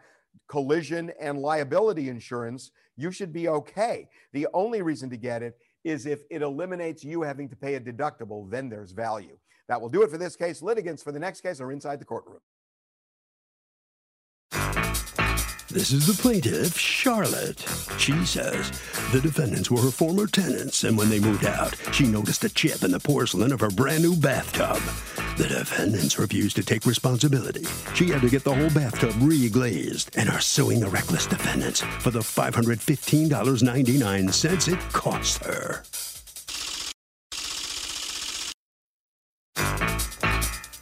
collision 0.47 1.11
and 1.19 1.39
liability 1.39 2.09
insurance, 2.09 2.71
you 2.95 3.11
should 3.11 3.31
be 3.31 3.47
okay. 3.47 4.07
The 4.33 4.47
only 4.53 4.81
reason 4.81 5.09
to 5.11 5.17
get 5.17 5.43
it 5.43 5.57
is 5.83 6.05
if 6.05 6.21
it 6.29 6.41
eliminates 6.41 7.03
you 7.03 7.21
having 7.21 7.47
to 7.49 7.55
pay 7.55 7.75
a 7.75 7.79
deductible, 7.79 8.49
then 8.49 8.69
there's 8.69 8.91
value. 8.91 9.37
That 9.67 9.81
will 9.81 9.89
do 9.89 10.03
it 10.03 10.11
for 10.11 10.17
this 10.17 10.35
case. 10.35 10.61
Litigants 10.61 11.03
for 11.03 11.11
the 11.11 11.19
next 11.19 11.41
case 11.41 11.61
are 11.61 11.71
inside 11.71 11.99
the 11.99 12.05
courtroom. 12.05 12.39
This 15.69 15.91
is 15.91 16.07
the 16.07 16.21
plaintiff, 16.21 16.77
Charlotte. 16.77 17.59
She 17.97 18.13
says 18.25 18.71
the 19.11 19.19
defendants 19.19 19.69
were 19.69 19.81
her 19.81 19.91
former 19.91 20.25
tenants, 20.25 20.85
and 20.85 20.97
when 20.97 21.09
they 21.09 21.19
moved 21.19 21.43
out, 21.45 21.75
she 21.91 22.07
noticed 22.07 22.45
a 22.45 22.49
chip 22.49 22.83
in 22.83 22.91
the 22.91 23.01
porcelain 23.01 23.51
of 23.51 23.59
her 23.59 23.69
brand 23.69 24.01
new 24.01 24.15
bathtub. 24.15 24.77
The 25.37 25.49
defendants 25.49 26.17
refused 26.17 26.55
to 26.55 26.63
take 26.63 26.85
responsibility. 26.85 27.65
She 27.95 28.07
had 28.07 28.21
to 28.21 28.29
get 28.29 28.45
the 28.45 28.55
whole 28.55 28.69
bathtub 28.69 29.11
reglazed 29.15 30.15
and 30.15 30.29
are 30.29 30.39
suing 30.39 30.79
the 30.79 30.87
reckless 30.87 31.27
defendants 31.27 31.81
for 31.81 32.11
the 32.11 32.19
$515.99 32.19 34.73
it 34.73 34.79
cost 34.93 35.43
her. 35.43 35.83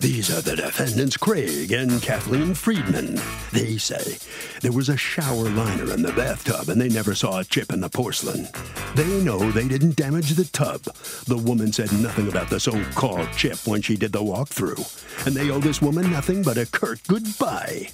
These 0.05 0.29
are 0.29 0.41
the 0.41 0.55
defendants, 0.55 1.17
Craig 1.17 1.71
and 1.71 1.99
Kathleen 1.99 2.53
Friedman. 2.53 3.19
They 3.51 3.77
say 3.77 4.19
there 4.61 4.71
was 4.71 4.87
a 4.87 4.95
shower 4.95 5.49
liner 5.49 5.91
in 5.95 6.03
the 6.03 6.13
bathtub 6.13 6.69
and 6.69 6.79
they 6.79 6.89
never 6.89 7.15
saw 7.15 7.39
a 7.39 7.43
chip 7.43 7.73
in 7.73 7.81
the 7.81 7.89
porcelain. 7.89 8.47
They 8.93 9.23
know 9.23 9.39
they 9.49 9.67
didn't 9.67 9.95
damage 9.95 10.35
the 10.35 10.45
tub. 10.45 10.83
The 11.25 11.41
woman 11.43 11.73
said 11.73 11.91
nothing 11.91 12.27
about 12.27 12.51
the 12.51 12.59
so 12.59 12.83
called 12.91 13.31
chip 13.35 13.57
when 13.65 13.81
she 13.81 13.95
did 13.95 14.11
the 14.11 14.19
walkthrough, 14.19 15.25
and 15.25 15.35
they 15.35 15.49
owe 15.49 15.57
this 15.57 15.81
woman 15.81 16.11
nothing 16.11 16.43
but 16.43 16.59
a 16.59 16.67
curt 16.67 17.01
goodbye. 17.07 17.89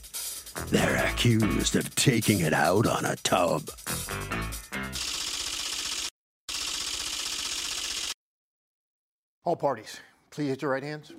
They're 0.68 1.06
accused 1.06 1.78
of 1.78 1.96
taking 1.96 2.42
it 2.42 2.52
out 2.52 2.88
on 2.88 3.06
a 3.06 3.16
tub. 3.16 3.70
All 9.46 9.56
parties, 9.56 10.02
please 10.30 10.50
hit 10.50 10.62
your 10.62 10.72
right 10.72 10.84
hands. 10.84 11.14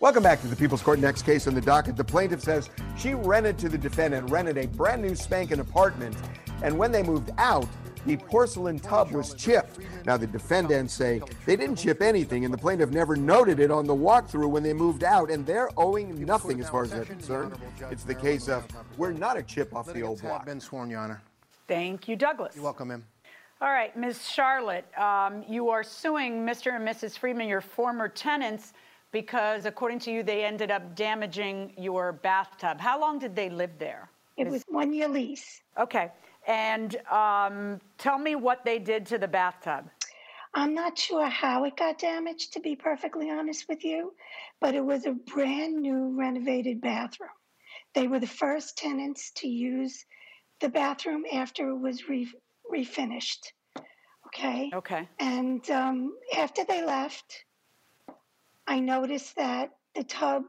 Welcome 0.00 0.22
back 0.22 0.40
to 0.42 0.48
the 0.48 0.56
People's 0.56 0.82
Court. 0.82 0.98
Next 0.98 1.22
case 1.22 1.46
on 1.46 1.54
the 1.54 1.60
docket. 1.60 1.96
The 1.96 2.04
plaintiff 2.04 2.40
says 2.42 2.68
she 2.98 3.14
rented 3.14 3.58
to 3.58 3.68
the 3.68 3.78
defendant, 3.78 4.28
rented 4.30 4.58
a 4.58 4.66
brand 4.66 5.02
new 5.02 5.14
spanking 5.14 5.60
apartment, 5.60 6.16
and 6.62 6.76
when 6.76 6.92
they 6.92 7.02
moved 7.02 7.30
out, 7.38 7.66
the 8.04 8.18
porcelain 8.18 8.78
tub 8.78 9.12
was 9.12 9.32
chipped. 9.32 9.78
Now, 10.04 10.18
the 10.18 10.26
defendants 10.26 10.92
say 10.92 11.22
they 11.46 11.56
didn't 11.56 11.76
chip 11.76 12.02
anything, 12.02 12.44
and 12.44 12.52
the 12.52 12.58
plaintiff 12.58 12.90
never 12.90 13.16
noted 13.16 13.60
it 13.60 13.70
on 13.70 13.86
the 13.86 13.94
walkthrough 13.94 14.50
when 14.50 14.62
they 14.62 14.74
moved 14.74 15.04
out, 15.04 15.30
and 15.30 15.46
they're 15.46 15.70
owing 15.78 16.22
nothing 16.26 16.60
as 16.60 16.68
far 16.68 16.82
as 16.82 16.90
they're 16.90 17.06
concerned. 17.06 17.54
It's 17.90 18.04
the 18.04 18.14
case 18.14 18.48
of 18.48 18.66
we're 18.98 19.12
not 19.12 19.38
a 19.38 19.42
chip 19.42 19.74
off 19.74 19.86
the 19.86 20.02
old 20.02 20.18
Litigants 20.18 20.20
have 20.20 20.30
block. 20.30 20.44
been 20.44 20.60
sworn, 20.60 20.90
Your 20.90 21.00
Honor. 21.00 21.22
Thank 21.66 22.06
you, 22.08 22.16
Douglas. 22.16 22.54
You're 22.54 22.64
welcome, 22.64 22.88
ma'am. 22.88 23.04
All 23.62 23.70
right, 23.70 23.96
Ms. 23.96 24.28
Charlotte, 24.28 24.84
um, 24.98 25.42
you 25.48 25.70
are 25.70 25.82
suing 25.82 26.44
Mr. 26.44 26.76
and 26.76 26.86
Mrs. 26.86 27.16
Friedman, 27.16 27.48
your 27.48 27.62
former 27.62 28.08
tenants, 28.08 28.74
because 29.14 29.64
according 29.64 30.00
to 30.00 30.10
you, 30.10 30.24
they 30.24 30.44
ended 30.44 30.72
up 30.72 30.96
damaging 30.96 31.72
your 31.78 32.12
bathtub. 32.12 32.80
How 32.80 33.00
long 33.00 33.20
did 33.20 33.36
they 33.36 33.48
live 33.48 33.78
there? 33.78 34.10
It 34.36 34.48
was 34.48 34.64
one 34.66 34.92
year 34.92 35.06
lease. 35.06 35.62
Okay. 35.78 36.10
And 36.48 36.96
um, 37.10 37.80
tell 37.96 38.18
me 38.18 38.34
what 38.34 38.64
they 38.64 38.80
did 38.80 39.06
to 39.06 39.18
the 39.18 39.28
bathtub. 39.28 39.88
I'm 40.52 40.74
not 40.74 40.98
sure 40.98 41.28
how 41.28 41.64
it 41.64 41.76
got 41.76 41.98
damaged, 41.98 42.54
to 42.54 42.60
be 42.60 42.74
perfectly 42.74 43.30
honest 43.30 43.66
with 43.68 43.84
you, 43.84 44.14
but 44.60 44.74
it 44.74 44.84
was 44.84 45.06
a 45.06 45.12
brand 45.12 45.76
new 45.76 46.18
renovated 46.18 46.80
bathroom. 46.80 47.30
They 47.94 48.08
were 48.08 48.18
the 48.18 48.26
first 48.26 48.76
tenants 48.76 49.30
to 49.36 49.48
use 49.48 50.04
the 50.60 50.68
bathroom 50.68 51.22
after 51.32 51.68
it 51.68 51.78
was 51.78 52.08
re- 52.08 52.28
refinished. 52.68 53.52
Okay. 54.26 54.70
Okay. 54.74 55.08
And 55.20 55.68
um, 55.70 56.16
after 56.36 56.64
they 56.64 56.84
left, 56.84 57.44
I 58.66 58.80
noticed 58.80 59.36
that 59.36 59.70
the 59.94 60.04
tub 60.04 60.44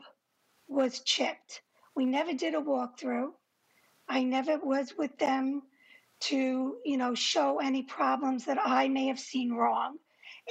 was 0.68 1.02
chipped. 1.02 1.62
We 1.96 2.06
never 2.06 2.34
did 2.34 2.56
a 2.56 2.62
walkthrough. 2.62 3.32
I 4.08 4.24
never 4.24 4.58
was 4.58 4.94
with 4.98 5.18
them 5.18 5.64
to, 6.22 6.78
you 6.86 6.98
know, 6.98 7.14
show 7.16 7.60
any 7.60 7.84
problems 7.84 8.46
that 8.46 8.58
I 8.64 8.88
may 8.88 9.08
have 9.08 9.20
seen 9.20 9.52
wrong. 9.54 9.98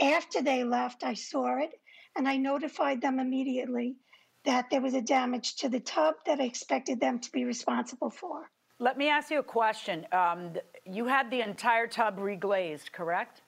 After 0.01 0.43
they 0.43 0.65
left, 0.65 1.05
I 1.05 1.15
saw 1.15 1.59
it 1.59 1.71
and 2.17 2.29
I 2.29 2.37
notified 2.37 3.01
them 3.01 3.19
immediately 3.19 3.97
that 4.45 4.69
there 4.71 4.81
was 4.81 4.95
a 4.95 5.01
damage 5.01 5.57
to 5.57 5.69
the 5.69 5.81
tub 5.81 6.17
that 6.27 6.41
I 6.41 6.45
expected 6.45 7.01
them 7.01 7.19
to 7.21 7.33
be 7.33 7.45
responsible 7.45 8.11
for. 8.11 8.51
Let 8.79 8.99
me 8.99 9.09
ask 9.09 9.31
you 9.31 9.39
a 9.39 9.43
question. 9.43 10.07
Um, 10.13 10.53
you 10.85 11.07
had 11.07 11.31
the 11.31 11.41
entire 11.41 11.87
tub 11.87 12.19
reglazed, 12.19 12.93
correct? 12.93 13.43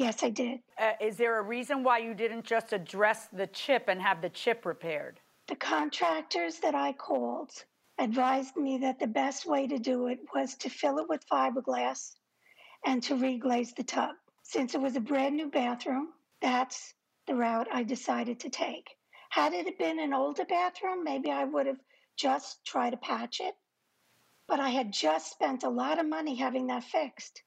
Yes, 0.00 0.22
I 0.22 0.30
did. 0.30 0.60
Uh, 0.78 0.92
is 0.98 1.18
there 1.18 1.38
a 1.38 1.42
reason 1.42 1.82
why 1.82 1.98
you 1.98 2.14
didn't 2.14 2.46
just 2.46 2.72
address 2.72 3.28
the 3.34 3.46
chip 3.46 3.84
and 3.86 4.00
have 4.00 4.22
the 4.22 4.30
chip 4.30 4.64
repaired? 4.64 5.20
The 5.46 5.56
contractors 5.56 6.58
that 6.60 6.74
I 6.74 6.94
called 6.94 7.50
advised 7.98 8.56
me 8.56 8.78
that 8.78 8.98
the 8.98 9.06
best 9.06 9.44
way 9.44 9.66
to 9.66 9.78
do 9.78 10.06
it 10.06 10.20
was 10.34 10.54
to 10.54 10.70
fill 10.70 11.00
it 11.00 11.08
with 11.10 11.28
fiberglass 11.30 12.14
and 12.86 13.02
to 13.02 13.14
reglaze 13.14 13.74
the 13.74 13.82
tub. 13.82 14.14
Since 14.42 14.74
it 14.74 14.80
was 14.80 14.96
a 14.96 15.00
brand 15.00 15.36
new 15.36 15.50
bathroom, 15.50 16.14
that's 16.40 16.94
the 17.26 17.34
route 17.34 17.68
I 17.70 17.82
decided 17.82 18.40
to 18.40 18.48
take. 18.48 18.88
Had 19.28 19.52
it 19.52 19.78
been 19.78 20.00
an 20.00 20.14
older 20.14 20.46
bathroom, 20.46 21.04
maybe 21.04 21.30
I 21.30 21.44
would 21.44 21.66
have 21.66 21.80
just 22.16 22.64
tried 22.64 22.92
to 22.92 22.96
patch 22.96 23.38
it. 23.40 23.54
But 24.48 24.60
I 24.60 24.70
had 24.70 24.94
just 24.94 25.30
spent 25.30 25.62
a 25.62 25.68
lot 25.68 25.98
of 25.98 26.08
money 26.08 26.36
having 26.36 26.68
that 26.68 26.84
fixed. 26.84 27.42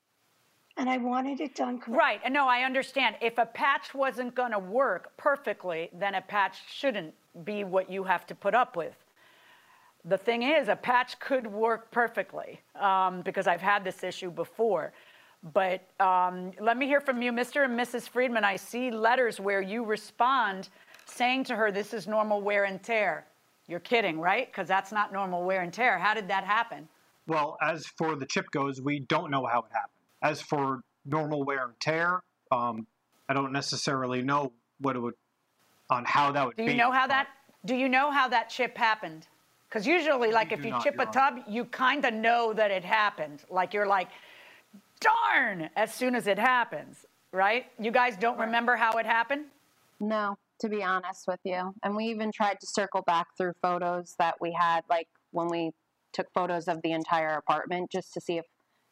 And 0.78 0.90
I 0.90 0.98
wanted 0.98 1.40
it 1.40 1.56
done 1.56 1.78
correctly. 1.78 1.98
Right. 1.98 2.22
And 2.24 2.34
no, 2.34 2.48
I 2.48 2.64
understand. 2.64 3.16
If 3.22 3.38
a 3.38 3.46
patch 3.46 3.94
wasn't 3.94 4.34
going 4.34 4.52
to 4.52 4.60
work 4.60 5.16
perfectly, 5.18 5.90
then 5.94 6.16
a 6.16 6.22
patch 6.22 6.58
shouldn't 6.68 7.14
be 7.44 7.64
what 7.64 7.92
you 7.92 8.04
have 8.04 8.26
to 8.28 8.36
put 8.36 8.56
up 8.56 8.76
with. 8.76 8.96
The 10.06 10.18
thing 10.18 10.44
is, 10.44 10.68
a 10.68 10.76
patch 10.76 11.20
could 11.20 11.48
work 11.48 11.92
perfectly 11.92 12.60
um, 12.80 13.22
because 13.22 13.48
I've 13.48 13.62
had 13.62 13.84
this 13.84 14.04
issue 14.04 14.32
before. 14.32 14.94
But 15.54 15.88
um, 16.00 16.52
let 16.60 16.78
me 16.78 16.88
hear 16.88 17.02
from 17.02 17.22
you, 17.22 17.32
Mr. 17.32 17.66
and 17.66 17.78
Mrs. 17.78 18.10
Friedman. 18.10 18.44
I 18.44 18.56
see 18.56 18.92
letters 18.92 19.40
where 19.40 19.62
you 19.62 19.84
respond 19.86 20.70
saying 21.06 21.44
to 21.46 21.56
her, 21.56 21.72
This 21.72 21.94
is 21.94 22.08
normal 22.08 22.42
wear 22.42 22.66
and 22.66 22.82
tear. 22.82 23.26
You're 23.68 23.80
kidding, 23.80 24.20
right? 24.20 24.48
Because 24.48 24.68
that's 24.68 24.92
not 24.92 25.14
normal 25.14 25.44
wear 25.44 25.62
and 25.62 25.72
tear. 25.72 25.98
How 25.98 26.14
did 26.14 26.28
that 26.30 26.44
happen? 26.44 26.88
Well, 27.28 27.58
as 27.62 27.86
for 27.98 28.16
the 28.16 28.26
chip 28.26 28.46
goes, 28.52 28.82
we 28.82 29.00
don't 29.00 29.32
know 29.32 29.46
how 29.46 29.60
it 29.60 29.72
happened. 29.72 29.93
As 30.24 30.42
for 30.42 30.82
normal 31.06 31.44
wear 31.44 31.66
and 31.66 31.80
tear, 31.80 32.22
um, 32.52 32.88
I 33.28 33.34
don't 33.34 33.52
necessarily 33.52 34.22
know 34.22 34.54
what 34.80 34.96
it 34.96 35.00
would, 35.00 35.16
on 35.90 36.06
how 36.06 36.32
that 36.32 36.46
would 36.48 36.56
Do 36.56 36.66
be. 36.66 36.72
you 36.72 36.78
know 36.78 36.92
how 36.92 37.08
that? 37.08 37.28
Do 37.66 37.76
you 37.76 37.90
know 37.90 38.10
how 38.10 38.30
that 38.30 38.50
chip 38.50 38.78
happened? 38.78 39.28
Because 39.68 39.86
usually, 39.86 40.32
like 40.32 40.52
if 40.52 40.64
you 40.64 40.72
not, 40.72 40.84
chip 40.84 41.00
a 41.00 41.06
tub, 41.08 41.40
you 41.48 41.66
kind 41.66 42.06
of 42.06 42.14
know 42.14 42.54
that 42.54 42.72
it 42.72 42.86
happened. 42.86 43.44
Like 43.50 43.74
you're 43.74 43.88
like, 43.88 44.08
darn, 45.00 45.70
as 45.76 45.94
soon 45.94 46.16
as 46.16 46.28
it 46.28 46.40
happens, 46.40 47.06
right? 47.32 47.66
You 47.80 47.92
guys 47.92 48.16
don't 48.16 48.40
remember 48.40 48.76
how 48.76 48.98
it 48.98 49.06
happened? 49.06 49.46
No, 50.00 50.38
to 50.60 50.70
be 50.70 50.84
honest 50.84 51.28
with 51.28 51.40
you. 51.44 51.74
And 51.84 51.96
we 51.96 52.06
even 52.06 52.32
tried 52.32 52.60
to 52.60 52.68
circle 52.68 53.02
back 53.02 53.28
through 53.38 53.54
photos 53.62 54.16
that 54.20 54.36
we 54.40 54.56
had, 54.58 54.82
like 54.90 55.08
when 55.32 55.48
we 55.48 55.72
took 56.14 56.28
photos 56.34 56.68
of 56.68 56.82
the 56.84 56.92
entire 56.92 57.36
apartment, 57.36 57.92
just 57.92 58.14
to 58.14 58.22
see 58.22 58.38
if, 58.38 58.46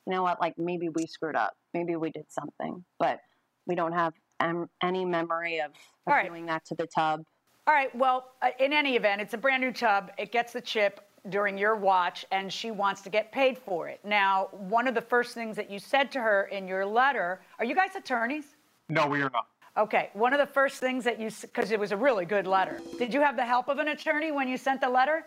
you 0.05 0.13
know 0.13 0.23
what, 0.23 0.39
like 0.41 0.57
maybe 0.57 0.89
we 0.89 1.05
screwed 1.05 1.35
up. 1.35 1.53
Maybe 1.73 1.95
we 1.95 2.11
did 2.11 2.25
something. 2.29 2.83
But 2.99 3.19
we 3.67 3.75
don't 3.75 3.93
have 3.93 4.13
um, 4.39 4.69
any 4.81 5.05
memory 5.05 5.59
of, 5.59 5.71
of 5.71 5.77
All 6.07 6.13
right. 6.13 6.27
doing 6.27 6.45
that 6.47 6.65
to 6.65 6.75
the 6.75 6.87
tub. 6.87 7.23
All 7.67 7.73
right. 7.73 7.95
Well, 7.95 8.31
uh, 8.41 8.49
in 8.59 8.73
any 8.73 8.95
event, 8.95 9.21
it's 9.21 9.33
a 9.33 9.37
brand 9.37 9.61
new 9.61 9.71
tub. 9.71 10.11
It 10.17 10.31
gets 10.31 10.53
the 10.53 10.61
chip 10.61 11.07
during 11.29 11.57
your 11.57 11.75
watch, 11.75 12.25
and 12.31 12.51
she 12.51 12.71
wants 12.71 13.01
to 13.01 13.09
get 13.09 13.31
paid 13.31 13.57
for 13.57 13.87
it. 13.87 13.99
Now, 14.03 14.49
one 14.51 14.87
of 14.87 14.95
the 14.95 15.01
first 15.01 15.35
things 15.35 15.55
that 15.55 15.69
you 15.69 15.77
said 15.77 16.11
to 16.13 16.19
her 16.19 16.45
in 16.45 16.67
your 16.67 16.85
letter 16.85 17.41
are 17.59 17.65
you 17.65 17.75
guys 17.75 17.95
attorneys? 17.95 18.55
No, 18.89 19.05
we 19.05 19.21
are 19.21 19.29
not. 19.29 19.45
Okay. 19.77 20.09
One 20.13 20.33
of 20.33 20.39
the 20.39 20.51
first 20.51 20.79
things 20.79 21.03
that 21.03 21.19
you, 21.19 21.29
because 21.41 21.71
it 21.71 21.79
was 21.79 21.91
a 21.91 21.97
really 21.97 22.25
good 22.25 22.47
letter. 22.47 22.81
Did 22.97 23.13
you 23.13 23.21
have 23.21 23.37
the 23.37 23.45
help 23.45 23.69
of 23.69 23.77
an 23.77 23.89
attorney 23.89 24.31
when 24.31 24.47
you 24.47 24.57
sent 24.57 24.81
the 24.81 24.89
letter 24.89 25.25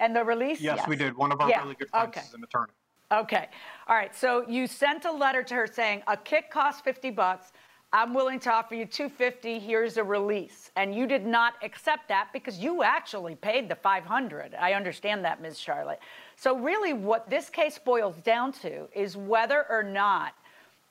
and 0.00 0.14
the 0.14 0.24
release? 0.24 0.60
Yes, 0.60 0.86
we 0.88 0.96
did. 0.96 1.16
One 1.16 1.30
of 1.32 1.40
our 1.40 1.48
Yeah, 1.48 1.62
really 1.62 1.76
good 1.76 1.88
friends 1.88 2.08
okay. 2.08 2.20
is 2.20 2.34
an 2.34 2.42
attorney. 2.42 2.72
Okay. 3.10 3.48
All 3.86 3.96
right. 3.96 4.14
So 4.14 4.44
you 4.48 4.66
sent 4.66 5.06
a 5.06 5.12
letter 5.12 5.42
to 5.42 5.54
her 5.54 5.66
saying 5.66 6.02
a 6.06 6.16
kick 6.16 6.50
costs 6.50 6.82
50 6.82 7.10
bucks. 7.10 7.52
I'm 7.90 8.12
willing 8.12 8.38
to 8.40 8.52
offer 8.52 8.74
you 8.74 8.84
250. 8.84 9.58
Here's 9.58 9.96
a 9.96 10.04
release. 10.04 10.70
And 10.76 10.94
you 10.94 11.06
did 11.06 11.24
not 11.24 11.54
accept 11.62 12.08
that 12.08 12.28
because 12.34 12.58
you 12.58 12.82
actually 12.82 13.34
paid 13.34 13.66
the 13.66 13.74
500. 13.74 14.54
I 14.54 14.74
understand 14.74 15.24
that, 15.24 15.40
Ms. 15.40 15.58
Charlotte. 15.58 16.00
So 16.36 16.58
really 16.58 16.92
what 16.92 17.30
this 17.30 17.48
case 17.48 17.78
boils 17.78 18.16
down 18.18 18.52
to 18.60 18.88
is 18.94 19.16
whether 19.16 19.64
or 19.70 19.82
not 19.82 20.34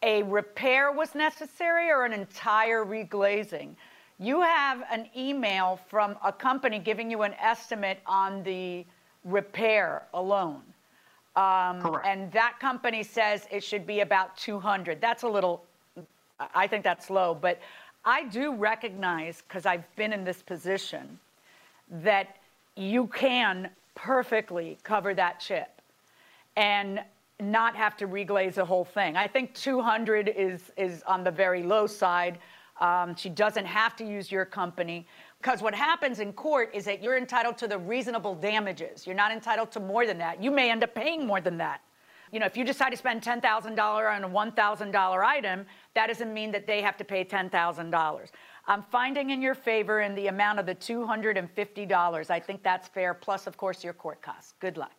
a 0.02 0.24
repair 0.24 0.92
was 0.92 1.14
necessary 1.14 1.92
or 1.92 2.04
an 2.04 2.14
entire 2.14 2.84
reglazing. 2.84 3.76
You 4.18 4.42
have 4.42 4.84
an 4.92 5.08
email 5.16 5.80
from 5.90 6.16
a 6.26 6.34
company 6.34 6.80
giving 6.80 7.12
you 7.12 7.22
an 7.22 7.36
estimate 7.36 8.00
on 8.08 8.42
the 8.42 8.86
repair 9.24 10.08
alone. 10.16 10.64
Um, 11.38 11.82
And 12.04 12.32
that 12.32 12.60
company 12.60 13.04
says 13.04 13.48
it 13.52 13.64
should 13.64 13.86
be 13.86 14.00
about 14.00 14.36
200. 14.38 15.00
That's 15.00 15.22
a 15.22 15.28
little, 15.28 15.64
I 16.56 16.66
think 16.66 16.84
that's 16.84 17.10
low, 17.12 17.36
but 17.36 17.60
I 18.04 18.24
do 18.24 18.56
recognize, 18.56 19.44
because 19.48 19.66
I've 19.66 19.84
been 19.96 20.14
in 20.14 20.24
this 20.24 20.42
position, 20.42 21.20
that 21.92 22.38
you 22.76 23.08
can 23.08 23.70
perfectly 23.94 24.78
cover 24.84 25.14
that 25.14 25.40
chip 25.40 25.70
and 26.56 27.02
not 27.40 27.76
have 27.76 27.96
to 27.98 28.08
reglaze 28.08 28.56
the 28.56 28.66
whole 28.66 28.86
thing. 28.86 29.16
I 29.16 29.28
think 29.28 29.54
200 29.54 30.30
is, 30.30 30.72
is 30.76 31.04
on 31.04 31.24
the 31.24 31.32
very 31.32 31.62
low 31.62 31.86
side. 31.86 32.40
Um, 32.82 33.16
she 33.16 33.30
doesn't 33.30 33.66
have 33.66 33.96
to 33.98 34.04
use 34.04 34.32
your 34.32 34.46
company. 34.46 35.06
Because 35.42 35.62
what 35.62 35.76
happens 35.76 36.20
in 36.20 36.34
court 36.34 36.72
is 36.74 36.86
that 36.86 37.02
you're 37.02 37.18
entitled 37.18 37.58
to 37.60 37.68
the 37.68 37.78
reasonable 37.78 38.36
damages. 38.36 39.06
You're 39.06 39.16
not 39.16 39.32
entitled 39.32 39.72
to 39.72 39.80
more 39.80 40.06
than 40.06 40.18
that. 40.18 40.42
You 40.42 40.52
may 40.52 40.72
end 40.72 40.84
up 40.84 40.96
paying 40.96 41.26
more 41.26 41.42
than 41.42 41.58
that. 41.58 41.82
You 42.32 42.40
know, 42.40 42.46
if 42.46 42.58
you 42.58 42.66
decide 42.66 42.90
to 42.90 42.98
spend 42.98 43.22
$10,000 43.22 43.46
on 43.80 44.24
a 44.24 44.30
$1,000 44.30 45.26
item, 45.26 45.66
that 45.94 46.08
doesn't 46.08 46.34
mean 46.34 46.52
that 46.52 46.68
they 46.68 46.82
have 46.82 46.98
to 46.98 47.06
pay 47.06 47.24
$10,000. 47.24 48.28
I'm 48.70 48.84
finding 48.84 49.30
in 49.30 49.42
your 49.42 49.56
favor 49.56 50.02
in 50.02 50.14
the 50.14 50.28
amount 50.28 50.60
of 50.60 50.66
the 50.66 50.76
$250. 50.76 52.30
I 52.30 52.40
think 52.40 52.64
that's 52.64 52.90
fair, 52.90 53.14
plus, 53.14 53.48
of 53.48 53.56
course, 53.56 53.82
your 53.84 53.94
court 53.94 54.22
costs. 54.22 54.56
Good 54.60 54.76
luck. 54.78 54.92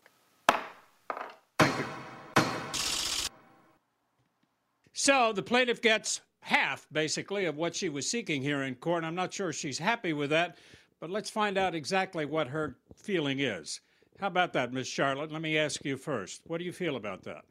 So 4.94 5.32
the 5.32 5.42
plaintiff 5.42 5.82
gets 5.82 6.22
half, 6.48 6.86
basically, 6.90 7.44
of 7.44 7.56
what 7.56 7.76
she 7.76 7.88
was 7.88 8.10
seeking 8.10 8.42
here 8.42 8.62
in 8.62 8.74
court. 8.74 9.04
I'm 9.04 9.14
not 9.14 9.32
sure 9.32 9.52
she's 9.52 9.78
happy 9.78 10.14
with 10.14 10.30
that, 10.30 10.56
but 10.98 11.10
let's 11.10 11.28
find 11.28 11.58
out 11.58 11.74
exactly 11.74 12.24
what 12.24 12.48
her 12.48 12.76
feeling 12.94 13.40
is. 13.40 13.80
How 14.18 14.28
about 14.28 14.54
that, 14.54 14.72
Miss 14.72 14.88
Charlotte? 14.88 15.30
Let 15.30 15.42
me 15.42 15.58
ask 15.58 15.84
you 15.84 15.96
first. 15.96 16.40
What 16.46 16.58
do 16.58 16.64
you 16.64 16.72
feel 16.72 16.96
about 16.96 17.22
that? 17.24 17.44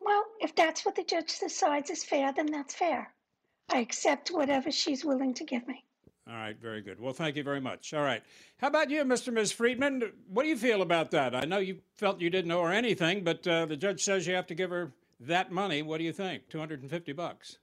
Well, 0.00 0.24
if 0.40 0.54
that's 0.54 0.84
what 0.84 0.94
the 0.94 1.02
judge 1.02 1.38
decides 1.38 1.90
is 1.90 2.04
fair, 2.04 2.32
then 2.32 2.46
that's 2.46 2.74
fair. 2.74 3.12
I 3.70 3.78
accept 3.78 4.28
whatever 4.28 4.70
she's 4.70 5.04
willing 5.04 5.34
to 5.34 5.44
give 5.44 5.66
me. 5.66 5.82
All 6.28 6.34
right, 6.34 6.56
very 6.60 6.82
good. 6.82 7.00
Well, 7.00 7.14
thank 7.14 7.36
you 7.36 7.42
very 7.42 7.60
much. 7.60 7.94
All 7.94 8.04
right. 8.04 8.22
How 8.58 8.68
about 8.68 8.90
you, 8.90 9.02
Mr. 9.02 9.28
and 9.28 9.36
Ms. 9.36 9.50
Friedman? 9.50 10.12
What 10.28 10.42
do 10.42 10.48
you 10.50 10.56
feel 10.56 10.82
about 10.82 11.10
that? 11.12 11.34
I 11.34 11.46
know 11.46 11.58
you 11.58 11.78
felt 11.96 12.20
you 12.20 12.30
didn't 12.30 12.52
owe 12.52 12.62
her 12.64 12.72
anything, 12.72 13.24
but 13.24 13.46
uh, 13.48 13.66
the 13.66 13.76
judge 13.76 14.04
says 14.04 14.26
you 14.26 14.34
have 14.34 14.46
to 14.48 14.54
give 14.54 14.70
her 14.70 14.92
that 15.20 15.50
money. 15.50 15.82
What 15.82 15.98
do 15.98 16.04
you 16.04 16.12
think? 16.12 16.48
250 16.48 17.12
bucks. 17.12 17.58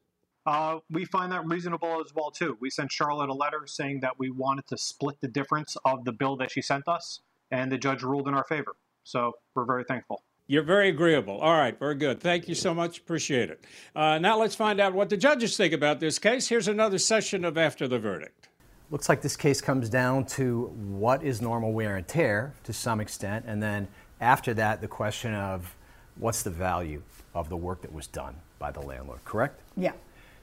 Uh, 0.49 0.79
we 0.89 1.05
find 1.05 1.31
that 1.31 1.45
reasonable 1.45 2.01
as 2.03 2.11
well 2.15 2.31
too. 2.31 2.57
We 2.59 2.71
sent 2.71 2.91
Charlotte 2.91 3.29
a 3.29 3.33
letter 3.35 3.67
saying 3.67 3.99
that 3.99 4.17
we 4.17 4.31
wanted 4.31 4.65
to 4.69 4.79
split 4.79 5.21
the 5.21 5.27
difference 5.27 5.77
of 5.85 6.05
the 6.05 6.11
bill 6.11 6.37
that 6.37 6.49
she 6.49 6.59
sent 6.59 6.87
us, 6.87 7.19
and 7.51 7.71
the 7.71 7.77
judge 7.77 8.01
ruled 8.01 8.27
in 8.27 8.33
our 8.33 8.43
favor. 8.45 8.75
So 9.03 9.33
we're 9.53 9.65
very 9.65 9.83
thankful. 9.83 10.23
You're 10.47 10.63
very 10.63 10.89
agreeable. 10.89 11.37
All 11.37 11.55
right, 11.55 11.77
very 11.77 11.93
good. 11.93 12.19
Thank 12.19 12.47
you 12.47 12.55
so 12.55 12.73
much. 12.73 12.97
Appreciate 12.97 13.51
it. 13.51 13.63
Uh, 13.95 14.17
now 14.17 14.39
let's 14.39 14.55
find 14.55 14.79
out 14.79 14.95
what 14.95 15.09
the 15.09 15.17
judges 15.17 15.55
think 15.55 15.71
about 15.71 15.99
this 15.99 16.17
case. 16.17 16.47
Here's 16.47 16.67
another 16.67 16.97
session 16.97 17.45
of 17.45 17.55
After 17.55 17.87
the 17.87 17.99
Verdict. 17.99 18.49
Looks 18.89 19.07
like 19.07 19.21
this 19.21 19.35
case 19.35 19.61
comes 19.61 19.87
down 19.87 20.25
to 20.25 20.73
what 20.73 21.21
is 21.21 21.43
normal 21.43 21.73
wear 21.73 21.95
and 21.95 22.07
tear 22.07 22.55
to 22.63 22.73
some 22.73 22.99
extent, 22.99 23.45
and 23.47 23.61
then 23.61 23.87
after 24.19 24.55
that, 24.55 24.81
the 24.81 24.87
question 24.87 25.35
of 25.35 25.75
what's 26.17 26.41
the 26.41 26.49
value 26.49 27.03
of 27.35 27.49
the 27.49 27.57
work 27.57 27.83
that 27.83 27.93
was 27.93 28.07
done 28.07 28.33
by 28.57 28.71
the 28.71 28.81
landlord, 28.81 29.23
correct? 29.25 29.61
Yeah. 29.77 29.91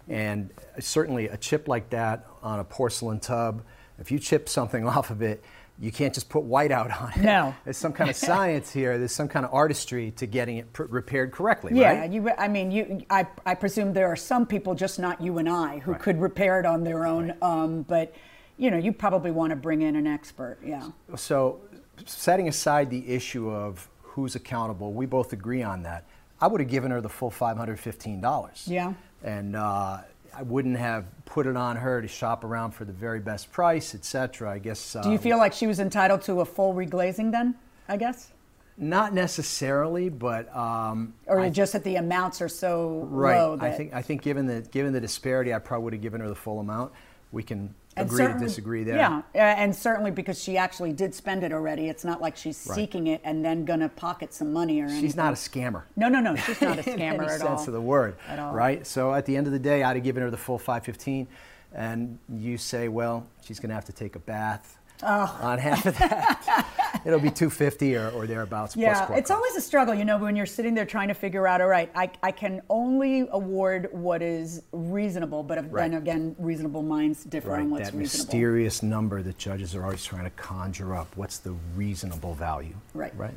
And 0.09 0.51
certainly 0.79 1.29
a 1.29 1.37
chip 1.37 1.69
like 1.69 1.91
that 1.91 2.27
on 2.43 2.61
a 2.61 2.65
porcelain 2.65 3.21
tub, 3.21 3.63
if 3.99 4.11
you 4.11 4.19
chip 4.19 4.49
something 4.49 4.87
off 4.89 5.11
of 5.11 5.23
it, 5.23 5.43
you 5.79 5.93
can't 5.93 6.15
just 6.15 6.31
put 6.31 6.43
white 6.43 6.73
out 6.73 6.91
on 6.91 7.13
it. 7.13 7.19
No. 7.19 7.55
There's 7.65 7.77
some 7.77 7.93
kind 7.93 8.09
of 8.09 8.17
science 8.31 8.73
here. 8.73 8.97
There's 8.99 9.13
some 9.13 9.29
kind 9.29 9.45
of 9.45 9.53
artistry 9.53 10.11
to 10.13 10.27
getting 10.27 10.57
it 10.57 10.73
pr- 10.73 10.85
repaired 10.85 11.33
correctly, 11.33 11.73
Yeah, 11.75 12.01
right? 12.01 12.11
you. 12.11 12.31
I 12.39 12.49
mean, 12.49 12.71
you. 12.71 13.03
I, 13.11 13.27
I 13.45 13.55
presume 13.55 13.93
there 13.93 14.07
are 14.07 14.17
some 14.17 14.47
people, 14.47 14.75
just 14.75 14.99
not 14.99 15.21
you 15.21 15.37
and 15.39 15.49
I, 15.49 15.79
who 15.81 15.95
could 15.95 16.19
repair 16.21 16.61
it 16.61 16.67
on 16.67 16.83
their 16.83 17.07
own. 17.07 17.35
Um, 17.43 17.83
but, 17.83 18.15
you 18.57 18.71
know, 18.71 18.79
you 18.79 18.91
probably 18.93 19.31
want 19.33 19.51
to 19.51 19.57
bring 19.57 19.83
in 19.83 19.97
an 19.97 20.07
expert. 20.07 20.57
Yeah. 20.65 20.89
So, 21.15 21.61
setting 22.07 22.49
aside 22.49 22.89
the 22.89 23.07
issue 23.07 23.51
of 23.51 23.87
who's 24.01 24.35
accountable, 24.35 24.95
we 24.95 25.05
both 25.05 25.35
agree 25.35 25.63
on 25.63 25.83
that. 25.83 26.07
I 26.41 26.47
would 26.47 26.61
have 26.63 26.71
given 26.71 26.91
her 26.91 27.03
the 27.03 27.09
full 27.11 27.31
$515. 27.31 28.63
Yeah. 28.67 28.95
And 29.27 29.57
uh, 29.57 29.99
I 30.35 30.43
wouldn't 30.43 30.79
have 30.79 31.05
put 31.25 31.47
it 31.49 31.57
on 31.57 31.77
her 31.77 32.01
to 32.01 32.07
shop 32.09 32.45
around 32.45 32.71
for 32.71 32.85
the 32.85 32.93
very 32.93 33.19
best 33.21 33.51
price, 33.51 33.95
et 33.95 34.05
cetera. 34.05 34.51
I 34.53 34.59
guess. 34.59 34.93
Do 35.03 35.09
you 35.11 35.17
um, 35.17 35.19
feel 35.19 35.37
like 35.37 35.53
she 35.53 35.67
was 35.67 35.81
entitled 35.81 36.23
to 36.23 36.41
a 36.41 36.45
full 36.45 36.73
reglazing 36.75 37.33
then? 37.33 37.57
I 37.89 37.97
guess. 37.97 38.33
Not 38.79 39.13
necessarily, 39.15 40.09
but. 40.11 40.55
Um, 40.57 41.15
Or 41.27 41.41
I- 41.41 41.51
just 41.51 41.73
that 41.73 41.83
the 41.83 41.97
amounts 41.97 42.41
are 42.41 42.49
so 42.49 43.07
Right. 43.11 43.37
low. 43.39 43.55
I 43.55 43.57
that- 43.71 43.77
think 43.77 43.95
I 43.95 44.01
think 44.03 44.23
given 44.23 44.47
the 44.47 44.61
given 44.71 44.93
the 44.93 45.01
disparity, 45.01 45.53
I 45.53 45.59
probably 45.59 45.85
would 45.85 45.93
have 45.95 46.03
given 46.03 46.21
her 46.21 46.29
the 46.29 46.35
full 46.35 46.61
amount. 46.61 46.93
we 47.33 47.43
can 47.43 47.75
And 47.97 48.07
agree 48.11 48.27
to 48.27 48.39
disagree 48.39 48.85
there. 48.85 48.97
Yeah, 48.97 49.23
and 49.35 49.75
certainly 49.75 50.11
because 50.11 50.43
she 50.43 50.59
actually 50.59 50.93
did 50.93 51.15
spend 51.15 51.43
it 51.43 51.53
already. 51.53 51.89
It's 51.89 52.05
not 52.05 52.21
like 52.21 52.37
she's 52.37 52.67
Right. 52.69 52.75
seeking 52.77 53.07
it 53.07 53.21
and 53.25 53.45
then 53.45 53.65
gonna 53.65 53.89
pocket 53.89 54.35
some 54.35 54.53
money 54.53 54.81
or 54.81 54.85
anything. 54.85 55.01
She's 55.01 55.17
not 55.17 55.33
a 55.33 55.37
scammer. 55.37 55.83
No, 55.97 56.09
no, 56.09 56.21
no. 56.21 56.37
She's 56.37 56.61
not 56.61 56.79
a 56.79 56.83
scammer 56.91 57.15
any 57.15 57.25
at 57.25 57.31
sense 57.39 57.43
all. 57.43 57.67
of 57.67 57.73
the 57.73 57.81
word, 57.81 58.17
At 58.29 58.39
all. 58.39 58.53
right? 58.53 58.87
So 58.87 59.15
at 59.15 59.25
the 59.25 59.37
end 59.37 59.47
of 59.47 59.53
the 59.55 59.59
day, 59.59 59.83
I'd 59.83 59.97
have 59.97 60.05
given 60.05 60.23
her 60.23 60.31
the 60.31 60.37
full 60.37 60.59
515, 60.59 61.27
and 61.75 62.19
you 62.29 62.59
say, 62.59 62.89
well, 62.89 63.27
she's 63.43 63.59
going 63.61 63.71
to 63.71 63.75
have 63.75 63.87
to 63.87 63.93
take 63.93 64.15
a 64.15 64.21
bath 64.21 64.79
Oh. 65.03 65.39
on 65.43 65.59
half 65.59 65.85
of 65.87 65.97
that. 65.99 66.67
It'll 67.07 67.21
be 67.21 67.31
250 67.31 67.97
or, 67.97 68.11
or 68.11 68.27
thereabouts. 68.27 68.77
Yeah, 68.77 69.07
court 69.07 69.19
it's 69.19 69.31
always 69.31 69.55
a 69.55 69.61
struggle, 69.61 69.95
you 69.95 70.05
know, 70.05 70.19
when 70.19 70.35
you're 70.35 70.45
sitting 70.45 70.75
there 70.75 70.85
trying 70.85 71.09
to 71.09 71.15
figure 71.15 71.47
out, 71.47 71.61
all 71.61 71.69
right, 71.69 71.91
I, 71.95 72.11
I 72.23 72.33
can 72.33 72.63
only 72.69 73.29
award 73.31 73.89
what 73.93 74.23
is 74.23 74.63
reasonable, 74.73 75.43
but 75.45 75.59
if- 75.59 75.67
Right. 75.71 75.91
then 75.91 76.01
again, 76.01 76.35
reasonable 76.39 76.83
minds 76.83 77.23
differ 77.25 77.51
right, 77.51 77.61
on 77.61 77.71
what's 77.71 77.93
reasonable. 77.93 78.01
that 78.01 78.25
mysterious 78.27 78.83
number 78.83 79.23
that 79.23 79.39
judges 79.39 79.75
are 79.77 79.85
always 79.85 80.05
trying 80.05 80.25
to 80.25 80.31
conjure 80.31 80.95
up. 80.97 81.09
What's 81.17 81.39
the 81.39 81.55
reasonable 81.77 82.35
value? 82.35 82.75
Right. 82.95 83.13
Right. 83.17 83.35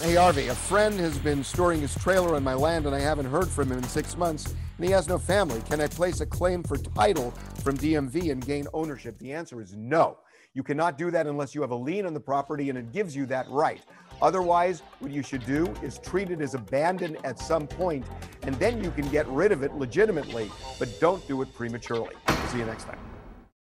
Hey, 0.00 0.14
Harvey, 0.14 0.48
a 0.48 0.54
friend 0.54 0.98
has 1.00 1.16
been 1.18 1.42
storing 1.42 1.80
his 1.80 1.94
trailer 1.94 2.34
on 2.34 2.42
my 2.44 2.54
land 2.54 2.86
and 2.86 2.94
I 2.94 3.00
haven't 3.00 3.26
heard 3.26 3.48
from 3.48 3.72
him 3.72 3.78
in 3.78 3.84
six 3.84 4.16
months, 4.16 4.54
and 4.76 4.84
he 4.86 4.90
has 4.92 5.08
no 5.08 5.18
family. 5.18 5.62
Can 5.68 5.80
I 5.80 5.86
place 5.86 6.20
a 6.20 6.26
claim 6.26 6.62
for 6.62 6.76
title 6.76 7.30
from 7.62 7.76
DMV 7.78 8.30
and 8.30 8.44
gain 8.44 8.66
ownership? 8.74 9.18
The 9.18 9.32
answer 9.32 9.60
is 9.62 9.74
no. 9.74 10.18
You 10.56 10.62
cannot 10.62 10.96
do 10.96 11.10
that 11.10 11.26
unless 11.26 11.54
you 11.54 11.60
have 11.60 11.70
a 11.70 11.76
lien 11.76 12.06
on 12.06 12.14
the 12.14 12.20
property 12.20 12.70
and 12.70 12.78
it 12.78 12.90
gives 12.90 13.14
you 13.14 13.26
that 13.26 13.46
right. 13.50 13.82
Otherwise, 14.22 14.80
what 15.00 15.10
you 15.10 15.22
should 15.22 15.44
do 15.44 15.66
is 15.82 15.98
treat 15.98 16.30
it 16.30 16.40
as 16.40 16.54
abandoned 16.54 17.18
at 17.24 17.38
some 17.38 17.66
point, 17.66 18.06
and 18.40 18.54
then 18.54 18.82
you 18.82 18.90
can 18.92 19.06
get 19.10 19.28
rid 19.28 19.52
of 19.52 19.62
it 19.62 19.74
legitimately, 19.74 20.50
but 20.78 20.88
don't 20.98 21.28
do 21.28 21.42
it 21.42 21.52
prematurely. 21.52 22.14
See 22.48 22.60
you 22.60 22.64
next 22.64 22.84
time. 22.84 23.05